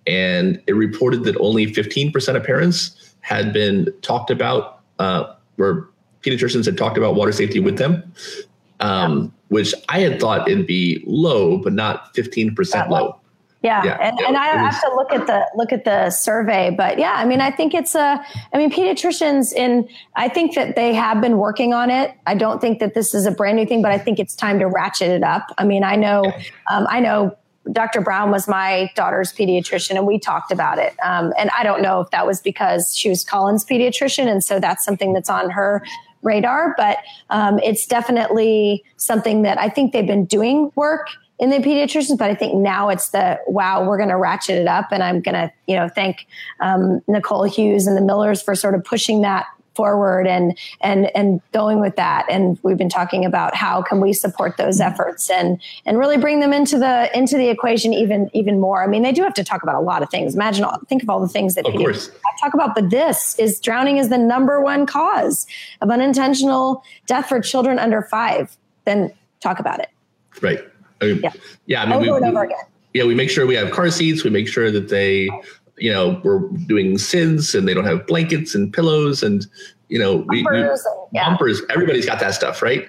and 0.07 0.61
it 0.67 0.73
reported 0.73 1.23
that 1.25 1.37
only 1.37 1.67
15% 1.67 2.35
of 2.35 2.43
parents 2.43 3.13
had 3.19 3.53
been 3.53 3.93
talked 4.01 4.31
about, 4.31 4.79
uh, 4.99 5.35
were 5.57 5.91
pediatricians 6.27 6.65
had 6.65 6.77
talked 6.77 6.97
about 6.97 7.15
water 7.15 7.31
safety 7.31 7.59
with 7.59 7.77
them, 7.77 8.11
um, 8.79 9.33
which 9.47 9.73
I 9.89 9.99
had 9.99 10.19
thought 10.19 10.47
it'd 10.49 10.67
be 10.67 11.03
low, 11.07 11.57
but 11.57 11.73
not 11.73 12.13
15% 12.15 12.89
low. 12.89 13.19
Yeah, 13.63 13.83
yeah. 13.83 13.97
and, 13.99 14.17
yeah, 14.19 14.27
and 14.27 14.37
I 14.37 14.45
have 14.45 14.79
to 14.81 14.95
look 14.95 15.11
at 15.11 15.25
the 15.25 15.43
look 15.55 15.73
at 15.73 15.83
the 15.83 16.11
survey, 16.11 16.69
but 16.69 16.99
yeah, 16.99 17.13
I 17.17 17.25
mean, 17.25 17.41
I 17.41 17.49
think 17.49 17.73
it's 17.73 17.95
a. 17.95 18.23
I 18.53 18.57
mean, 18.57 18.71
pediatricians 18.71 19.51
in. 19.51 19.89
I 20.15 20.29
think 20.29 20.53
that 20.53 20.75
they 20.75 20.93
have 20.93 21.21
been 21.21 21.37
working 21.39 21.73
on 21.73 21.89
it. 21.89 22.13
I 22.27 22.35
don't 22.35 22.61
think 22.61 22.79
that 22.79 22.93
this 22.93 23.15
is 23.15 23.25
a 23.25 23.31
brand 23.31 23.57
new 23.57 23.65
thing, 23.65 23.81
but 23.81 23.91
I 23.91 23.97
think 23.97 24.19
it's 24.19 24.35
time 24.35 24.59
to 24.59 24.67
ratchet 24.67 25.09
it 25.09 25.23
up. 25.23 25.47
I 25.57 25.65
mean, 25.65 25.83
I 25.83 25.95
know, 25.95 26.23
um, 26.69 26.85
I 26.87 26.99
know 26.99 27.35
Dr. 27.71 27.99
Brown 28.01 28.31
was 28.31 28.47
my 28.47 28.91
daughter's 28.95 29.33
pediatrician, 29.33 29.95
and 29.95 30.05
we 30.05 30.19
talked 30.19 30.51
about 30.51 30.77
it. 30.77 30.95
Um, 31.03 31.33
and 31.37 31.49
I 31.57 31.63
don't 31.63 31.81
know 31.81 31.99
if 31.99 32.11
that 32.11 32.25
was 32.25 32.41
because 32.41 32.95
she 32.95 33.09
was 33.09 33.23
Colin's 33.23 33.65
pediatrician, 33.65 34.27
and 34.27 34.43
so 34.43 34.59
that's 34.59 34.85
something 34.85 35.13
that's 35.13 35.29
on 35.29 35.49
her 35.49 35.83
radar, 36.21 36.73
but 36.77 36.97
um, 37.29 37.59
it's 37.59 37.85
definitely 37.85 38.83
something 38.97 39.41
that 39.43 39.59
I 39.59 39.69
think 39.69 39.93
they've 39.93 40.07
been 40.07 40.25
doing 40.25 40.71
work 40.75 41.07
in 41.39 41.51
the 41.51 41.57
pediatricians, 41.57 42.17
but 42.17 42.31
I 42.31 42.35
think 42.35 42.55
now 42.55 42.89
it's 42.89 43.09
the 43.09 43.39
wow, 43.47 43.87
we're 43.87 43.97
going 43.97 44.09
to 44.09 44.17
ratchet 44.17 44.57
it 44.57 44.67
up, 44.67 44.87
and 44.91 45.03
I'm 45.03 45.21
going 45.21 45.35
to 45.35 45.51
you 45.67 45.75
know 45.75 45.87
thank 45.87 46.27
um, 46.59 47.01
Nicole 47.07 47.43
Hughes 47.43 47.85
and 47.85 47.95
the 47.95 48.01
Millers 48.01 48.41
for 48.41 48.55
sort 48.55 48.73
of 48.73 48.83
pushing 48.83 49.21
that 49.21 49.45
forward 49.77 50.27
and 50.27 50.57
and 50.81 51.15
and 51.15 51.39
going 51.53 51.79
with 51.79 51.95
that. 51.95 52.25
And 52.29 52.59
we've 52.63 52.77
been 52.77 52.89
talking 52.89 53.23
about 53.23 53.55
how 53.55 53.83
can 53.83 54.01
we 54.01 54.11
support 54.11 54.57
those 54.57 54.81
efforts 54.81 55.29
and 55.29 55.61
and 55.85 55.99
really 55.99 56.17
bring 56.17 56.39
them 56.39 56.51
into 56.51 56.77
the 56.79 57.15
into 57.17 57.37
the 57.37 57.49
equation 57.49 57.93
even 57.93 58.29
even 58.33 58.59
more. 58.59 58.83
I 58.83 58.87
mean 58.87 59.03
they 59.03 59.11
do 59.13 59.21
have 59.21 59.35
to 59.35 59.43
talk 59.43 59.63
about 59.63 59.75
a 59.75 59.79
lot 59.79 60.01
of 60.01 60.09
things. 60.09 60.33
Imagine 60.35 60.65
all, 60.65 60.79
think 60.89 61.03
of 61.03 61.09
all 61.09 61.21
the 61.21 61.27
things 61.29 61.53
that 61.55 61.65
of 61.65 61.75
course. 61.75 62.09
talk 62.41 62.53
about 62.53 62.75
but 62.75 62.89
this 62.89 63.37
is 63.39 63.59
drowning 63.59 63.97
is 63.97 64.09
the 64.09 64.17
number 64.17 64.59
one 64.61 64.85
cause 64.85 65.45
of 65.81 65.89
unintentional 65.89 66.83
death 67.05 67.29
for 67.29 67.39
children 67.39 67.79
under 67.79 68.01
five. 68.01 68.57
Then 68.85 69.13
talk 69.39 69.59
about 69.59 69.79
it. 69.79 69.89
Right. 70.41 70.59
I 71.01 71.05
mean, 71.05 71.19
yeah, 71.23 71.31
yeah 71.67 71.83
I 71.83 71.85
mean, 71.85 71.93
over 72.09 72.19
we, 72.19 72.27
and 72.27 72.35
over 72.35 72.43
again. 72.43 72.57
yeah 72.93 73.03
we 73.03 73.13
make 73.13 73.29
sure 73.29 73.45
we 73.45 73.55
have 73.55 73.71
car 73.71 73.91
seats. 73.91 74.23
We 74.23 74.31
make 74.31 74.47
sure 74.47 74.71
that 74.71 74.89
they 74.89 75.29
you 75.77 75.91
know, 75.91 76.19
we're 76.23 76.39
doing 76.65 76.95
SIDS 76.95 77.55
and 77.55 77.67
they 77.67 77.73
don't 77.73 77.85
have 77.85 78.07
blankets 78.07 78.55
and 78.55 78.73
pillows 78.73 79.23
and, 79.23 79.45
you 79.89 79.99
know, 79.99 80.17
we, 80.27 80.43
bumpers, 80.43 80.85
we, 81.61 81.67
yeah. 81.67 81.73
everybody's 81.73 82.05
got 82.05 82.19
that 82.19 82.33
stuff, 82.33 82.61
right? 82.61 82.87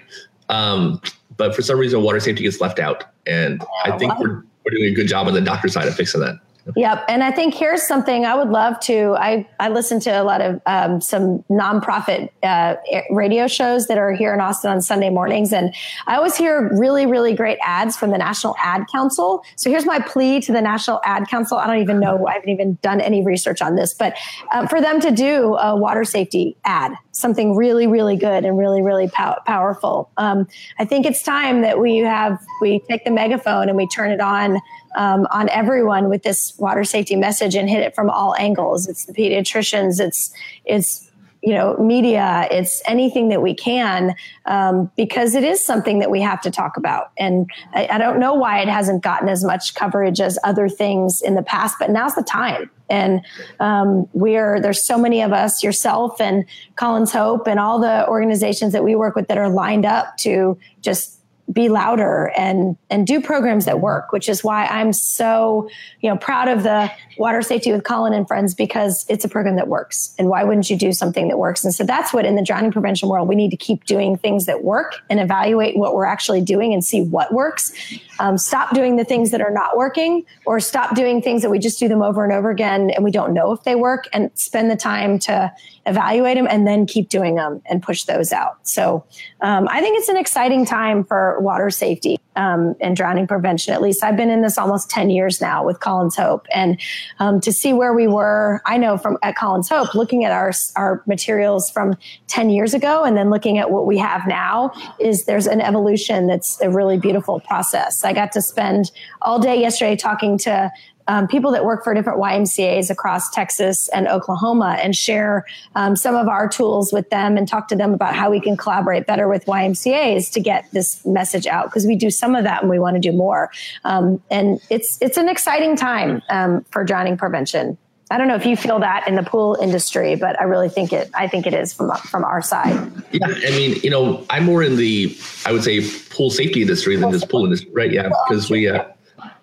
Um, 0.49 1.01
but 1.36 1.55
for 1.55 1.62
some 1.62 1.78
reason, 1.78 2.03
water 2.03 2.20
safety 2.20 2.43
gets 2.43 2.61
left 2.61 2.78
out. 2.78 3.05
And 3.26 3.62
yeah, 3.84 3.95
I 3.95 3.99
think 3.99 4.18
we're, 4.18 4.43
we're 4.64 4.70
doing 4.72 4.84
a 4.84 4.95
good 4.95 5.07
job 5.07 5.26
on 5.26 5.34
the 5.34 5.41
doctor 5.41 5.68
side 5.68 5.86
of 5.86 5.95
fixing 5.95 6.20
that. 6.22 6.36
Yep. 6.77 7.05
And 7.09 7.23
I 7.23 7.31
think 7.31 7.55
here's 7.55 7.87
something 7.87 8.25
I 8.25 8.35
would 8.35 8.49
love 8.49 8.79
to. 8.81 9.16
I, 9.19 9.49
I 9.59 9.69
listen 9.69 10.01
to 10.01 10.11
a 10.11 10.23
lot 10.23 10.41
of 10.41 10.61
um, 10.66 11.01
some 11.01 11.43
nonprofit 11.51 12.31
uh, 12.43 12.77
radio 13.11 13.47
shows 13.47 13.87
that 13.87 13.99
are 13.99 14.12
here 14.12 14.35
in 14.35 14.41
Austin 14.41 14.71
on 14.71 14.83
Sunday 14.83 15.11
mornings. 15.11 15.53
And 15.53 15.75
I 16.07 16.16
always 16.16 16.37
hear 16.37 16.71
really, 16.79 17.07
really 17.07 17.35
great 17.35 17.59
ads 17.62 17.97
from 17.97 18.11
the 18.11 18.19
National 18.19 18.55
Ad 18.59 18.87
Council. 18.93 19.43
So 19.57 19.71
here's 19.71 19.87
my 19.87 19.99
plea 20.01 20.41
to 20.43 20.53
the 20.53 20.61
National 20.61 21.01
Ad 21.05 21.29
Council. 21.29 21.59
I 21.59 21.66
don't 21.66 21.83
even 21.83 22.01
know, 22.01 22.27
I 22.27 22.35
haven't 22.35 22.51
even 22.51 22.79
done 22.83 23.01
any 23.01 23.25
research 23.25 23.62
on 23.62 23.77
this, 23.77 23.95
but 23.95 24.14
um, 24.53 24.69
for 24.69 24.81
them 24.81 25.01
to 25.01 25.11
do 25.11 25.55
a 25.55 25.77
water 25.77 26.05
safety 26.05 26.57
ad, 26.64 26.93
something 27.12 27.57
really, 27.57 27.87
really 27.87 28.16
good 28.16 28.45
and 28.45 28.59
really, 28.59 28.83
really 28.83 29.09
pow- 29.09 29.41
powerful. 29.47 30.11
Um, 30.16 30.47
I 30.79 30.85
think 30.85 31.07
it's 31.07 31.23
time 31.23 31.62
that 31.62 31.81
we 31.81 31.99
have, 31.99 32.39
we 32.61 32.81
take 32.89 33.05
the 33.05 33.11
megaphone 33.11 33.69
and 33.69 33.77
we 33.77 33.87
turn 33.89 34.11
it 34.11 34.21
on 34.21 34.61
um, 34.97 35.26
on 35.30 35.49
everyone 35.51 36.09
with 36.09 36.22
this 36.22 36.55
water 36.59 36.84
safety 36.84 37.16
message 37.16 37.55
and 37.55 37.68
hit 37.68 37.80
it 37.80 37.95
from 37.95 38.11
all 38.11 38.34
angles. 38.36 38.89
It's 38.89 39.05
the 39.05 39.12
pediatricians, 39.12 40.01
it's 40.01 40.32
it's 40.64 41.11
you 41.43 41.55
know 41.55 41.76
media, 41.76 42.49
it's 42.51 42.82
anything 42.86 43.28
that 43.28 43.43
we 43.43 43.55
can 43.55 44.14
um, 44.47 44.91
because 44.97 45.34
it 45.34 45.45
is 45.45 45.62
something 45.62 46.01
that 46.01 46.11
we 46.11 46.20
have 46.20 46.41
to 46.43 46.51
talk 46.51 46.76
about. 46.76 47.12
And 47.16 47.49
I, 47.74 47.89
I 47.93 47.99
don't 47.99 48.18
know 48.18 48.34
why 48.34 48.61
it 48.61 48.68
hasn't 48.68 49.03
gotten 49.03 49.28
as 49.28 49.45
much 49.45 49.74
coverage 49.74 50.20
as 50.20 50.39
other 50.43 50.68
things 50.68 51.22
in 51.22 51.34
the 51.34 51.43
past, 51.43 51.76
but 51.78 51.91
now's 51.91 52.14
the 52.14 52.22
time 52.22 52.70
and 52.89 53.24
um, 53.61 54.09
we're 54.12 54.61
there's 54.61 54.82
so 54.82 54.99
many 54.99 55.22
of 55.22 55.32
us 55.32 55.62
yourself 55.62 56.20
and 56.20 56.45
Colin's 56.76 57.12
Hope 57.12 57.47
and 57.47 57.61
all 57.61 57.78
the 57.78 58.07
organizations 58.09 58.72
that 58.72 58.84
we 58.84 58.95
work 58.95 59.14
with 59.14 59.28
that 59.28 59.39
are 59.39 59.49
lined 59.49 59.84
up 59.84 60.16
to 60.18 60.59
just 60.80 61.18
be 61.53 61.68
louder 61.68 62.32
and 62.36 62.76
and 62.90 63.07
do 63.07 63.20
programs 63.20 63.64
that 63.64 63.80
work 63.80 64.12
which 64.12 64.28
is 64.28 64.44
why 64.44 64.66
i'm 64.66 64.92
so 64.92 65.68
you 66.01 66.11
know 66.11 66.16
proud 66.16 66.49
of 66.49 66.62
the 66.62 66.90
water 67.18 67.42
safety 67.42 67.72
with 67.72 67.84
colin 67.84 68.12
and 68.12 68.28
friends 68.28 68.55
because 68.55 69.07
it's 69.09 69.24
a 69.24 69.28
program 69.28 69.57
that 69.57 69.68
works. 69.68 70.14
And 70.18 70.28
why 70.28 70.44
wouldn't 70.44 70.68
you 70.70 70.76
do 70.76 70.92
something 70.92 71.28
that 71.28 71.38
works? 71.38 71.64
And 71.64 71.74
so 71.74 71.84
that's 71.84 72.12
what 72.12 72.24
in 72.24 72.36
the 72.36 72.42
drowning 72.42 72.72
prevention 72.72 73.09
world 73.09 73.28
we 73.28 73.34
need 73.34 73.51
to 73.51 73.57
keep 73.57 73.84
doing 73.84 74.16
things 74.16 74.46
that 74.46 74.64
work 74.64 74.96
and 75.09 75.20
evaluate 75.20 75.76
what 75.76 75.94
we're 75.94 76.05
actually 76.05 76.40
doing 76.40 76.72
and 76.72 76.84
see 76.84 77.01
what 77.01 77.32
works. 77.32 77.72
Um, 78.20 78.36
stop 78.36 78.74
doing 78.74 78.96
the 78.96 79.05
things 79.05 79.30
that 79.30 79.40
are 79.40 79.51
not 79.51 79.76
working 79.76 80.24
or 80.44 80.61
stop 80.61 80.94
doing 80.94 81.22
things 81.22 81.42
that 81.42 81.51
we 81.51 81.59
just 81.59 81.78
do 81.78 81.88
them 81.88 82.03
over 82.03 82.24
and 82.24 82.32
over 82.32 82.51
again 82.51 82.90
and 82.90 83.05
we 83.05 83.11
don't 83.11 83.32
know 83.32 83.53
if 83.53 83.62
they 83.62 83.74
work 83.74 84.09
and 84.12 84.30
spend 84.34 84.70
the 84.70 84.76
time 84.76 85.18
to 85.20 85.53
evaluate 85.86 86.36
them 86.36 86.46
and 86.51 86.66
then 86.66 86.84
keep 86.84 87.09
doing 87.09 87.36
them 87.36 87.62
and 87.70 87.82
push 87.82 88.05
those 88.05 88.32
out. 88.32 88.59
So 88.66 89.05
um, 89.40 89.68
i 89.70 89.80
think 89.80 89.99
it's 89.99 90.09
an 90.09 90.16
exciting 90.16 90.66
time 90.66 91.05
for 91.05 91.38
water 91.43 91.70
safety 91.70 92.18
um, 92.36 92.74
and 92.80 92.97
drowning 92.97 93.26
prevention. 93.26 93.74
At 93.74 93.82
least 93.82 94.05
I've 94.05 94.16
been 94.16 94.30
in 94.30 94.43
this 94.43 94.59
almost 94.59 94.89
10 94.91 95.11
years 95.11 95.41
now 95.41 95.64
with 95.64 95.80
Colin's 95.80 96.16
Hope. 96.16 96.47
And 96.55 96.80
um, 97.18 97.41
to 97.41 97.53
see 97.53 97.72
where 97.72 97.93
we 97.93 98.07
were, 98.07 98.62
I 98.64 98.78
know 98.78 98.97
from 98.97 99.18
at 99.22 99.36
Colin's 99.36 99.68
Hope, 99.68 99.95
looking 99.95 100.24
at 100.24 100.32
our, 100.32 100.53
our 100.76 101.03
materials 101.07 101.70
from 101.70 101.97
10 102.28 102.51
years 102.51 102.74
ago 102.74 103.05
and 103.05 103.16
then 103.16 103.30
looking 103.30 103.59
at 103.59 103.70
what 103.70 103.86
we 103.86 103.99
have 103.99 104.26
now 104.26 104.72
is 105.01 105.24
there's 105.24 105.47
an 105.47 105.61
evolution 105.61 106.26
that's 106.26 106.61
a 106.61 106.70
really 106.70 106.99
beautiful 106.99 107.41
process. 107.41 108.05
I 108.05 108.12
got 108.12 108.32
to 108.32 108.43
spend 108.43 108.91
all 109.22 109.39
day 109.39 109.61
yesterday 109.61 109.97
talking 109.97 110.39
to 110.39 110.70
um, 111.09 111.26
people 111.26 111.50
that 111.52 111.64
work 111.64 111.82
for 111.82 111.94
different 111.94 112.20
YMCAs 112.20 112.90
across 112.90 113.30
Texas 113.30 113.88
and 113.88 114.06
Oklahoma 114.06 114.78
and 114.80 114.94
share 114.94 115.44
um, 115.74 115.96
some 115.96 116.14
of 116.14 116.28
our 116.28 116.48
tools 116.48 116.92
with 116.92 117.09
them 117.11 117.36
and 117.36 117.48
talk 117.48 117.68
to 117.68 117.76
them 117.76 117.94
about 117.94 118.14
how 118.14 118.30
we 118.30 118.40
can 118.40 118.56
collaborate 118.56 119.06
better 119.06 119.26
with 119.26 119.44
YMCAs 119.46 120.30
to 120.32 120.40
get 120.40 120.70
this 120.72 121.04
message 121.04 121.46
out 121.46 121.66
because 121.66 121.86
we 121.86 121.96
do 121.96 122.11
some 122.11 122.34
of 122.34 122.44
that 122.44 122.62
and 122.62 122.70
we 122.70 122.78
want 122.78 122.94
to 122.94 123.00
do 123.00 123.16
more. 123.16 123.50
Um, 123.84 124.22
and 124.30 124.61
it's 124.70 124.98
it's 125.00 125.16
an 125.16 125.28
exciting 125.28 125.76
time 125.76 126.22
um, 126.28 126.64
for 126.70 126.84
drowning 126.84 127.16
prevention. 127.16 127.78
I 128.11 128.16
don't 128.16 128.28
know 128.28 128.36
if 128.36 128.46
you 128.46 128.56
feel 128.56 128.78
that 128.78 129.06
in 129.06 129.16
the 129.16 129.22
pool 129.22 129.59
industry, 129.61 130.16
but 130.16 130.40
I 130.40 130.44
really 130.44 130.70
think 130.70 130.94
it. 130.94 131.11
I 131.12 131.28
think 131.28 131.46
it 131.46 131.52
is 131.52 131.74
from 131.74 131.90
from 131.96 132.24
our 132.24 132.40
side. 132.40 132.90
Yeah, 133.12 133.26
I 133.26 133.50
mean, 133.50 133.78
you 133.82 133.90
know, 133.90 134.24
I'm 134.30 134.44
more 134.44 134.62
in 134.62 134.76
the 134.76 135.16
I 135.44 135.52
would 135.52 135.62
say 135.62 135.86
pool 136.11 136.30
safety 136.30 136.62
industry 136.62 136.96
than 136.96 137.11
this 137.11 137.24
pool 137.24 137.44
industry, 137.44 137.70
right? 137.72 137.92
Yeah, 137.92 138.11
because 138.28 138.48
we 138.50 138.68
uh, 138.68 138.84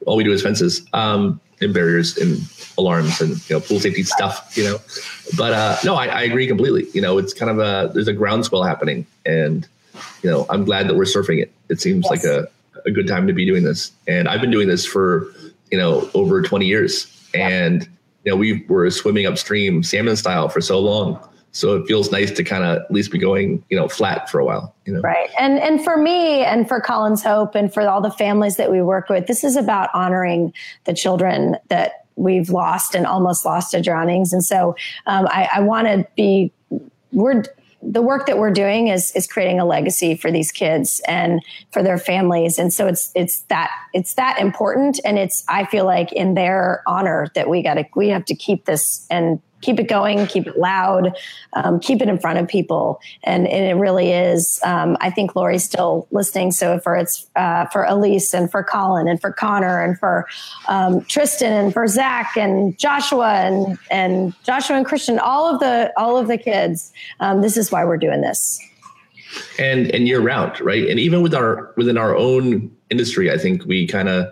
all 0.05 0.15
we 0.15 0.23
do 0.23 0.31
is 0.31 0.41
fences. 0.41 0.85
Um, 0.93 1.41
and 1.61 1.73
barriers 1.73 2.17
and 2.17 2.41
alarms 2.77 3.21
and 3.21 3.49
you 3.49 3.55
know 3.55 3.59
pool 3.59 3.79
safety 3.79 4.03
stuff 4.03 4.55
you 4.57 4.63
know. 4.63 4.77
But 5.37 5.53
uh 5.53 5.77
no 5.85 5.95
I, 5.95 6.07
I 6.07 6.21
agree 6.23 6.47
completely. 6.47 6.87
You 6.93 7.01
know 7.01 7.17
it's 7.17 7.33
kind 7.33 7.49
of 7.49 7.59
a 7.59 7.91
there's 7.93 8.07
a 8.07 8.13
groundswell 8.13 8.63
happening 8.63 9.05
and 9.25 9.67
you 10.21 10.29
know 10.29 10.45
i'm 10.49 10.65
glad 10.65 10.87
that 10.89 10.95
we're 10.95 11.03
surfing 11.03 11.41
it. 11.41 11.51
It 11.69 11.79
seems 11.79 12.05
yes. 12.05 12.11
like 12.11 12.23
a, 12.23 12.49
a 12.85 12.91
good 12.91 13.07
time 13.07 13.27
to 13.27 13.33
be 13.33 13.45
doing 13.45 13.63
this. 13.63 13.91
And 14.07 14.27
i've 14.27 14.41
been 14.41 14.51
doing 14.51 14.67
this 14.67 14.85
for 14.85 15.27
you 15.71 15.77
know 15.77 16.09
over 16.13 16.41
20 16.41 16.65
years. 16.65 17.11
And 17.33 17.83
you 18.23 18.31
know 18.31 18.35
we 18.35 18.65
were 18.67 18.89
swimming 18.91 19.25
upstream 19.25 19.83
salmon 19.83 20.15
style 20.15 20.49
for 20.49 20.61
so 20.61 20.79
long 20.79 21.19
so 21.55 21.75
it 21.77 21.87
feels 21.87 22.11
nice 22.11 22.31
to 22.31 22.43
kind 22.43 22.63
of 22.63 22.77
at 22.77 22.91
least 22.91 23.11
be 23.11 23.17
going 23.17 23.63
you 23.69 23.77
know 23.77 23.87
flat 23.87 24.29
for 24.29 24.39
a 24.39 24.45
while 24.45 24.75
you 24.85 24.93
know? 24.93 25.01
Right. 25.01 25.29
And 25.39 25.59
and 25.59 25.83
for 25.83 25.97
me 25.97 26.43
and 26.43 26.67
for 26.67 26.79
Colin's 26.79 27.23
Hope 27.23 27.55
and 27.55 27.73
for 27.73 27.81
all 27.87 28.01
the 28.01 28.11
families 28.11 28.57
that 28.57 28.71
we 28.71 28.81
work 28.81 29.09
with 29.09 29.27
this 29.27 29.43
is 29.43 29.55
about 29.55 29.89
honoring 29.93 30.53
the 30.83 30.93
children 30.93 31.57
that 31.69 32.05
we've 32.15 32.49
lost 32.49 32.95
and 32.95 33.05
almost 33.05 33.45
lost 33.45 33.71
to 33.71 33.81
drownings. 33.81 34.31
And 34.31 34.43
so 34.43 34.75
um, 35.05 35.27
i, 35.29 35.49
I 35.55 35.59
want 35.61 35.87
to 35.87 36.07
be 36.15 36.51
we're 37.11 37.43
the 37.81 38.01
work 38.01 38.25
that 38.25 38.37
we're 38.37 38.51
doing 38.51 38.87
is 38.87 39.11
is 39.15 39.27
creating 39.27 39.59
a 39.59 39.65
legacy 39.65 40.15
for 40.15 40.31
these 40.31 40.51
kids 40.51 41.01
and 41.07 41.41
for 41.71 41.83
their 41.83 41.97
families. 41.97 42.57
And 42.57 42.73
so 42.73 42.87
it's 42.87 43.11
it's 43.15 43.41
that 43.43 43.71
it's 43.93 44.15
that 44.15 44.39
important. 44.39 44.99
And 45.05 45.17
it's 45.17 45.43
i 45.47 45.65
feel 45.65 45.85
like 45.85 46.11
in 46.11 46.33
their 46.33 46.83
honor 46.87 47.27
that 47.35 47.49
we 47.49 47.63
got 47.63 47.75
to 47.75 47.85
we 47.95 48.09
have 48.09 48.25
to 48.25 48.35
keep 48.35 48.65
this 48.65 49.05
and 49.09 49.41
keep 49.65 49.79
it 49.79 49.87
going, 49.87 50.27
keep 50.27 50.45
it 50.45 50.57
loud, 50.57 51.17
um, 51.53 51.79
keep 51.79 52.01
it 52.01 52.07
in 52.07 52.19
front 52.19 52.37
of 52.37 52.47
people. 52.47 52.99
And, 53.23 53.47
and 53.47 53.65
it 53.65 53.73
really 53.73 54.11
is. 54.11 54.59
Um, 54.63 54.95
I 55.01 55.09
think 55.09 55.35
Lori's 55.35 55.63
still 55.63 56.07
listening. 56.11 56.51
So 56.51 56.79
for 56.79 56.95
it's 56.95 57.27
uh, 57.35 57.65
for 57.67 57.83
Elise 57.83 58.33
and 58.33 58.49
for 58.51 58.63
Colin 58.63 59.07
and 59.07 59.19
for 59.19 59.31
Connor 59.31 59.83
and 59.83 59.97
for 59.97 60.27
um, 60.67 61.03
Tristan 61.05 61.51
and 61.51 61.73
for 61.73 61.87
Zach 61.87 62.37
and 62.37 62.77
Joshua 62.77 63.33
and 63.33 63.77
and 63.89 64.33
Joshua 64.43 64.77
and 64.77 64.85
Christian, 64.85 65.17
all 65.17 65.51
of 65.51 65.59
the 65.59 65.91
all 65.97 66.17
of 66.17 66.27
the 66.27 66.37
kids. 66.37 66.93
Um, 67.19 67.41
this 67.41 67.57
is 67.57 67.71
why 67.71 67.83
we're 67.83 67.97
doing 67.97 68.21
this. 68.21 68.59
And 69.59 69.87
and 69.87 70.07
year 70.07 70.21
round, 70.21 70.61
right? 70.61 70.87
And 70.87 70.99
even 70.99 71.21
with 71.21 71.33
our 71.33 71.73
within 71.75 71.97
our 71.97 72.15
own 72.15 72.71
industry, 72.91 73.31
I 73.31 73.37
think 73.37 73.65
we 73.65 73.87
kind 73.87 74.09
of 74.09 74.27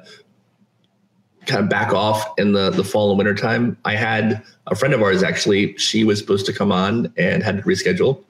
kind 1.46 1.64
of 1.64 1.70
back 1.70 1.94
off 1.94 2.24
in 2.38 2.54
the 2.54 2.70
the 2.70 2.84
fall 2.84 3.10
and 3.10 3.18
winter 3.18 3.36
time. 3.36 3.78
I 3.86 3.96
had 3.96 4.42
a 4.68 4.76
friend 4.76 4.94
of 4.94 5.02
ours 5.02 5.24
actually. 5.24 5.78
She 5.78 6.04
was 6.04 6.20
supposed 6.20 6.46
to 6.48 6.54
come 6.54 6.72
on 6.72 7.14
and 7.18 7.44
had 7.44 7.58
to 7.58 7.64
reschedule, 7.64 8.24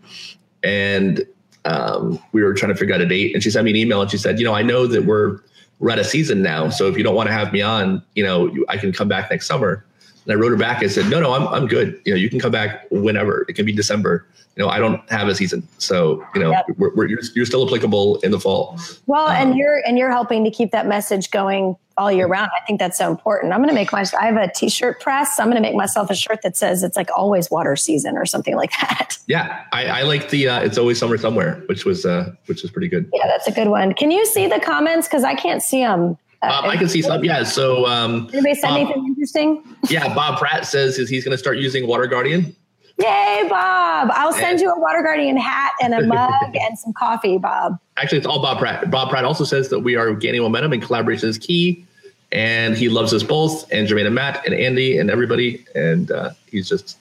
and 0.64 1.26
um, 1.66 2.20
we 2.32 2.44
were 2.44 2.54
trying 2.54 2.72
to 2.74 2.78
figure 2.78 2.96
out 2.96 3.02
a 3.02 3.06
date. 3.06 3.34
And 3.34 3.44
she 3.44 3.50
sent 3.50 3.66
me 3.66 3.72
an 3.72 3.78
email 3.78 4.02
and 4.02 4.10
she 4.10 4.18
said, 4.18 4.40
"You 4.40 4.46
know, 4.46 4.54
I 4.54 4.62
know 4.62 4.88
that 4.88 5.06
we're 5.06 5.40
we're 5.80 6.04
season 6.04 6.42
now, 6.42 6.70
so 6.70 6.88
if 6.88 6.98
you 6.98 7.04
don't 7.04 7.16
want 7.16 7.28
to 7.28 7.34
have 7.34 7.52
me 7.52 7.62
on, 7.62 8.02
you 8.16 8.24
know, 8.24 8.54
I 8.70 8.78
can 8.78 8.92
come 8.92 9.08
back 9.08 9.30
next 9.30 9.48
summer." 9.48 9.86
And 10.26 10.34
I 10.34 10.36
wrote 10.36 10.52
her 10.52 10.58
back. 10.58 10.84
I 10.84 10.88
said, 10.88 11.10
"No, 11.10 11.20
no, 11.20 11.34
I'm 11.34 11.48
I'm 11.48 11.68
good. 11.68 12.02
You 12.06 12.14
know, 12.14 12.18
you 12.18 12.30
can 12.30 12.40
come 12.40 12.52
back 12.52 12.86
whenever. 12.92 13.46
It 13.50 13.54
can 13.54 13.66
be 13.66 13.74
December. 13.74 14.26
You 14.56 14.64
know, 14.64 14.70
I 14.70 14.78
don't 14.78 15.10
have 15.10 15.28
a 15.28 15.36
season, 15.36 15.68
so 15.80 16.26
you 16.36 16.42
know, 16.42 16.52
yep. 16.52 16.66
we're, 16.78 16.94
we're, 16.94 17.08
you're, 17.08 17.22
you're 17.34 17.46
still 17.46 17.66
applicable 17.66 18.18
in 18.18 18.32
the 18.32 18.40
fall." 18.40 18.78
Well, 19.08 19.28
um, 19.28 19.36
and 19.36 19.58
you're 19.58 19.82
and 19.86 19.98
you're 19.98 20.12
helping 20.12 20.44
to 20.44 20.52
keep 20.52 20.72
that 20.72 20.88
message 20.88 21.32
going 21.32 21.76
all 21.98 22.12
year 22.12 22.28
round. 22.28 22.50
I 22.60 22.66
think 22.66 22.80
that's 22.80 22.98
so 22.98 23.10
important. 23.10 23.54
I'm 23.54 23.60
going 23.60 23.70
to 23.70 23.76
make 23.76 23.92
my, 23.92 24.06
I 24.20 24.26
have 24.26 24.38
a 24.38 24.52
t-shirt 24.52 25.00
press. 25.00 25.40
I'm 25.40 25.48
going 25.48 25.56
to 25.56 25.62
make 25.62 25.76
myself 25.76 26.10
a 26.10 26.16
shirt 26.16 26.42
that 26.44 26.58
says 26.58 26.84
it's 26.84 26.98
like 26.98 27.10
always 27.16 27.52
water 27.52 27.76
season 27.76 28.18
or 28.18 28.26
something 28.26 28.56
like 28.56 28.72
that. 28.82 29.18
Yeah. 29.28 29.64
I, 29.72 29.86
I 29.86 30.02
like 30.02 30.32
the, 30.32 30.50
uh, 30.50 30.60
it's 30.60 30.78
always 30.78 31.00
summer 31.00 31.18
somewhere, 31.18 31.64
which 31.68 31.86
was, 31.86 32.06
uh, 32.06 32.34
which 32.48 32.62
was 32.62 32.72
pretty 32.72 32.90
good. 32.90 33.10
Yeah, 33.14 33.26
that's 33.26 33.48
a 33.48 33.52
good 33.52 33.70
one. 33.70 33.94
Can 33.94 34.12
you 34.12 34.26
see 34.26 34.48
the 34.48 34.60
comments? 34.60 35.08
Cause 35.08 35.24
I 35.24 35.34
can't 35.34 35.64
see 35.64 35.80
them. 35.80 36.18
Um, 36.44 36.66
I 36.66 36.76
can 36.76 36.90
see 36.90 37.02
some. 37.02 37.24
Yeah. 37.24 37.44
So, 37.44 37.86
um, 37.86 38.30
anybody 38.34 38.56
said 38.56 38.72
anything 38.72 39.06
interesting? 39.08 39.64
Yeah. 39.90 40.14
Bob 40.14 40.40
Pratt 40.40 40.66
says 40.66 40.98
he's 40.98 41.24
going 41.24 41.32
to 41.32 41.38
start 41.38 41.58
using 41.58 41.88
Water 41.88 42.08
Guardian. 42.08 42.56
Yay, 43.00 43.48
Bob. 43.50 44.12
I'll 44.14 44.34
send 44.34 44.62
you 44.62 44.72
a 44.72 44.80
Water 44.80 45.02
Guardian 45.02 45.38
hat 45.38 45.72
and 45.82 45.94
a 45.94 46.02
mug 46.06 46.56
and 46.56 46.78
some 46.78 46.94
coffee, 46.94 47.38
Bob. 47.38 47.80
Actually, 47.98 48.20
it's 48.20 48.28
all 48.28 48.42
Bob 48.42 48.60
Pratt. 48.60 48.92
Bob 48.92 49.10
Pratt 49.10 49.26
also 49.26 49.44
says 49.44 49.70
that 49.70 49.80
we 49.80 49.96
are 49.96 50.14
gaining 50.14 50.42
momentum 50.42 50.74
and 50.74 50.82
collaboration 50.82 51.30
is 51.30 51.38
key. 51.38 51.86
And 52.32 52.76
he 52.76 52.90
loves 52.90 53.14
us 53.14 53.22
both, 53.22 53.72
and 53.72 53.88
Jermaine 53.88 54.08
and 54.08 54.16
Matt 54.16 54.44
and 54.44 54.56
Andy 54.56 54.98
and 54.98 55.12
everybody. 55.12 55.64
And 55.76 56.12
uh, 56.12 56.32
he's 56.48 56.68
just 56.68 56.98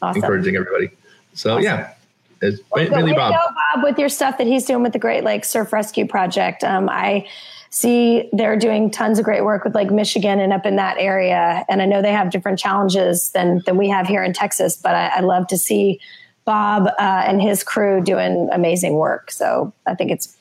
awesome. 0.00 0.22
encouraging 0.22 0.54
everybody. 0.54 0.90
So, 1.34 1.54
awesome. 1.54 1.64
yeah. 1.64 1.94
It's 2.40 2.60
well, 2.70 2.88
really 2.90 3.12
Bob. 3.12 3.32
Bob 3.34 3.82
with 3.82 3.98
your 3.98 4.08
stuff 4.08 4.38
that 4.38 4.46
he's 4.46 4.64
doing 4.64 4.82
with 4.82 4.92
the 4.92 4.98
Great 4.98 5.24
Lakes 5.24 5.48
Surf 5.48 5.72
Rescue 5.72 6.06
Project. 6.06 6.62
Um, 6.62 6.88
I 6.88 7.26
see 7.70 8.28
they're 8.32 8.56
doing 8.56 8.90
tons 8.90 9.18
of 9.18 9.24
great 9.24 9.44
work 9.44 9.64
with 9.64 9.74
like 9.74 9.90
Michigan 9.90 10.40
and 10.40 10.52
up 10.52 10.66
in 10.66 10.76
that 10.76 10.96
area. 10.98 11.64
And 11.68 11.82
I 11.82 11.86
know 11.86 12.02
they 12.02 12.12
have 12.12 12.30
different 12.30 12.58
challenges 12.58 13.30
than 13.32 13.62
than 13.66 13.76
we 13.76 13.88
have 13.88 14.06
here 14.06 14.22
in 14.22 14.32
Texas, 14.32 14.76
but 14.76 14.94
I, 14.94 15.08
I 15.08 15.20
love 15.20 15.46
to 15.48 15.58
see 15.58 16.00
Bob 16.44 16.86
uh, 16.98 17.22
and 17.26 17.42
his 17.42 17.62
crew 17.62 18.02
doing 18.02 18.48
amazing 18.52 18.94
work. 18.94 19.30
So 19.30 19.72
I 19.86 19.94
think 19.94 20.10
it's 20.10 20.34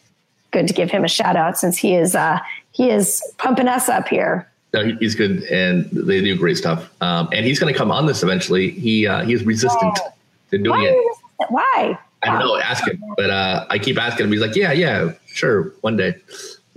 good 0.51 0.67
to 0.67 0.73
give 0.73 0.89
him 0.89 1.03
a 1.03 1.09
shout 1.09 1.35
out 1.35 1.57
since 1.57 1.77
he 1.77 1.95
is 1.95 2.15
uh, 2.15 2.39
he 2.71 2.89
is 2.89 3.21
pumping 3.37 3.67
us 3.67 3.89
up 3.89 4.07
here. 4.07 4.49
No, 4.73 4.85
he's 4.99 5.15
good, 5.15 5.43
and 5.43 5.89
they 5.91 6.21
do 6.21 6.37
great 6.37 6.57
stuff. 6.57 6.89
Um, 7.01 7.29
and 7.31 7.45
he's 7.45 7.59
going 7.59 7.73
to 7.73 7.77
come 7.77 7.91
on 7.91 8.05
this 8.05 8.21
eventually. 8.23 8.71
He 8.71 9.07
uh, 9.07 9.23
he's 9.23 9.43
resistant 9.43 9.97
Whoa. 9.97 10.13
to 10.51 10.57
doing 10.57 10.81
Why 10.81 10.85
it. 10.85 11.49
Why? 11.49 11.99
I 12.23 12.27
don't 12.27 12.39
know. 12.39 12.57
Ask 12.57 12.87
him, 12.87 13.01
but 13.15 13.29
uh, 13.29 13.65
I 13.69 13.79
keep 13.79 13.97
asking 13.97 14.25
him. 14.25 14.31
He's 14.31 14.41
like, 14.41 14.55
"Yeah, 14.55 14.71
yeah, 14.71 15.13
sure, 15.27 15.73
one 15.81 15.97
day." 15.97 16.15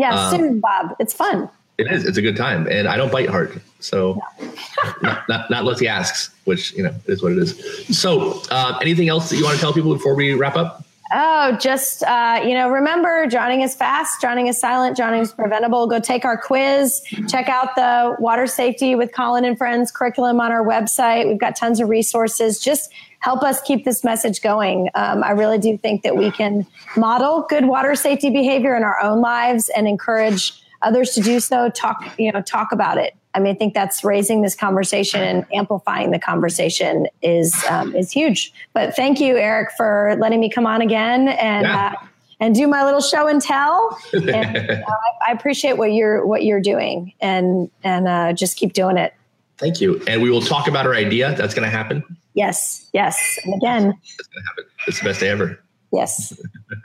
Yeah, 0.00 0.18
um, 0.18 0.34
soon, 0.34 0.60
Bob. 0.60 0.96
It's 0.98 1.12
fun. 1.12 1.48
It 1.76 1.86
is. 1.92 2.06
It's 2.06 2.16
a 2.16 2.22
good 2.22 2.36
time, 2.36 2.66
and 2.68 2.88
I 2.88 2.96
don't 2.96 3.12
bite 3.12 3.28
hard, 3.28 3.60
so 3.80 4.18
not, 5.02 5.28
not, 5.28 5.50
not 5.50 5.60
unless 5.60 5.78
he 5.78 5.88
asks, 5.88 6.30
which 6.44 6.72
you 6.72 6.82
know 6.82 6.94
is 7.06 7.22
what 7.22 7.32
it 7.32 7.38
is. 7.38 7.86
So, 7.98 8.42
uh, 8.50 8.78
anything 8.80 9.08
else 9.10 9.28
that 9.28 9.36
you 9.36 9.44
want 9.44 9.56
to 9.56 9.60
tell 9.60 9.74
people 9.74 9.92
before 9.92 10.14
we 10.14 10.32
wrap 10.34 10.56
up? 10.56 10.84
Oh, 11.12 11.56
just 11.60 12.04
uh, 12.04 12.40
you 12.44 12.54
know, 12.54 12.70
remember, 12.70 13.26
drowning 13.26 13.62
is 13.62 13.74
fast, 13.74 14.20
drowning 14.20 14.46
is 14.46 14.60
silent, 14.60 14.96
drowning 14.96 15.22
is 15.22 15.32
preventable. 15.32 15.88
Go 15.88 15.98
take 15.98 16.24
our 16.24 16.38
quiz. 16.38 17.02
Check 17.28 17.48
out 17.48 17.74
the 17.74 18.14
water 18.20 18.46
safety 18.46 18.94
with 18.94 19.12
Colin 19.12 19.44
and 19.44 19.58
Friends 19.58 19.90
curriculum 19.90 20.40
on 20.40 20.52
our 20.52 20.64
website. 20.64 21.26
We've 21.26 21.40
got 21.40 21.56
tons 21.56 21.80
of 21.80 21.88
resources. 21.88 22.60
Just 22.60 22.92
help 23.18 23.42
us 23.42 23.60
keep 23.62 23.84
this 23.84 24.04
message 24.04 24.40
going. 24.40 24.88
Um, 24.94 25.24
I 25.24 25.32
really 25.32 25.58
do 25.58 25.76
think 25.76 26.02
that 26.02 26.16
we 26.16 26.30
can 26.30 26.64
model 26.96 27.44
good 27.48 27.66
water 27.66 27.96
safety 27.96 28.30
behavior 28.30 28.76
in 28.76 28.84
our 28.84 29.02
own 29.02 29.20
lives 29.20 29.68
and 29.70 29.88
encourage 29.88 30.62
others 30.82 31.10
to 31.14 31.22
do 31.22 31.40
so. 31.40 31.70
Talk, 31.70 32.18
you 32.18 32.30
know, 32.30 32.40
talk 32.40 32.70
about 32.70 32.98
it. 32.98 33.14
I 33.34 33.40
mean, 33.40 33.54
I 33.54 33.58
think 33.58 33.74
that's 33.74 34.02
raising 34.02 34.42
this 34.42 34.54
conversation 34.54 35.22
and 35.22 35.46
amplifying 35.52 36.10
the 36.10 36.18
conversation 36.18 37.06
is 37.22 37.54
um, 37.68 37.94
is 37.94 38.10
huge. 38.10 38.52
But 38.72 38.96
thank 38.96 39.20
you, 39.20 39.36
Eric, 39.36 39.70
for 39.76 40.16
letting 40.18 40.40
me 40.40 40.50
come 40.50 40.66
on 40.66 40.82
again 40.82 41.28
and. 41.28 41.66
Yeah. 41.66 41.92
Uh, 41.94 42.06
and 42.42 42.54
do 42.54 42.66
my 42.66 42.82
little 42.84 43.02
show 43.02 43.28
and 43.28 43.42
tell. 43.42 43.98
And, 44.14 44.30
uh, 44.30 44.82
I, 45.28 45.32
appreciate 45.32 45.76
what 45.76 45.92
you're 45.92 46.24
what 46.24 46.42
you're 46.42 46.62
doing, 46.62 47.12
and 47.20 47.70
and 47.84 48.08
uh, 48.08 48.32
just 48.32 48.56
keep 48.56 48.72
doing 48.72 48.96
it. 48.96 49.12
Thank 49.58 49.80
you. 49.80 50.02
And 50.06 50.22
we 50.22 50.30
will 50.30 50.40
talk 50.40 50.66
about 50.66 50.86
our 50.86 50.94
idea. 50.94 51.34
That's 51.36 51.52
going 51.52 51.66
to 51.66 51.70
happen. 51.70 52.02
Yes, 52.32 52.88
yes. 52.94 53.38
And 53.44 53.54
again, 53.54 53.92
it's 54.18 54.26
going 54.28 54.42
to 54.42 54.48
happen. 54.48 54.64
It's 54.86 54.98
the 55.00 55.04
best 55.04 55.20
day 55.20 55.28
ever. 55.28 55.60
Yes. 55.92 56.32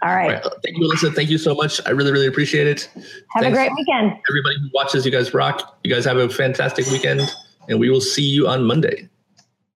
All 0.01 0.15
right. 0.15 0.25
All 0.25 0.31
right. 0.31 0.43
Thank 0.63 0.77
you, 0.77 0.89
Alissa. 0.89 1.13
Thank 1.13 1.29
you 1.29 1.37
so 1.37 1.53
much. 1.53 1.79
I 1.85 1.91
really, 1.91 2.11
really 2.11 2.27
appreciate 2.27 2.67
it. 2.67 2.89
Have 2.93 3.43
Thanks. 3.43 3.47
a 3.47 3.51
great 3.51 3.71
weekend. 3.77 4.13
Everybody 4.29 4.55
who 4.61 4.69
watches, 4.73 5.05
you 5.05 5.11
guys 5.11 5.33
rock. 5.33 5.77
You 5.83 5.93
guys 5.93 6.05
have 6.05 6.17
a 6.17 6.27
fantastic 6.27 6.87
weekend, 6.87 7.21
and 7.69 7.79
we 7.79 7.89
will 7.89 8.01
see 8.01 8.23
you 8.23 8.47
on 8.47 8.65
Monday. 8.65 9.07